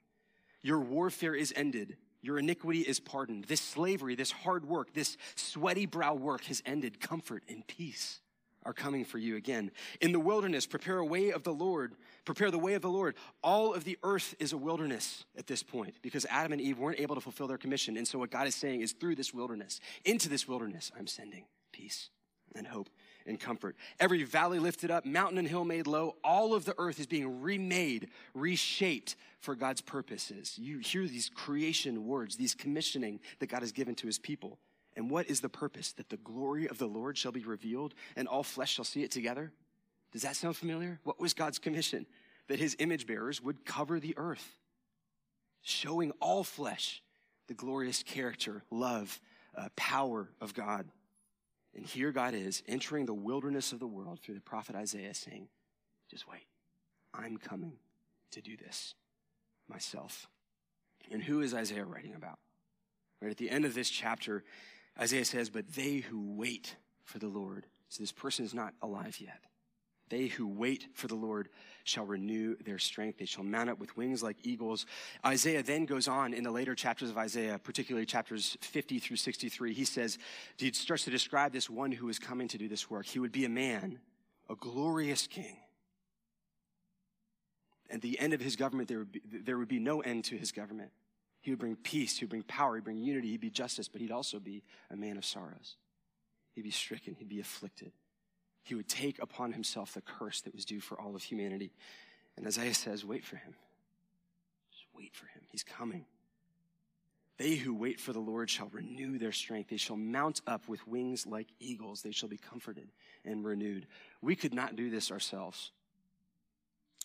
Your 0.61 0.79
warfare 0.79 1.33
is 1.33 1.51
ended. 1.55 1.97
Your 2.21 2.37
iniquity 2.37 2.81
is 2.81 2.99
pardoned. 2.99 3.45
This 3.45 3.59
slavery, 3.59 4.15
this 4.15 4.31
hard 4.31 4.65
work, 4.65 4.93
this 4.93 5.17
sweaty 5.35 5.85
brow 5.85 6.13
work 6.13 6.45
has 6.45 6.61
ended. 6.65 6.99
Comfort 7.01 7.43
and 7.49 7.65
peace 7.65 8.21
are 8.65 8.73
coming 8.73 9.03
for 9.03 9.17
you 9.17 9.35
again. 9.35 9.71
In 9.99 10.11
the 10.11 10.19
wilderness, 10.19 10.65
prepare 10.65 10.99
a 10.99 11.05
way 11.05 11.31
of 11.31 11.43
the 11.43 11.51
Lord. 11.53 11.95
Prepare 12.23 12.51
the 12.51 12.59
way 12.59 12.75
of 12.75 12.81
the 12.81 12.89
Lord. 12.89 13.15
All 13.43 13.73
of 13.73 13.83
the 13.83 13.97
earth 14.03 14.35
is 14.39 14.53
a 14.53 14.57
wilderness 14.57 15.25
at 15.37 15.47
this 15.47 15.63
point 15.63 15.95
because 16.01 16.25
Adam 16.29 16.53
and 16.53 16.61
Eve 16.61 16.79
weren't 16.79 16.99
able 16.99 17.15
to 17.15 17.21
fulfill 17.21 17.47
their 17.47 17.57
commission. 17.57 17.97
And 17.97 18.07
so 18.07 18.19
what 18.19 18.31
God 18.31 18.47
is 18.47 18.55
saying 18.55 18.81
is 18.81 18.93
through 18.93 19.15
this 19.15 19.33
wilderness, 19.33 19.79
into 20.05 20.29
this 20.29 20.47
wilderness, 20.47 20.91
I'm 20.97 21.07
sending 21.07 21.45
peace 21.71 22.09
and 22.55 22.67
hope 22.67 22.89
and 23.25 23.39
comfort. 23.39 23.75
Every 23.99 24.23
valley 24.23 24.59
lifted 24.59 24.91
up, 24.91 25.05
mountain 25.05 25.37
and 25.37 25.47
hill 25.47 25.65
made 25.65 25.87
low, 25.87 26.15
all 26.23 26.53
of 26.53 26.65
the 26.65 26.75
earth 26.77 26.99
is 26.99 27.07
being 27.07 27.41
remade, 27.41 28.09
reshaped 28.33 29.15
for 29.39 29.55
God's 29.55 29.81
purposes. 29.81 30.57
You 30.57 30.79
hear 30.79 31.07
these 31.07 31.29
creation 31.29 32.05
words, 32.05 32.35
these 32.35 32.55
commissioning 32.55 33.19
that 33.39 33.47
God 33.47 33.61
has 33.61 33.71
given 33.71 33.95
to 33.95 34.07
his 34.07 34.19
people. 34.19 34.59
And 34.95 35.09
what 35.09 35.29
is 35.29 35.41
the 35.41 35.49
purpose? 35.49 35.91
That 35.93 36.09
the 36.09 36.17
glory 36.17 36.67
of 36.67 36.77
the 36.77 36.87
Lord 36.87 37.17
shall 37.17 37.31
be 37.31 37.43
revealed 37.43 37.93
and 38.15 38.27
all 38.27 38.43
flesh 38.43 38.73
shall 38.73 38.85
see 38.85 39.03
it 39.03 39.11
together? 39.11 39.51
Does 40.11 40.21
that 40.21 40.35
sound 40.35 40.55
familiar? 40.55 40.99
What 41.03 41.19
was 41.19 41.33
God's 41.33 41.59
commission? 41.59 42.05
That 42.47 42.59
his 42.59 42.75
image 42.79 43.07
bearers 43.07 43.41
would 43.41 43.65
cover 43.65 43.99
the 43.99 44.13
earth, 44.17 44.57
showing 45.61 46.11
all 46.19 46.43
flesh 46.43 47.01
the 47.47 47.53
glorious 47.53 48.03
character, 48.03 48.63
love, 48.69 49.19
uh, 49.57 49.69
power 49.75 50.29
of 50.39 50.53
God. 50.53 50.87
And 51.75 51.85
here 51.85 52.11
God 52.11 52.33
is 52.33 52.61
entering 52.67 53.05
the 53.05 53.13
wilderness 53.13 53.71
of 53.71 53.79
the 53.79 53.87
world 53.87 54.19
through 54.19 54.35
the 54.35 54.41
prophet 54.41 54.75
Isaiah 54.75 55.13
saying, 55.13 55.47
just 56.09 56.27
wait. 56.29 56.45
I'm 57.13 57.37
coming 57.37 57.73
to 58.31 58.41
do 58.41 58.57
this 58.57 58.95
myself. 59.67 60.27
And 61.11 61.23
who 61.23 61.41
is 61.41 61.53
Isaiah 61.53 61.85
writing 61.85 62.15
about? 62.15 62.39
Right 63.21 63.31
at 63.31 63.37
the 63.37 63.49
end 63.49 63.65
of 63.65 63.73
this 63.73 63.89
chapter, 63.89 64.43
Isaiah 64.99 65.25
says, 65.25 65.49
But 65.49 65.73
they 65.73 65.97
who 65.97 66.35
wait 66.35 66.75
for 67.03 67.19
the 67.19 67.27
Lord. 67.27 67.65
So 67.89 68.03
this 68.03 68.11
person 68.11 68.45
is 68.45 68.53
not 68.53 68.73
alive 68.81 69.17
yet. 69.19 69.39
They 70.09 70.27
who 70.27 70.47
wait 70.47 70.87
for 70.93 71.07
the 71.07 71.15
Lord 71.15 71.49
shall 71.83 72.05
renew 72.05 72.55
their 72.63 72.79
strength. 72.79 73.19
They 73.19 73.25
shall 73.25 73.43
mount 73.43 73.69
up 73.69 73.79
with 73.79 73.95
wings 73.97 74.21
like 74.21 74.37
eagles. 74.43 74.85
Isaiah 75.25 75.63
then 75.63 75.85
goes 75.85 76.07
on 76.07 76.33
in 76.33 76.43
the 76.43 76.51
later 76.51 76.75
chapters 76.75 77.09
of 77.09 77.17
Isaiah, 77.17 77.59
particularly 77.59 78.05
chapters 78.05 78.57
50 78.61 78.99
through 78.99 79.17
63. 79.17 79.73
He 79.73 79.85
says, 79.85 80.17
he 80.57 80.71
starts 80.71 81.03
to 81.05 81.09
describe 81.09 81.51
this 81.51 81.69
one 81.69 81.91
who 81.91 82.09
is 82.09 82.19
coming 82.19 82.47
to 82.49 82.57
do 82.57 82.67
this 82.67 82.89
work. 82.89 83.05
He 83.05 83.19
would 83.19 83.31
be 83.31 83.45
a 83.45 83.49
man, 83.49 83.99
a 84.49 84.55
glorious 84.55 85.27
king. 85.27 85.57
At 87.89 88.01
the 88.01 88.19
end 88.19 88.33
of 88.33 88.41
his 88.41 88.55
government, 88.55 88.87
there 88.89 88.99
would 88.99 89.11
be, 89.11 89.21
there 89.25 89.57
would 89.57 89.67
be 89.67 89.79
no 89.79 90.01
end 90.01 90.25
to 90.25 90.37
his 90.37 90.51
government. 90.51 90.91
He 91.41 91.51
would 91.51 91.59
bring 91.59 91.75
peace, 91.75 92.17
he 92.17 92.25
would 92.25 92.29
bring 92.29 92.43
power, 92.43 92.75
he'd 92.75 92.85
bring 92.85 92.97
unity, 92.97 93.31
he'd 93.31 93.41
be 93.41 93.49
justice, 93.49 93.89
but 93.89 93.99
he'd 93.99 94.11
also 94.11 94.39
be 94.39 94.63
a 94.89 94.95
man 94.95 95.17
of 95.17 95.25
sorrows. 95.25 95.75
He'd 96.55 96.63
be 96.63 96.71
stricken, 96.71 97.15
he'd 97.15 97.27
be 97.27 97.41
afflicted. 97.41 97.91
He 98.63 98.75
would 98.75 98.87
take 98.87 99.21
upon 99.21 99.53
himself 99.53 99.93
the 99.93 100.01
curse 100.01 100.41
that 100.41 100.55
was 100.55 100.65
due 100.65 100.79
for 100.79 100.99
all 100.99 101.15
of 101.15 101.23
humanity. 101.23 101.71
And 102.37 102.47
Isaiah 102.47 102.73
says, 102.73 103.05
wait 103.05 103.25
for 103.25 103.35
him. 103.35 103.53
Just 104.71 104.85
wait 104.95 105.13
for 105.13 105.27
him. 105.27 105.43
He's 105.51 105.63
coming. 105.63 106.05
They 107.37 107.55
who 107.55 107.73
wait 107.73 107.99
for 107.99 108.13
the 108.13 108.19
Lord 108.19 108.49
shall 108.49 108.69
renew 108.71 109.17
their 109.17 109.31
strength. 109.31 109.69
They 109.69 109.77
shall 109.77 109.97
mount 109.97 110.41
up 110.47 110.67
with 110.67 110.87
wings 110.87 111.27
like 111.27 111.47
eagles. 111.59 112.01
They 112.01 112.11
shall 112.11 112.29
be 112.29 112.37
comforted 112.37 112.89
and 113.25 113.43
renewed. 113.43 113.87
We 114.21 114.35
could 114.35 114.53
not 114.53 114.75
do 114.75 114.89
this 114.89 115.11
ourselves. 115.11 115.71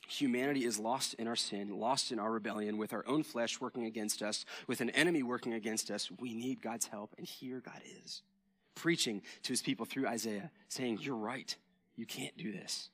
Humanity 0.06 0.64
is 0.64 0.78
lost 0.78 1.14
in 1.14 1.26
our 1.28 1.36
sin, 1.36 1.78
lost 1.78 2.12
in 2.12 2.18
our 2.18 2.30
rebellion, 2.30 2.78
with 2.78 2.92
our 2.92 3.06
own 3.06 3.22
flesh 3.22 3.60
working 3.60 3.84
against 3.84 4.22
us, 4.22 4.44
with 4.66 4.80
an 4.80 4.90
enemy 4.90 5.22
working 5.22 5.52
against 5.54 5.90
us. 5.90 6.10
We 6.18 6.34
need 6.34 6.62
God's 6.62 6.86
help, 6.86 7.14
and 7.18 7.26
here 7.26 7.60
God 7.60 7.80
is, 8.04 8.22
preaching 8.78 9.22
to 9.42 9.52
his 9.52 9.62
people 9.62 9.86
through 9.86 10.06
Isaiah, 10.06 10.50
saying, 10.68 10.98
You're 11.00 11.16
right. 11.16 11.54
You 11.96 12.06
can't 12.06 12.36
do 12.36 12.52
this. 12.52 12.90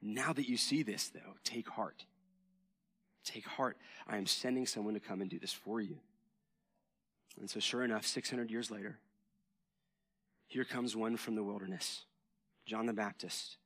Now 0.00 0.32
that 0.32 0.48
you 0.48 0.56
see 0.56 0.82
this, 0.82 1.08
though, 1.08 1.34
take 1.44 1.68
heart. 1.68 2.04
Take 3.24 3.46
heart. 3.46 3.76
I 4.08 4.16
am 4.16 4.26
sending 4.26 4.66
someone 4.66 4.94
to 4.94 5.00
come 5.00 5.20
and 5.20 5.30
do 5.30 5.38
this 5.38 5.52
for 5.52 5.80
you. 5.80 5.98
And 7.38 7.48
so, 7.48 7.60
sure 7.60 7.84
enough, 7.84 8.04
600 8.04 8.50
years 8.50 8.70
later, 8.70 8.98
here 10.48 10.64
comes 10.64 10.96
one 10.96 11.16
from 11.16 11.36
the 11.36 11.44
wilderness, 11.44 12.04
John 12.66 12.86
the 12.86 12.92
Baptist 12.92 13.56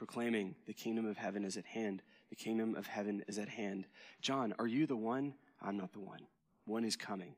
proclaiming 0.00 0.54
the 0.66 0.72
kingdom 0.72 1.04
of 1.04 1.18
heaven 1.18 1.44
is 1.44 1.58
at 1.58 1.66
hand. 1.66 2.00
The 2.30 2.34
kingdom 2.34 2.74
of 2.74 2.86
heaven 2.86 3.22
is 3.28 3.36
at 3.36 3.50
hand. 3.50 3.84
John, 4.22 4.54
are 4.58 4.66
you 4.66 4.86
the 4.86 4.96
one? 4.96 5.34
I'm 5.60 5.76
not 5.76 5.92
the 5.92 6.00
one. 6.00 6.20
One 6.64 6.86
is 6.86 6.96
coming. 6.96 7.34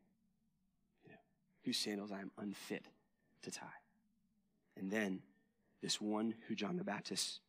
You 1.03 1.11
know, 1.11 1.19
whose 1.65 1.77
sandals 1.77 2.13
I 2.13 2.21
am 2.21 2.31
unfit 2.39 2.87
to 3.43 3.51
tie. 3.51 3.67
And 4.77 4.91
then 4.91 5.21
this 5.83 6.01
one 6.01 6.35
who 6.49 6.55
John 6.55 6.77
the 6.77 6.85
Baptist 6.85 7.41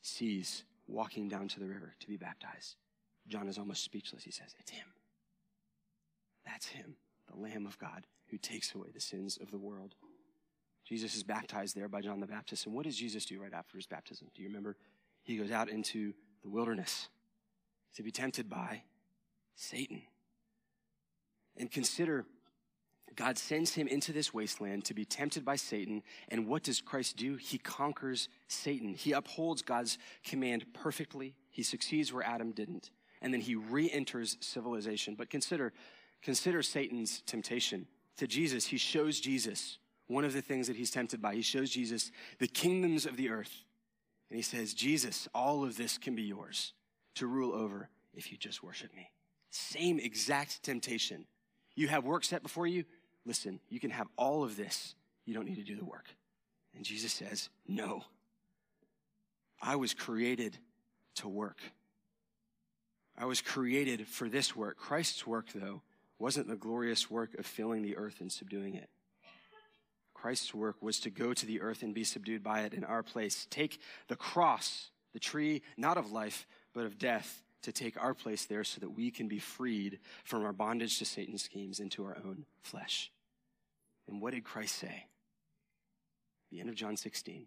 sees 0.00 0.64
walking 0.86 1.28
down 1.28 1.48
to 1.48 1.60
the 1.60 1.68
river 1.68 1.94
to 2.00 2.06
be 2.08 2.16
baptized. 2.16 2.76
John 3.28 3.48
is 3.48 3.58
almost 3.58 3.84
speechless. 3.84 4.24
He 4.24 4.30
says, 4.32 4.54
It's 4.58 4.70
him. 4.70 4.86
That's 6.44 6.66
him, 6.66 6.96
the 7.30 7.40
Lamb 7.40 7.66
of 7.66 7.78
God 7.78 8.06
who 8.30 8.38
takes 8.38 8.74
away 8.74 8.88
the 8.92 9.00
sins 9.00 9.38
of 9.40 9.50
the 9.50 9.58
world. 9.58 9.94
Jesus 10.84 11.14
is 11.14 11.22
baptized 11.22 11.76
there 11.76 11.88
by 11.88 12.00
John 12.00 12.18
the 12.18 12.26
Baptist. 12.26 12.66
And 12.66 12.74
what 12.74 12.84
does 12.84 12.96
Jesus 12.96 13.24
do 13.24 13.40
right 13.40 13.52
after 13.52 13.76
his 13.76 13.86
baptism? 13.86 14.28
Do 14.34 14.42
you 14.42 14.48
remember? 14.48 14.76
He 15.22 15.36
goes 15.36 15.52
out 15.52 15.68
into 15.68 16.14
the 16.42 16.48
wilderness 16.48 17.08
to 17.94 18.02
be 18.02 18.10
tempted 18.10 18.48
by 18.48 18.82
Satan. 19.54 20.02
And 21.56 21.70
consider 21.70 22.26
God 23.16 23.38
sends 23.38 23.74
him 23.74 23.88
into 23.88 24.12
this 24.12 24.32
wasteland 24.32 24.84
to 24.86 24.94
be 24.94 25.04
tempted 25.04 25.44
by 25.44 25.56
Satan. 25.56 26.02
And 26.28 26.46
what 26.46 26.62
does 26.62 26.80
Christ 26.80 27.16
do? 27.16 27.36
He 27.36 27.58
conquers 27.58 28.28
Satan. 28.48 28.94
He 28.94 29.12
upholds 29.12 29.62
God's 29.62 29.98
command 30.24 30.66
perfectly. 30.72 31.34
He 31.50 31.62
succeeds 31.62 32.12
where 32.12 32.24
Adam 32.24 32.52
didn't. 32.52 32.90
And 33.20 33.32
then 33.32 33.40
he 33.40 33.54
re-enters 33.54 34.36
civilization. 34.40 35.14
But 35.14 35.30
consider, 35.30 35.72
consider 36.22 36.62
Satan's 36.62 37.22
temptation. 37.22 37.86
To 38.18 38.26
Jesus, 38.26 38.66
he 38.66 38.76
shows 38.76 39.20
Jesus 39.20 39.78
one 40.06 40.24
of 40.24 40.32
the 40.32 40.42
things 40.42 40.66
that 40.66 40.76
he's 40.76 40.90
tempted 40.90 41.22
by. 41.22 41.34
He 41.34 41.42
shows 41.42 41.70
Jesus 41.70 42.10
the 42.38 42.48
kingdoms 42.48 43.06
of 43.06 43.16
the 43.16 43.30
earth. 43.30 43.64
And 44.28 44.36
he 44.36 44.42
says, 44.42 44.74
Jesus, 44.74 45.28
all 45.34 45.64
of 45.64 45.76
this 45.76 45.98
can 45.98 46.14
be 46.14 46.22
yours 46.22 46.72
to 47.16 47.26
rule 47.26 47.52
over 47.52 47.88
if 48.14 48.30
you 48.30 48.38
just 48.38 48.62
worship 48.62 48.94
me. 48.94 49.10
Same 49.50 49.98
exact 49.98 50.62
temptation. 50.62 51.26
You 51.74 51.88
have 51.88 52.04
work 52.04 52.24
set 52.24 52.42
before 52.42 52.66
you. 52.66 52.84
Listen, 53.24 53.60
you 53.68 53.78
can 53.80 53.90
have 53.90 54.08
all 54.16 54.42
of 54.44 54.56
this. 54.56 54.94
You 55.24 55.34
don't 55.34 55.46
need 55.46 55.56
to 55.56 55.62
do 55.62 55.76
the 55.76 55.84
work. 55.84 56.06
And 56.74 56.84
Jesus 56.84 57.12
says, 57.12 57.48
no. 57.66 58.04
I 59.60 59.76
was 59.76 59.94
created 59.94 60.56
to 61.16 61.28
work. 61.28 61.58
I 63.16 63.26
was 63.26 63.40
created 63.40 64.08
for 64.08 64.28
this 64.28 64.56
work. 64.56 64.76
Christ's 64.76 65.26
work, 65.26 65.46
though, 65.54 65.82
wasn't 66.18 66.48
the 66.48 66.56
glorious 66.56 67.10
work 67.10 67.34
of 67.38 67.46
filling 67.46 67.82
the 67.82 67.96
earth 67.96 68.20
and 68.20 68.32
subduing 68.32 68.74
it. 68.74 68.88
Christ's 70.14 70.54
work 70.54 70.76
was 70.80 71.00
to 71.00 71.10
go 71.10 71.34
to 71.34 71.46
the 71.46 71.60
earth 71.60 71.82
and 71.82 71.94
be 71.94 72.04
subdued 72.04 72.42
by 72.42 72.60
it 72.60 72.74
in 72.74 72.84
our 72.84 73.02
place. 73.02 73.46
Take 73.50 73.80
the 74.08 74.16
cross, 74.16 74.90
the 75.12 75.18
tree, 75.18 75.62
not 75.76 75.96
of 75.98 76.12
life, 76.12 76.46
but 76.72 76.86
of 76.86 76.98
death, 76.98 77.42
to 77.62 77.72
take 77.72 78.02
our 78.02 78.14
place 78.14 78.44
there 78.44 78.64
so 78.64 78.80
that 78.80 78.90
we 78.90 79.10
can 79.10 79.28
be 79.28 79.38
freed 79.38 79.98
from 80.24 80.44
our 80.44 80.52
bondage 80.52 80.98
to 80.98 81.04
Satan's 81.04 81.42
schemes 81.42 81.80
into 81.80 82.04
our 82.04 82.16
own 82.24 82.44
flesh. 82.62 83.10
And 84.08 84.20
what 84.20 84.34
did 84.34 84.44
Christ 84.44 84.76
say? 84.76 85.06
The 86.50 86.60
end 86.60 86.68
of 86.68 86.74
John 86.74 86.96
16. 86.96 87.46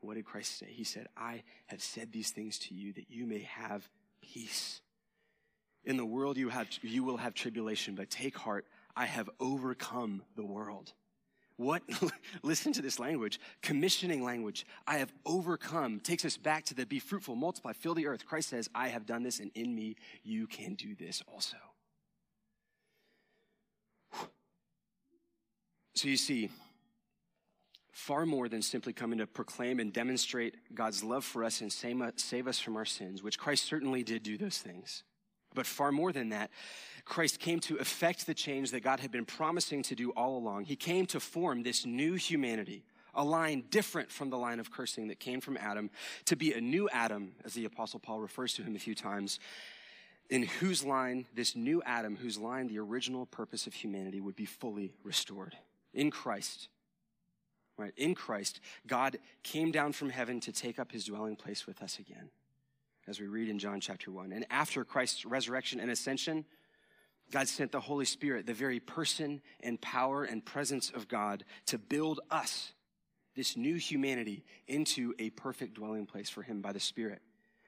What 0.00 0.14
did 0.14 0.24
Christ 0.24 0.58
say? 0.58 0.66
He 0.68 0.84
said, 0.84 1.08
I 1.16 1.42
have 1.66 1.82
said 1.82 2.10
these 2.12 2.30
things 2.30 2.58
to 2.60 2.74
you 2.74 2.92
that 2.94 3.10
you 3.10 3.26
may 3.26 3.40
have 3.42 3.88
peace. 4.22 4.80
In 5.84 5.96
the 5.96 6.06
world 6.06 6.36
you 6.36 6.48
have, 6.48 6.68
you 6.82 7.04
will 7.04 7.18
have 7.18 7.34
tribulation, 7.34 7.94
but 7.94 8.08
take 8.08 8.36
heart. 8.36 8.66
I 8.96 9.06
have 9.06 9.28
overcome 9.40 10.22
the 10.36 10.44
world. 10.44 10.92
What, 11.60 11.82
listen 12.42 12.72
to 12.72 12.80
this 12.80 12.98
language, 12.98 13.38
commissioning 13.60 14.24
language. 14.24 14.64
I 14.86 14.96
have 14.96 15.12
overcome 15.26 16.00
takes 16.00 16.24
us 16.24 16.38
back 16.38 16.64
to 16.66 16.74
the 16.74 16.86
be 16.86 16.98
fruitful, 16.98 17.36
multiply, 17.36 17.74
fill 17.74 17.92
the 17.92 18.06
earth. 18.06 18.24
Christ 18.24 18.48
says, 18.48 18.70
I 18.74 18.88
have 18.88 19.04
done 19.04 19.22
this, 19.22 19.40
and 19.40 19.50
in 19.54 19.74
me 19.74 19.96
you 20.24 20.46
can 20.46 20.72
do 20.72 20.94
this 20.94 21.22
also. 21.30 21.58
So 25.96 26.08
you 26.08 26.16
see, 26.16 26.48
far 27.92 28.24
more 28.24 28.48
than 28.48 28.62
simply 28.62 28.94
coming 28.94 29.18
to 29.18 29.26
proclaim 29.26 29.80
and 29.80 29.92
demonstrate 29.92 30.54
God's 30.74 31.04
love 31.04 31.26
for 31.26 31.44
us 31.44 31.60
and 31.60 31.70
save 31.70 32.48
us 32.48 32.58
from 32.58 32.78
our 32.78 32.86
sins, 32.86 33.22
which 33.22 33.38
Christ 33.38 33.66
certainly 33.66 34.02
did 34.02 34.22
do 34.22 34.38
those 34.38 34.56
things. 34.56 35.02
But 35.54 35.66
far 35.66 35.90
more 35.90 36.12
than 36.12 36.28
that, 36.30 36.50
Christ 37.04 37.40
came 37.40 37.60
to 37.60 37.76
effect 37.76 38.26
the 38.26 38.34
change 38.34 38.70
that 38.70 38.84
God 38.84 39.00
had 39.00 39.10
been 39.10 39.24
promising 39.24 39.82
to 39.84 39.94
do 39.94 40.10
all 40.10 40.36
along. 40.36 40.64
He 40.64 40.76
came 40.76 41.06
to 41.06 41.18
form 41.20 41.62
this 41.62 41.84
new 41.84 42.14
humanity, 42.14 42.84
a 43.14 43.24
line 43.24 43.64
different 43.70 44.12
from 44.12 44.30
the 44.30 44.38
line 44.38 44.60
of 44.60 44.70
cursing 44.70 45.08
that 45.08 45.18
came 45.18 45.40
from 45.40 45.56
Adam, 45.56 45.90
to 46.26 46.36
be 46.36 46.52
a 46.52 46.60
new 46.60 46.88
Adam, 46.92 47.32
as 47.44 47.54
the 47.54 47.64
Apostle 47.64 47.98
Paul 47.98 48.20
refers 48.20 48.54
to 48.54 48.62
him 48.62 48.76
a 48.76 48.78
few 48.78 48.94
times, 48.94 49.40
in 50.28 50.44
whose 50.44 50.84
line, 50.84 51.26
this 51.34 51.56
new 51.56 51.82
Adam, 51.84 52.16
whose 52.16 52.38
line 52.38 52.68
the 52.68 52.78
original 52.78 53.26
purpose 53.26 53.66
of 53.66 53.74
humanity 53.74 54.20
would 54.20 54.36
be 54.36 54.44
fully 54.44 54.92
restored. 55.02 55.56
In 55.92 56.12
Christ, 56.12 56.68
right? 57.76 57.92
In 57.96 58.14
Christ, 58.14 58.60
God 58.86 59.18
came 59.42 59.72
down 59.72 59.92
from 59.92 60.10
heaven 60.10 60.38
to 60.40 60.52
take 60.52 60.78
up 60.78 60.92
his 60.92 61.06
dwelling 61.06 61.34
place 61.34 61.66
with 61.66 61.82
us 61.82 61.98
again, 61.98 62.30
as 63.08 63.20
we 63.20 63.26
read 63.26 63.48
in 63.48 63.58
John 63.58 63.80
chapter 63.80 64.10
1. 64.10 64.32
And 64.32 64.46
after 64.50 64.84
Christ's 64.84 65.24
resurrection 65.24 65.80
and 65.80 65.90
ascension, 65.90 66.44
God 67.30 67.48
sent 67.48 67.72
the 67.72 67.80
Holy 67.80 68.04
Spirit, 68.04 68.46
the 68.46 68.54
very 68.54 68.80
person 68.80 69.40
and 69.60 69.80
power 69.80 70.24
and 70.24 70.44
presence 70.44 70.90
of 70.90 71.08
God, 71.08 71.44
to 71.66 71.78
build 71.78 72.20
us, 72.30 72.72
this 73.36 73.56
new 73.56 73.76
humanity, 73.76 74.44
into 74.66 75.14
a 75.18 75.30
perfect 75.30 75.74
dwelling 75.74 76.06
place 76.06 76.28
for 76.28 76.42
him 76.42 76.60
by 76.60 76.72
the 76.72 76.80
Spirit. 76.80 77.22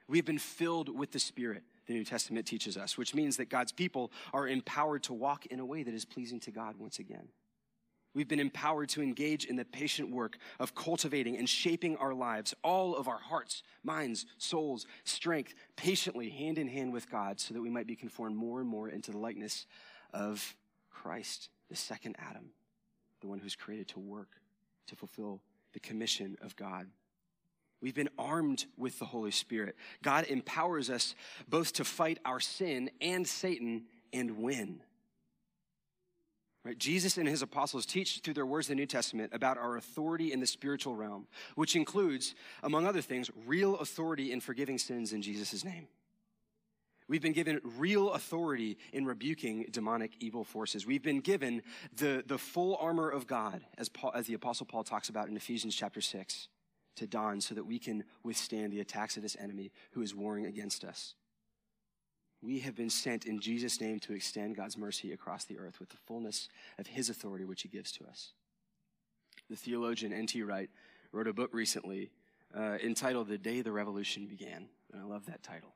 We've 0.09 0.24
been 0.24 0.39
filled 0.39 0.89
with 0.89 1.12
the 1.12 1.20
Spirit, 1.20 1.62
the 1.87 1.95
New 1.95 2.05
Testament 2.05 2.47
teaches 2.47 2.76
us, 2.76 2.99
which 2.99 3.14
means 3.14 3.37
that 3.37 3.49
God's 3.49 3.72
people 3.72 4.11
are 4.33 4.49
empowered 4.49 5.05
to 5.05 5.12
walk 5.12 5.47
in 5.47 5.61
a 5.61 5.64
way 5.64 5.83
that 5.83 5.95
is 5.95 6.05
pleasing 6.05 6.41
to 6.41 6.51
God 6.51 6.76
once 6.76 6.99
again. 6.99 7.28
We've 8.14 8.28
been 8.28 8.40
empowered 8.40 8.90
to 8.90 9.02
engage 9.02 9.46
in 9.46 9.56
the 9.56 9.64
patient 9.64 10.10
work 10.10 10.36
of 10.58 10.74
cultivating 10.74 11.38
and 11.38 11.48
shaping 11.48 11.96
our 11.96 12.12
lives, 12.12 12.54
all 12.62 12.94
of 12.94 13.08
our 13.08 13.18
hearts, 13.18 13.62
minds, 13.82 14.26
souls, 14.36 14.86
strength, 15.04 15.54
patiently, 15.76 16.28
hand 16.28 16.58
in 16.58 16.68
hand 16.68 16.92
with 16.92 17.10
God, 17.10 17.40
so 17.40 17.54
that 17.54 17.62
we 17.62 17.70
might 17.70 17.86
be 17.86 17.96
conformed 17.96 18.36
more 18.36 18.60
and 18.60 18.68
more 18.68 18.88
into 18.88 19.12
the 19.12 19.18
likeness 19.18 19.66
of 20.12 20.56
Christ, 20.90 21.48
the 21.70 21.76
second 21.76 22.16
Adam, 22.18 22.50
the 23.22 23.28
one 23.28 23.38
who's 23.38 23.56
created 23.56 23.88
to 23.88 24.00
work, 24.00 24.28
to 24.88 24.96
fulfill 24.96 25.40
the 25.72 25.80
commission 25.80 26.36
of 26.42 26.54
God. 26.54 26.88
We've 27.80 27.94
been 27.94 28.10
armed 28.18 28.66
with 28.76 28.98
the 28.98 29.06
Holy 29.06 29.32
Spirit. 29.32 29.74
God 30.02 30.26
empowers 30.26 30.88
us 30.88 31.14
both 31.48 31.72
to 31.74 31.84
fight 31.84 32.20
our 32.24 32.40
sin 32.40 32.90
and 33.00 33.26
Satan 33.26 33.86
and 34.12 34.38
win. 34.38 34.82
Right? 36.64 36.78
Jesus 36.78 37.16
and 37.18 37.26
his 37.26 37.42
apostles 37.42 37.84
teach 37.84 38.20
through 38.20 38.34
their 38.34 38.46
words 38.46 38.70
in 38.70 38.76
the 38.76 38.82
New 38.82 38.86
Testament 38.86 39.32
about 39.34 39.58
our 39.58 39.76
authority 39.76 40.32
in 40.32 40.38
the 40.38 40.46
spiritual 40.46 40.94
realm, 40.94 41.26
which 41.56 41.74
includes, 41.74 42.34
among 42.62 42.86
other 42.86 43.00
things, 43.00 43.30
real 43.46 43.76
authority 43.78 44.30
in 44.30 44.40
forgiving 44.40 44.78
sins 44.78 45.12
in 45.12 45.22
Jesus' 45.22 45.64
name. 45.64 45.88
We've 47.08 47.20
been 47.20 47.32
given 47.32 47.60
real 47.76 48.12
authority 48.12 48.78
in 48.92 49.04
rebuking 49.04 49.66
demonic 49.72 50.12
evil 50.20 50.44
forces. 50.44 50.86
We've 50.86 51.02
been 51.02 51.20
given 51.20 51.62
the, 51.96 52.22
the 52.24 52.38
full 52.38 52.76
armor 52.76 53.10
of 53.10 53.26
God, 53.26 53.62
as, 53.76 53.88
Paul, 53.88 54.12
as 54.14 54.28
the 54.28 54.34
apostle 54.34 54.66
Paul 54.66 54.84
talks 54.84 55.08
about 55.08 55.28
in 55.28 55.36
Ephesians 55.36 55.74
chapter 55.74 56.00
6, 56.00 56.48
to 56.96 57.06
don 57.08 57.40
so 57.40 57.56
that 57.56 57.64
we 57.64 57.80
can 57.80 58.04
withstand 58.22 58.72
the 58.72 58.80
attacks 58.80 59.16
of 59.16 59.22
this 59.22 59.36
enemy 59.40 59.72
who 59.90 60.02
is 60.02 60.14
warring 60.14 60.46
against 60.46 60.84
us. 60.84 61.14
We 62.43 62.59
have 62.61 62.74
been 62.74 62.90
sent 62.90 63.24
in 63.24 63.38
Jesus' 63.38 63.80
name 63.80 64.01
to 64.01 64.12
extend 64.12 64.57
God's 64.57 64.76
mercy 64.76 65.12
across 65.12 65.45
the 65.45 65.59
earth 65.59 65.78
with 65.78 65.90
the 65.90 65.97
fullness 65.97 66.49
of 66.76 66.88
his 66.88 67.09
authority, 67.09 67.45
which 67.45 67.62
he 67.62 67.68
gives 67.68 67.93
to 67.93 68.05
us. 68.05 68.32
The 69.49 69.57
theologian 69.57 70.12
N.T. 70.12 70.43
Wright 70.43 70.68
wrote 71.12 71.28
a 71.28 71.32
book 71.32 71.51
recently 71.53 72.11
uh, 72.57 72.78
entitled 72.82 73.28
The 73.28 73.38
Day 73.38 73.61
the 73.62 73.70
Revolution 73.70 74.26
Began. 74.26 74.68
And 74.93 75.01
I 75.01 75.05
love 75.05 75.26
that 75.26 75.43
title. 75.43 75.74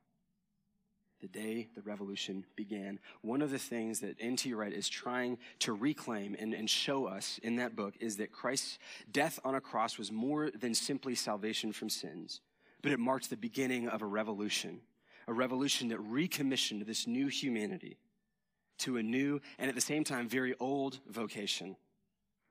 The 1.21 1.29
day 1.29 1.69
the 1.75 1.81
revolution 1.81 2.45
began. 2.57 2.99
One 3.23 3.41
of 3.41 3.51
the 3.51 3.59
things 3.59 4.01
that 4.01 4.17
N.T. 4.21 4.53
Wright 4.53 4.73
is 4.73 4.89
trying 4.89 5.39
to 5.61 5.73
reclaim 5.73 6.37
and, 6.39 6.53
and 6.53 6.69
show 6.69 7.07
us 7.07 7.41
in 7.43 7.57
that 7.57 7.75
book 7.75 7.95
is 8.01 8.19
that 8.19 8.33
Christ's 8.33 8.79
death 9.11 9.41
on 9.43 9.55
a 9.55 9.61
cross 9.61 9.97
was 9.97 10.13
more 10.13 10.51
than 10.51 10.75
simply 10.75 11.15
salvation 11.15 11.73
from 11.73 11.89
sins, 11.89 12.43
but 12.83 12.93
it 12.93 12.99
marked 12.99 13.31
the 13.31 13.37
beginning 13.37 13.89
of 13.89 14.03
a 14.03 14.07
revolution 14.07 14.81
a 15.29 15.33
revolution 15.33 15.89
that 15.89 15.99
recommissioned 15.99 16.83
this 16.83 17.07
new 17.07 17.29
humanity 17.29 17.99
to 18.79 18.97
a 18.97 19.03
new 19.03 19.41
and 19.59 19.69
at 19.69 19.75
the 19.75 19.81
same 19.81 20.05
time 20.05 20.29
very 20.29 20.55
old 20.61 21.01
vocation 21.09 21.77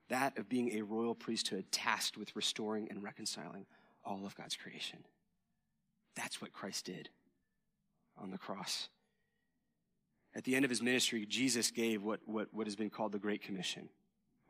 that 0.08 0.38
of 0.38 0.48
being 0.48 0.76
a 0.76 0.82
royal 0.82 1.14
priesthood 1.14 1.64
tasked 1.72 2.16
with 2.16 2.34
restoring 2.36 2.88
and 2.90 3.02
reconciling 3.02 3.66
all 4.04 4.24
of 4.24 4.36
God's 4.36 4.56
creation. 4.56 5.00
That's 6.14 6.40
what 6.40 6.52
Christ 6.52 6.86
did 6.86 7.10
on 8.16 8.30
the 8.30 8.38
cross. 8.38 8.88
At 10.34 10.44
the 10.44 10.54
end 10.54 10.64
of 10.64 10.70
his 10.70 10.82
ministry, 10.82 11.26
Jesus 11.26 11.70
gave 11.70 12.02
what, 12.02 12.20
what, 12.26 12.48
what 12.52 12.66
has 12.66 12.76
been 12.76 12.90
called 12.90 13.12
the 13.12 13.18
Great 13.18 13.42
Commission 13.42 13.88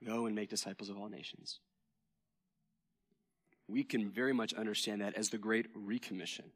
go 0.05 0.27
and 0.27 0.37
make 0.37 0.51
disciples 0.51 0.91
of 0.91 0.99
all 0.99 1.09
nations. 1.09 1.59
We 3.67 3.83
can 3.83 4.11
very 4.11 4.35
much 4.35 4.53
understand 4.53 5.01
that 5.01 5.15
as 5.15 5.31
the 5.31 5.39
Great 5.39 5.75
Recommission. 5.75 6.51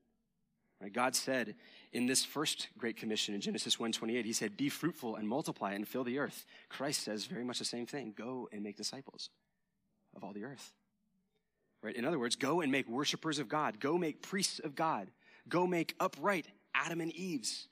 God 0.89 1.15
said 1.15 1.57
in 1.93 2.07
this 2.07 2.25
first 2.25 2.69
Great 2.79 2.97
Commission 2.97 3.35
in 3.35 3.43
Genesis 3.43 3.77
1.28, 3.77 4.25
he 4.25 4.33
said, 4.33 4.57
be 4.57 4.71
fruitful 4.71 5.17
and 5.17 5.29
multiply 5.29 5.73
and 5.75 5.87
fill 5.87 6.05
the 6.05 6.19
earth. 6.19 6.47
Christ 6.71 7.03
says 7.03 7.27
very 7.27 7.45
much 7.45 7.59
the 7.59 7.67
same 7.67 7.85
thing. 7.85 8.15
Go 8.17 8.49
and 8.51 8.63
make 8.63 8.77
disciples 8.77 9.29
of 10.17 10.25
all 10.25 10.33
the 10.33 10.45
earth. 10.45 10.73
Right? 11.83 11.95
In 11.95 12.05
other 12.05 12.19
words, 12.19 12.37
go 12.37 12.63
and 12.63 12.73
make 12.73 12.89
worshipers 12.89 13.39
of 13.39 13.49
God. 13.49 13.79
Go 13.79 13.99
make 13.99 14.23
priests 14.23 14.59
of 14.59 14.75
God. 14.75 15.09
Go 15.49 15.67
make 15.67 15.95
upright 16.01 16.47
Adam 16.75 17.01
and 17.01 17.13
Eve's. 17.13 17.69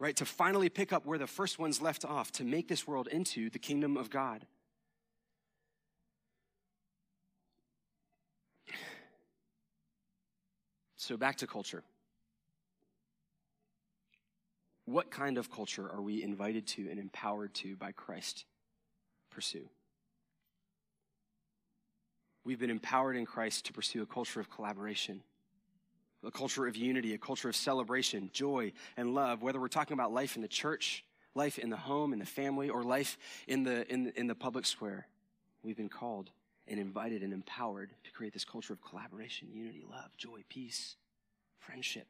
Right? 0.00 0.16
To 0.16 0.24
finally 0.24 0.68
pick 0.68 0.92
up 0.92 1.06
where 1.06 1.18
the 1.18 1.26
first 1.26 1.58
ones 1.58 1.80
left 1.80 2.04
off, 2.04 2.32
to 2.32 2.44
make 2.44 2.66
this 2.66 2.86
world 2.86 3.06
into 3.06 3.50
the 3.50 3.58
kingdom 3.60 3.96
of 3.96 4.10
God. 4.10 4.46
So 11.04 11.18
back 11.18 11.36
to 11.36 11.46
culture. 11.46 11.82
What 14.86 15.10
kind 15.10 15.36
of 15.36 15.50
culture 15.50 15.86
are 15.86 16.00
we 16.00 16.22
invited 16.22 16.66
to 16.68 16.88
and 16.88 16.98
empowered 16.98 17.52
to 17.56 17.76
by 17.76 17.92
Christ 17.92 18.46
pursue? 19.30 19.68
We've 22.42 22.58
been 22.58 22.70
empowered 22.70 23.16
in 23.16 23.26
Christ 23.26 23.66
to 23.66 23.74
pursue 23.74 24.00
a 24.00 24.06
culture 24.06 24.40
of 24.40 24.48
collaboration, 24.48 25.20
a 26.26 26.30
culture 26.30 26.66
of 26.66 26.74
unity, 26.74 27.12
a 27.12 27.18
culture 27.18 27.50
of 27.50 27.56
celebration, 27.56 28.30
joy, 28.32 28.72
and 28.96 29.14
love, 29.14 29.42
whether 29.42 29.60
we're 29.60 29.68
talking 29.68 29.92
about 29.92 30.10
life 30.10 30.36
in 30.36 30.42
the 30.42 30.48
church, 30.48 31.04
life 31.34 31.58
in 31.58 31.68
the 31.68 31.76
home, 31.76 32.14
in 32.14 32.18
the 32.18 32.24
family, 32.24 32.70
or 32.70 32.82
life 32.82 33.18
in 33.46 33.62
the, 33.62 33.86
in, 33.92 34.10
in 34.16 34.26
the 34.26 34.34
public 34.34 34.64
square. 34.64 35.06
We've 35.62 35.76
been 35.76 35.90
called 35.90 36.30
and 36.66 36.80
invited 36.80 37.22
and 37.22 37.32
empowered 37.32 37.90
to 38.04 38.10
create 38.10 38.32
this 38.32 38.44
culture 38.44 38.72
of 38.72 38.82
collaboration, 38.82 39.48
unity, 39.52 39.84
love, 39.88 40.16
joy, 40.16 40.42
peace, 40.48 40.96
friendship. 41.58 42.06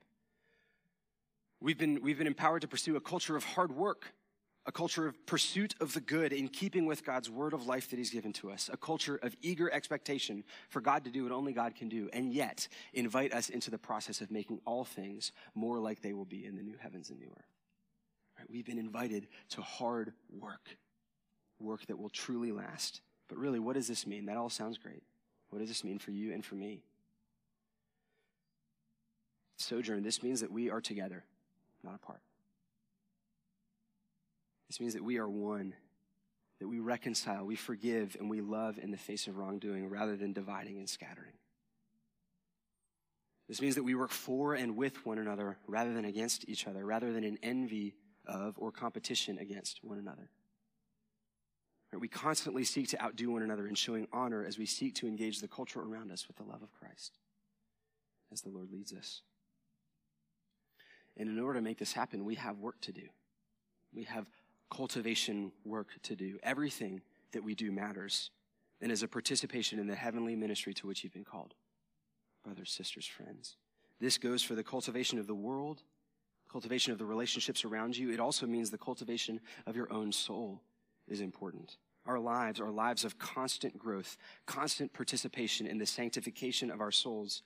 We've 1.60 1.78
been, 1.78 2.00
we've 2.02 2.18
been 2.18 2.26
empowered 2.26 2.62
to 2.62 2.68
pursue 2.68 2.96
a 2.96 3.00
culture 3.00 3.36
of 3.36 3.44
hard 3.44 3.72
work, 3.72 4.12
a 4.66 4.72
culture 4.72 5.06
of 5.06 5.26
pursuit 5.26 5.74
of 5.80 5.92
the 5.94 6.00
good 6.00 6.32
in 6.32 6.48
keeping 6.48 6.86
with 6.86 7.04
God's 7.04 7.28
word 7.28 7.52
of 7.52 7.66
life 7.66 7.90
that 7.90 7.98
He's 7.98 8.10
given 8.10 8.32
to 8.34 8.50
us, 8.50 8.70
a 8.72 8.76
culture 8.76 9.16
of 9.22 9.34
eager 9.42 9.70
expectation 9.72 10.44
for 10.68 10.80
God 10.80 11.04
to 11.04 11.10
do 11.10 11.22
what 11.22 11.32
only 11.32 11.52
God 11.52 11.74
can 11.74 11.88
do, 11.88 12.08
and 12.12 12.32
yet 12.32 12.68
invite 12.92 13.32
us 13.32 13.48
into 13.48 13.70
the 13.70 13.78
process 13.78 14.20
of 14.20 14.30
making 14.30 14.60
all 14.64 14.84
things 14.84 15.32
more 15.54 15.78
like 15.78 16.00
they 16.00 16.12
will 16.12 16.24
be 16.24 16.44
in 16.44 16.56
the 16.56 16.62
new 16.62 16.76
heavens 16.78 17.10
and 17.10 17.18
new 17.18 17.30
earth. 17.30 17.52
Right? 18.38 18.50
We've 18.50 18.66
been 18.66 18.78
invited 18.78 19.28
to 19.50 19.62
hard 19.62 20.12
work, 20.30 20.76
work 21.58 21.86
that 21.86 21.98
will 21.98 22.10
truly 22.10 22.52
last. 22.52 23.00
But 23.28 23.38
really, 23.38 23.58
what 23.58 23.74
does 23.74 23.88
this 23.88 24.06
mean? 24.06 24.26
That 24.26 24.36
all 24.36 24.50
sounds 24.50 24.78
great. 24.78 25.02
What 25.50 25.60
does 25.60 25.68
this 25.68 25.84
mean 25.84 25.98
for 25.98 26.10
you 26.10 26.32
and 26.32 26.44
for 26.44 26.54
me? 26.54 26.82
Sojourn, 29.56 30.02
this 30.02 30.22
means 30.22 30.40
that 30.40 30.50
we 30.50 30.68
are 30.68 30.80
together, 30.80 31.24
not 31.82 31.94
apart. 31.94 32.20
This 34.68 34.80
means 34.80 34.94
that 34.94 35.04
we 35.04 35.18
are 35.18 35.28
one, 35.28 35.74
that 36.58 36.68
we 36.68 36.80
reconcile, 36.80 37.44
we 37.44 37.56
forgive, 37.56 38.16
and 38.18 38.28
we 38.28 38.40
love 38.40 38.78
in 38.78 38.90
the 38.90 38.96
face 38.96 39.26
of 39.26 39.36
wrongdoing 39.36 39.88
rather 39.88 40.16
than 40.16 40.32
dividing 40.32 40.78
and 40.78 40.88
scattering. 40.88 41.32
This 43.48 43.60
means 43.60 43.74
that 43.74 43.82
we 43.84 43.94
work 43.94 44.10
for 44.10 44.54
and 44.54 44.76
with 44.76 45.04
one 45.04 45.18
another 45.18 45.58
rather 45.66 45.92
than 45.92 46.04
against 46.04 46.48
each 46.48 46.66
other, 46.66 46.84
rather 46.84 47.12
than 47.12 47.24
in 47.24 47.38
envy 47.42 47.94
of 48.26 48.54
or 48.58 48.72
competition 48.72 49.38
against 49.38 49.84
one 49.84 49.98
another. 49.98 50.30
We 51.98 52.08
constantly 52.08 52.64
seek 52.64 52.88
to 52.88 53.02
outdo 53.02 53.30
one 53.30 53.42
another 53.42 53.66
in 53.66 53.74
showing 53.74 54.08
honor 54.12 54.44
as 54.44 54.58
we 54.58 54.66
seek 54.66 54.94
to 54.96 55.06
engage 55.06 55.40
the 55.40 55.48
culture 55.48 55.80
around 55.80 56.10
us 56.10 56.26
with 56.26 56.36
the 56.36 56.42
love 56.42 56.62
of 56.62 56.72
Christ 56.72 57.18
as 58.32 58.40
the 58.40 58.50
Lord 58.50 58.70
leads 58.70 58.92
us. 58.92 59.22
And 61.16 61.28
in 61.28 61.38
order 61.38 61.58
to 61.58 61.62
make 61.62 61.78
this 61.78 61.92
happen, 61.92 62.24
we 62.24 62.34
have 62.34 62.58
work 62.58 62.80
to 62.82 62.92
do. 62.92 63.08
We 63.94 64.04
have 64.04 64.26
cultivation 64.70 65.52
work 65.64 65.90
to 66.02 66.16
do. 66.16 66.38
Everything 66.42 67.00
that 67.32 67.44
we 67.44 67.54
do 67.54 67.70
matters 67.70 68.30
and 68.80 68.90
is 68.90 69.02
a 69.02 69.08
participation 69.08 69.78
in 69.78 69.86
the 69.86 69.94
heavenly 69.94 70.34
ministry 70.34 70.74
to 70.74 70.86
which 70.86 71.04
you've 71.04 71.12
been 71.12 71.24
called. 71.24 71.54
Brothers, 72.42 72.70
sisters, 72.70 73.06
friends. 73.06 73.56
This 74.00 74.18
goes 74.18 74.42
for 74.42 74.54
the 74.54 74.64
cultivation 74.64 75.18
of 75.18 75.26
the 75.26 75.34
world, 75.34 75.82
cultivation 76.50 76.92
of 76.92 76.98
the 76.98 77.04
relationships 77.04 77.64
around 77.64 77.96
you. 77.96 78.10
It 78.10 78.20
also 78.20 78.46
means 78.46 78.70
the 78.70 78.78
cultivation 78.78 79.40
of 79.66 79.76
your 79.76 79.92
own 79.92 80.12
soul 80.12 80.60
is 81.08 81.20
important. 81.20 81.76
Our 82.06 82.18
lives 82.18 82.60
are 82.60 82.70
lives 82.70 83.04
of 83.04 83.18
constant 83.18 83.78
growth, 83.78 84.16
constant 84.46 84.92
participation 84.92 85.66
in 85.66 85.78
the 85.78 85.86
sanctification 85.86 86.70
of 86.70 86.80
our 86.80 86.90
souls 86.90 87.42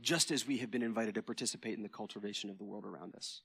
just 0.00 0.30
as 0.30 0.46
we 0.46 0.58
have 0.58 0.70
been 0.70 0.82
invited 0.82 1.14
to 1.14 1.22
participate 1.22 1.76
in 1.76 1.82
the 1.82 1.88
cultivation 1.88 2.50
of 2.50 2.58
the 2.58 2.64
world 2.64 2.84
around 2.84 3.14
us. 3.16 3.42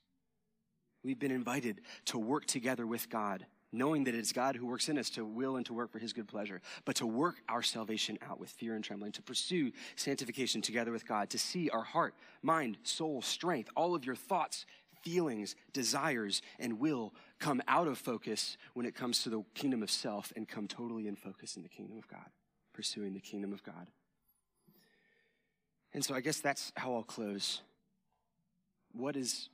We've 1.02 1.18
been 1.18 1.30
invited 1.30 1.80
to 2.06 2.18
work 2.18 2.46
together 2.46 2.86
with 2.86 3.10
God, 3.10 3.44
knowing 3.72 4.04
that 4.04 4.14
it's 4.14 4.32
God 4.32 4.56
who 4.56 4.66
works 4.66 4.88
in 4.88 4.96
us 4.96 5.10
to 5.10 5.24
will 5.24 5.56
and 5.56 5.66
to 5.66 5.74
work 5.74 5.90
for 5.90 5.98
his 5.98 6.12
good 6.12 6.28
pleasure, 6.28 6.62
but 6.84 6.96
to 6.96 7.06
work 7.06 7.36
our 7.48 7.62
salvation 7.62 8.18
out 8.22 8.40
with 8.40 8.50
fear 8.50 8.74
and 8.74 8.84
trembling, 8.84 9.12
to 9.12 9.22
pursue 9.22 9.72
sanctification 9.96 10.62
together 10.62 10.92
with 10.92 11.06
God, 11.06 11.28
to 11.30 11.38
see 11.38 11.68
our 11.70 11.82
heart, 11.82 12.14
mind, 12.42 12.78
soul, 12.84 13.20
strength, 13.20 13.68
all 13.76 13.94
of 13.94 14.06
your 14.06 14.16
thoughts, 14.16 14.64
feelings, 15.02 15.56
desires, 15.72 16.40
and 16.58 16.78
will 16.78 17.12
come 17.44 17.62
out 17.68 17.86
of 17.86 17.98
focus 17.98 18.56
when 18.72 18.86
it 18.86 18.94
comes 18.94 19.22
to 19.22 19.28
the 19.28 19.44
kingdom 19.54 19.82
of 19.82 19.90
self 19.90 20.32
and 20.34 20.48
come 20.48 20.66
totally 20.66 21.06
in 21.06 21.14
focus 21.14 21.56
in 21.56 21.62
the 21.62 21.68
kingdom 21.68 21.98
of 21.98 22.08
God, 22.08 22.30
pursuing 22.72 23.12
the 23.12 23.20
kingdom 23.20 23.52
of 23.52 23.62
God. 23.62 23.88
And 25.92 26.02
so 26.02 26.14
I 26.14 26.22
guess 26.22 26.40
that's 26.40 26.72
how 26.74 26.94
I'll 26.94 27.02
close. 27.02 27.60
What 28.92 29.14
is 29.14 29.50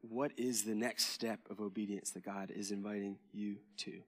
what 0.00 0.32
is 0.38 0.62
the 0.62 0.74
next 0.74 1.06
step 1.06 1.40
of 1.50 1.60
obedience 1.60 2.12
that 2.12 2.24
God 2.24 2.50
is 2.50 2.70
inviting 2.70 3.18
you 3.32 3.56
to? 3.78 4.00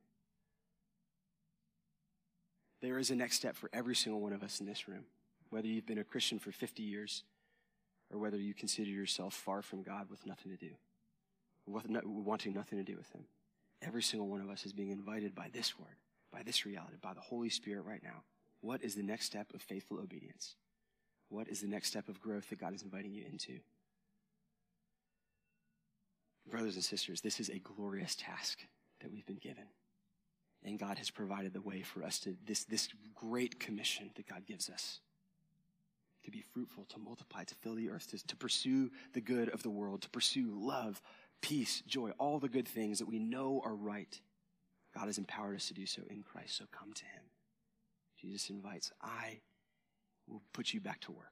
There 2.80 2.98
is 2.98 3.10
a 3.10 3.16
next 3.16 3.36
step 3.36 3.54
for 3.54 3.68
every 3.72 3.96
single 3.96 4.20
one 4.20 4.32
of 4.32 4.42
us 4.42 4.60
in 4.60 4.66
this 4.66 4.88
room, 4.88 5.04
whether 5.50 5.66
you've 5.66 5.86
been 5.86 5.98
a 5.98 6.04
Christian 6.04 6.38
for 6.38 6.52
50 6.52 6.82
years 6.82 7.24
or 8.10 8.18
whether 8.18 8.38
you 8.38 8.54
consider 8.54 8.88
yourself 8.88 9.34
far 9.34 9.60
from 9.60 9.82
God 9.82 10.08
with 10.08 10.24
nothing 10.24 10.52
to 10.52 10.56
do, 10.56 10.70
wanting 11.68 12.54
nothing 12.54 12.78
to 12.78 12.84
do 12.84 12.96
with 12.96 13.10
Him. 13.12 13.24
Every 13.82 14.02
single 14.02 14.28
one 14.28 14.40
of 14.40 14.50
us 14.50 14.66
is 14.66 14.72
being 14.72 14.90
invited 14.90 15.34
by 15.34 15.48
this 15.52 15.78
word, 15.78 15.96
by 16.32 16.42
this 16.42 16.66
reality, 16.66 16.96
by 17.00 17.14
the 17.14 17.20
Holy 17.20 17.48
Spirit 17.48 17.84
right 17.84 18.02
now. 18.02 18.22
What 18.60 18.82
is 18.82 18.94
the 18.94 19.02
next 19.02 19.26
step 19.26 19.52
of 19.54 19.62
faithful 19.62 19.98
obedience? 19.98 20.56
What 21.28 21.48
is 21.48 21.60
the 21.60 21.68
next 21.68 21.88
step 21.88 22.08
of 22.08 22.20
growth 22.20 22.48
that 22.50 22.60
God 22.60 22.74
is 22.74 22.82
inviting 22.82 23.12
you 23.12 23.24
into? 23.30 23.60
Brothers 26.50 26.74
and 26.74 26.84
sisters, 26.84 27.20
this 27.20 27.40
is 27.40 27.50
a 27.50 27.58
glorious 27.58 28.16
task 28.16 28.60
that 29.00 29.12
we've 29.12 29.26
been 29.26 29.36
given. 29.36 29.64
And 30.64 30.78
God 30.78 30.98
has 30.98 31.10
provided 31.10 31.52
the 31.52 31.60
way 31.60 31.82
for 31.82 32.02
us 32.02 32.18
to 32.20 32.34
this, 32.46 32.64
this 32.64 32.88
great 33.14 33.60
commission 33.60 34.10
that 34.16 34.26
God 34.26 34.44
gives 34.46 34.68
us 34.68 35.00
to 36.24 36.30
be 36.30 36.42
fruitful, 36.52 36.84
to 36.86 36.98
multiply, 36.98 37.44
to 37.44 37.54
fill 37.54 37.74
the 37.74 37.90
earth, 37.90 38.10
to, 38.10 38.26
to 38.26 38.36
pursue 38.36 38.90
the 39.14 39.20
good 39.20 39.48
of 39.50 39.62
the 39.62 39.70
world, 39.70 40.02
to 40.02 40.10
pursue 40.10 40.50
love, 40.52 41.00
peace, 41.40 41.82
joy, 41.86 42.10
all 42.18 42.38
the 42.38 42.48
good 42.48 42.68
things 42.68 42.98
that 42.98 43.08
we 43.08 43.18
know 43.18 43.62
are 43.64 43.74
right. 43.74 44.20
God 44.96 45.06
has 45.06 45.18
empowered 45.18 45.56
us 45.56 45.68
to 45.68 45.74
do 45.74 45.86
so 45.86 46.02
in 46.10 46.22
Christ, 46.22 46.56
so 46.56 46.64
come 46.70 46.92
to 46.92 47.04
Him. 47.04 47.22
Jesus 48.20 48.50
invites, 48.50 48.92
I 49.02 49.40
will 50.26 50.42
put 50.52 50.72
you 50.72 50.80
back 50.80 51.00
to 51.02 51.12
work. 51.12 51.26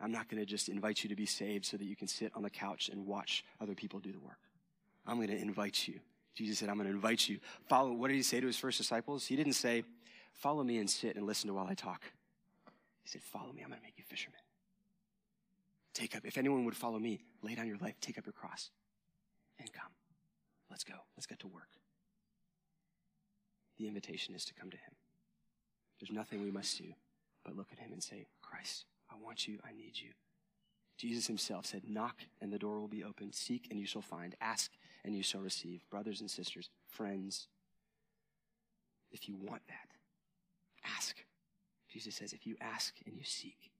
I'm 0.00 0.12
not 0.12 0.28
going 0.28 0.40
to 0.40 0.46
just 0.46 0.68
invite 0.68 1.02
you 1.02 1.08
to 1.08 1.16
be 1.16 1.26
saved 1.26 1.66
so 1.66 1.76
that 1.76 1.84
you 1.84 1.96
can 1.96 2.06
sit 2.06 2.32
on 2.36 2.42
the 2.42 2.50
couch 2.50 2.88
and 2.88 3.06
watch 3.06 3.44
other 3.60 3.74
people 3.74 3.98
do 3.98 4.12
the 4.12 4.20
work. 4.20 4.38
I'm 5.06 5.16
going 5.16 5.28
to 5.28 5.36
invite 5.36 5.88
you. 5.88 5.98
Jesus 6.34 6.58
said, 6.58 6.68
I'm 6.68 6.76
going 6.76 6.88
to 6.88 6.94
invite 6.94 7.28
you. 7.28 7.38
Follow. 7.68 7.92
What 7.92 8.08
did 8.08 8.14
he 8.14 8.22
say 8.22 8.40
to 8.40 8.46
his 8.46 8.56
first 8.58 8.78
disciples? 8.78 9.26
He 9.26 9.34
didn't 9.34 9.54
say, 9.54 9.82
follow 10.34 10.62
me 10.62 10.78
and 10.78 10.88
sit 10.88 11.16
and 11.16 11.26
listen 11.26 11.48
to 11.48 11.54
while 11.54 11.66
I 11.66 11.74
talk. 11.74 12.02
He 13.02 13.08
said, 13.08 13.22
follow 13.22 13.52
me. 13.52 13.62
I'm 13.62 13.70
going 13.70 13.80
to 13.80 13.84
make 13.84 13.94
you 13.96 14.04
fishermen. 14.06 14.38
Take 15.98 16.14
up, 16.14 16.24
if 16.24 16.38
anyone 16.38 16.64
would 16.64 16.76
follow 16.76 17.00
me, 17.00 17.18
lay 17.42 17.56
down 17.56 17.66
your 17.66 17.76
life, 17.78 17.96
take 18.00 18.18
up 18.18 18.24
your 18.24 18.32
cross 18.32 18.70
and 19.58 19.72
come. 19.72 19.90
Let's 20.70 20.84
go. 20.84 20.94
Let's 21.16 21.26
get 21.26 21.40
to 21.40 21.48
work. 21.48 21.70
The 23.78 23.88
invitation 23.88 24.32
is 24.36 24.44
to 24.44 24.54
come 24.54 24.70
to 24.70 24.76
him. 24.76 24.92
There's 25.98 26.12
nothing 26.12 26.40
we 26.40 26.52
must 26.52 26.78
do 26.78 26.84
but 27.44 27.56
look 27.56 27.70
at 27.72 27.80
him 27.80 27.92
and 27.92 28.00
say, 28.00 28.28
Christ, 28.42 28.84
I 29.10 29.16
want 29.20 29.48
you. 29.48 29.58
I 29.68 29.72
need 29.72 29.94
you. 29.98 30.10
Jesus 30.96 31.26
himself 31.26 31.66
said, 31.66 31.82
Knock 31.88 32.22
and 32.40 32.52
the 32.52 32.60
door 32.60 32.78
will 32.78 32.86
be 32.86 33.02
opened. 33.02 33.34
Seek 33.34 33.66
and 33.68 33.80
you 33.80 33.86
shall 33.86 34.00
find. 34.00 34.36
Ask 34.40 34.70
and 35.04 35.16
you 35.16 35.24
shall 35.24 35.40
receive. 35.40 35.82
Brothers 35.90 36.20
and 36.20 36.30
sisters, 36.30 36.70
friends, 36.86 37.48
if 39.10 39.28
you 39.28 39.34
want 39.34 39.62
that, 39.66 39.88
ask. 40.96 41.16
Jesus 41.88 42.14
says, 42.14 42.32
If 42.32 42.46
you 42.46 42.54
ask 42.60 42.94
and 43.04 43.16
you 43.16 43.24
seek, 43.24 43.72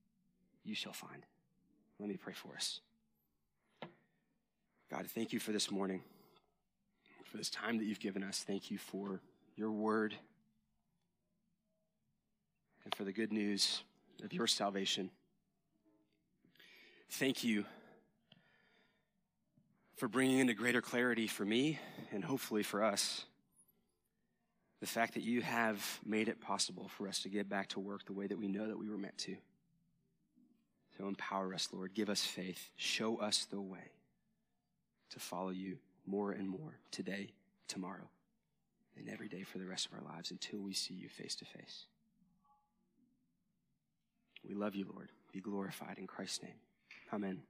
you 0.65 0.75
shall 0.75 0.93
find. 0.93 1.25
Let 2.01 2.09
me 2.09 2.17
pray 2.17 2.33
for 2.33 2.55
us. 2.55 2.81
God, 4.91 5.07
thank 5.09 5.33
you 5.33 5.39
for 5.41 5.53
this 5.53 5.71
morning, 5.71 6.03
for 7.25 7.37
this 7.37 7.51
time 7.51 7.79
that 7.79 7.85
you've 7.85 8.01
given 8.01 8.23
us. 8.23 8.45
Thank 8.47 8.71
you 8.71 8.79
for 8.79 9.21
your 9.57 9.71
word 9.71 10.15
and 12.85 12.95
for 12.95 13.05
the 13.05 13.13
good 13.13 13.33
news 13.33 13.83
of 14.23 14.33
your 14.33 14.47
salvation. 14.47 15.11
Thank 17.11 17.45
you 17.45 17.65
for 19.97 20.09
bringing 20.09 20.39
into 20.39 20.55
greater 20.55 20.81
clarity 20.81 21.27
for 21.27 21.45
me 21.45 21.79
and 22.13 22.25
hopefully 22.25 22.63
for 22.63 22.83
us 22.85 23.25
the 24.81 24.87
fact 24.87 25.15
that 25.15 25.23
you 25.25 25.43
have 25.43 26.01
made 26.07 26.29
it 26.29 26.41
possible 26.41 26.89
for 26.89 27.09
us 27.09 27.21
to 27.23 27.29
get 27.29 27.49
back 27.49 27.69
to 27.69 27.81
work 27.81 28.07
the 28.07 28.13
way 28.13 28.27
that 28.27 28.39
we 28.39 28.47
know 28.47 28.69
that 28.69 28.79
we 28.79 28.89
were 28.89 28.97
meant 28.97 29.19
to. 29.19 29.37
So 30.99 31.07
empower 31.07 31.55
us, 31.55 31.69
Lord. 31.73 31.95
Give 31.95 32.11
us 32.11 32.25
faith. 32.25 32.71
Show 32.77 33.19
us 33.19 33.45
the 33.45 33.61
way 33.61 33.93
to 35.11 35.21
follow 35.21 35.51
you 35.51 35.79
more 36.07 36.33
and 36.33 36.49
more 36.49 36.79
today, 36.91 37.29
tomorrow, 37.69 38.09
and 38.97 39.09
every 39.09 39.29
day 39.29 39.43
for 39.45 39.59
the 39.59 39.67
rest 39.67 39.87
of 39.87 39.93
our 39.93 40.13
lives 40.15 40.33
until 40.33 40.59
we 40.59 40.75
see 40.75 40.95
you 40.95 41.09
face 41.09 41.37
to 41.37 41.45
face. 41.45 41.85
We 44.47 44.55
love 44.55 44.75
you, 44.75 44.87
Lord. 44.93 45.11
Be 45.33 45.41
glorified 45.41 45.99
in 45.99 46.07
Christ's 46.07 46.43
name. 46.43 46.59
Amen. 47.13 47.43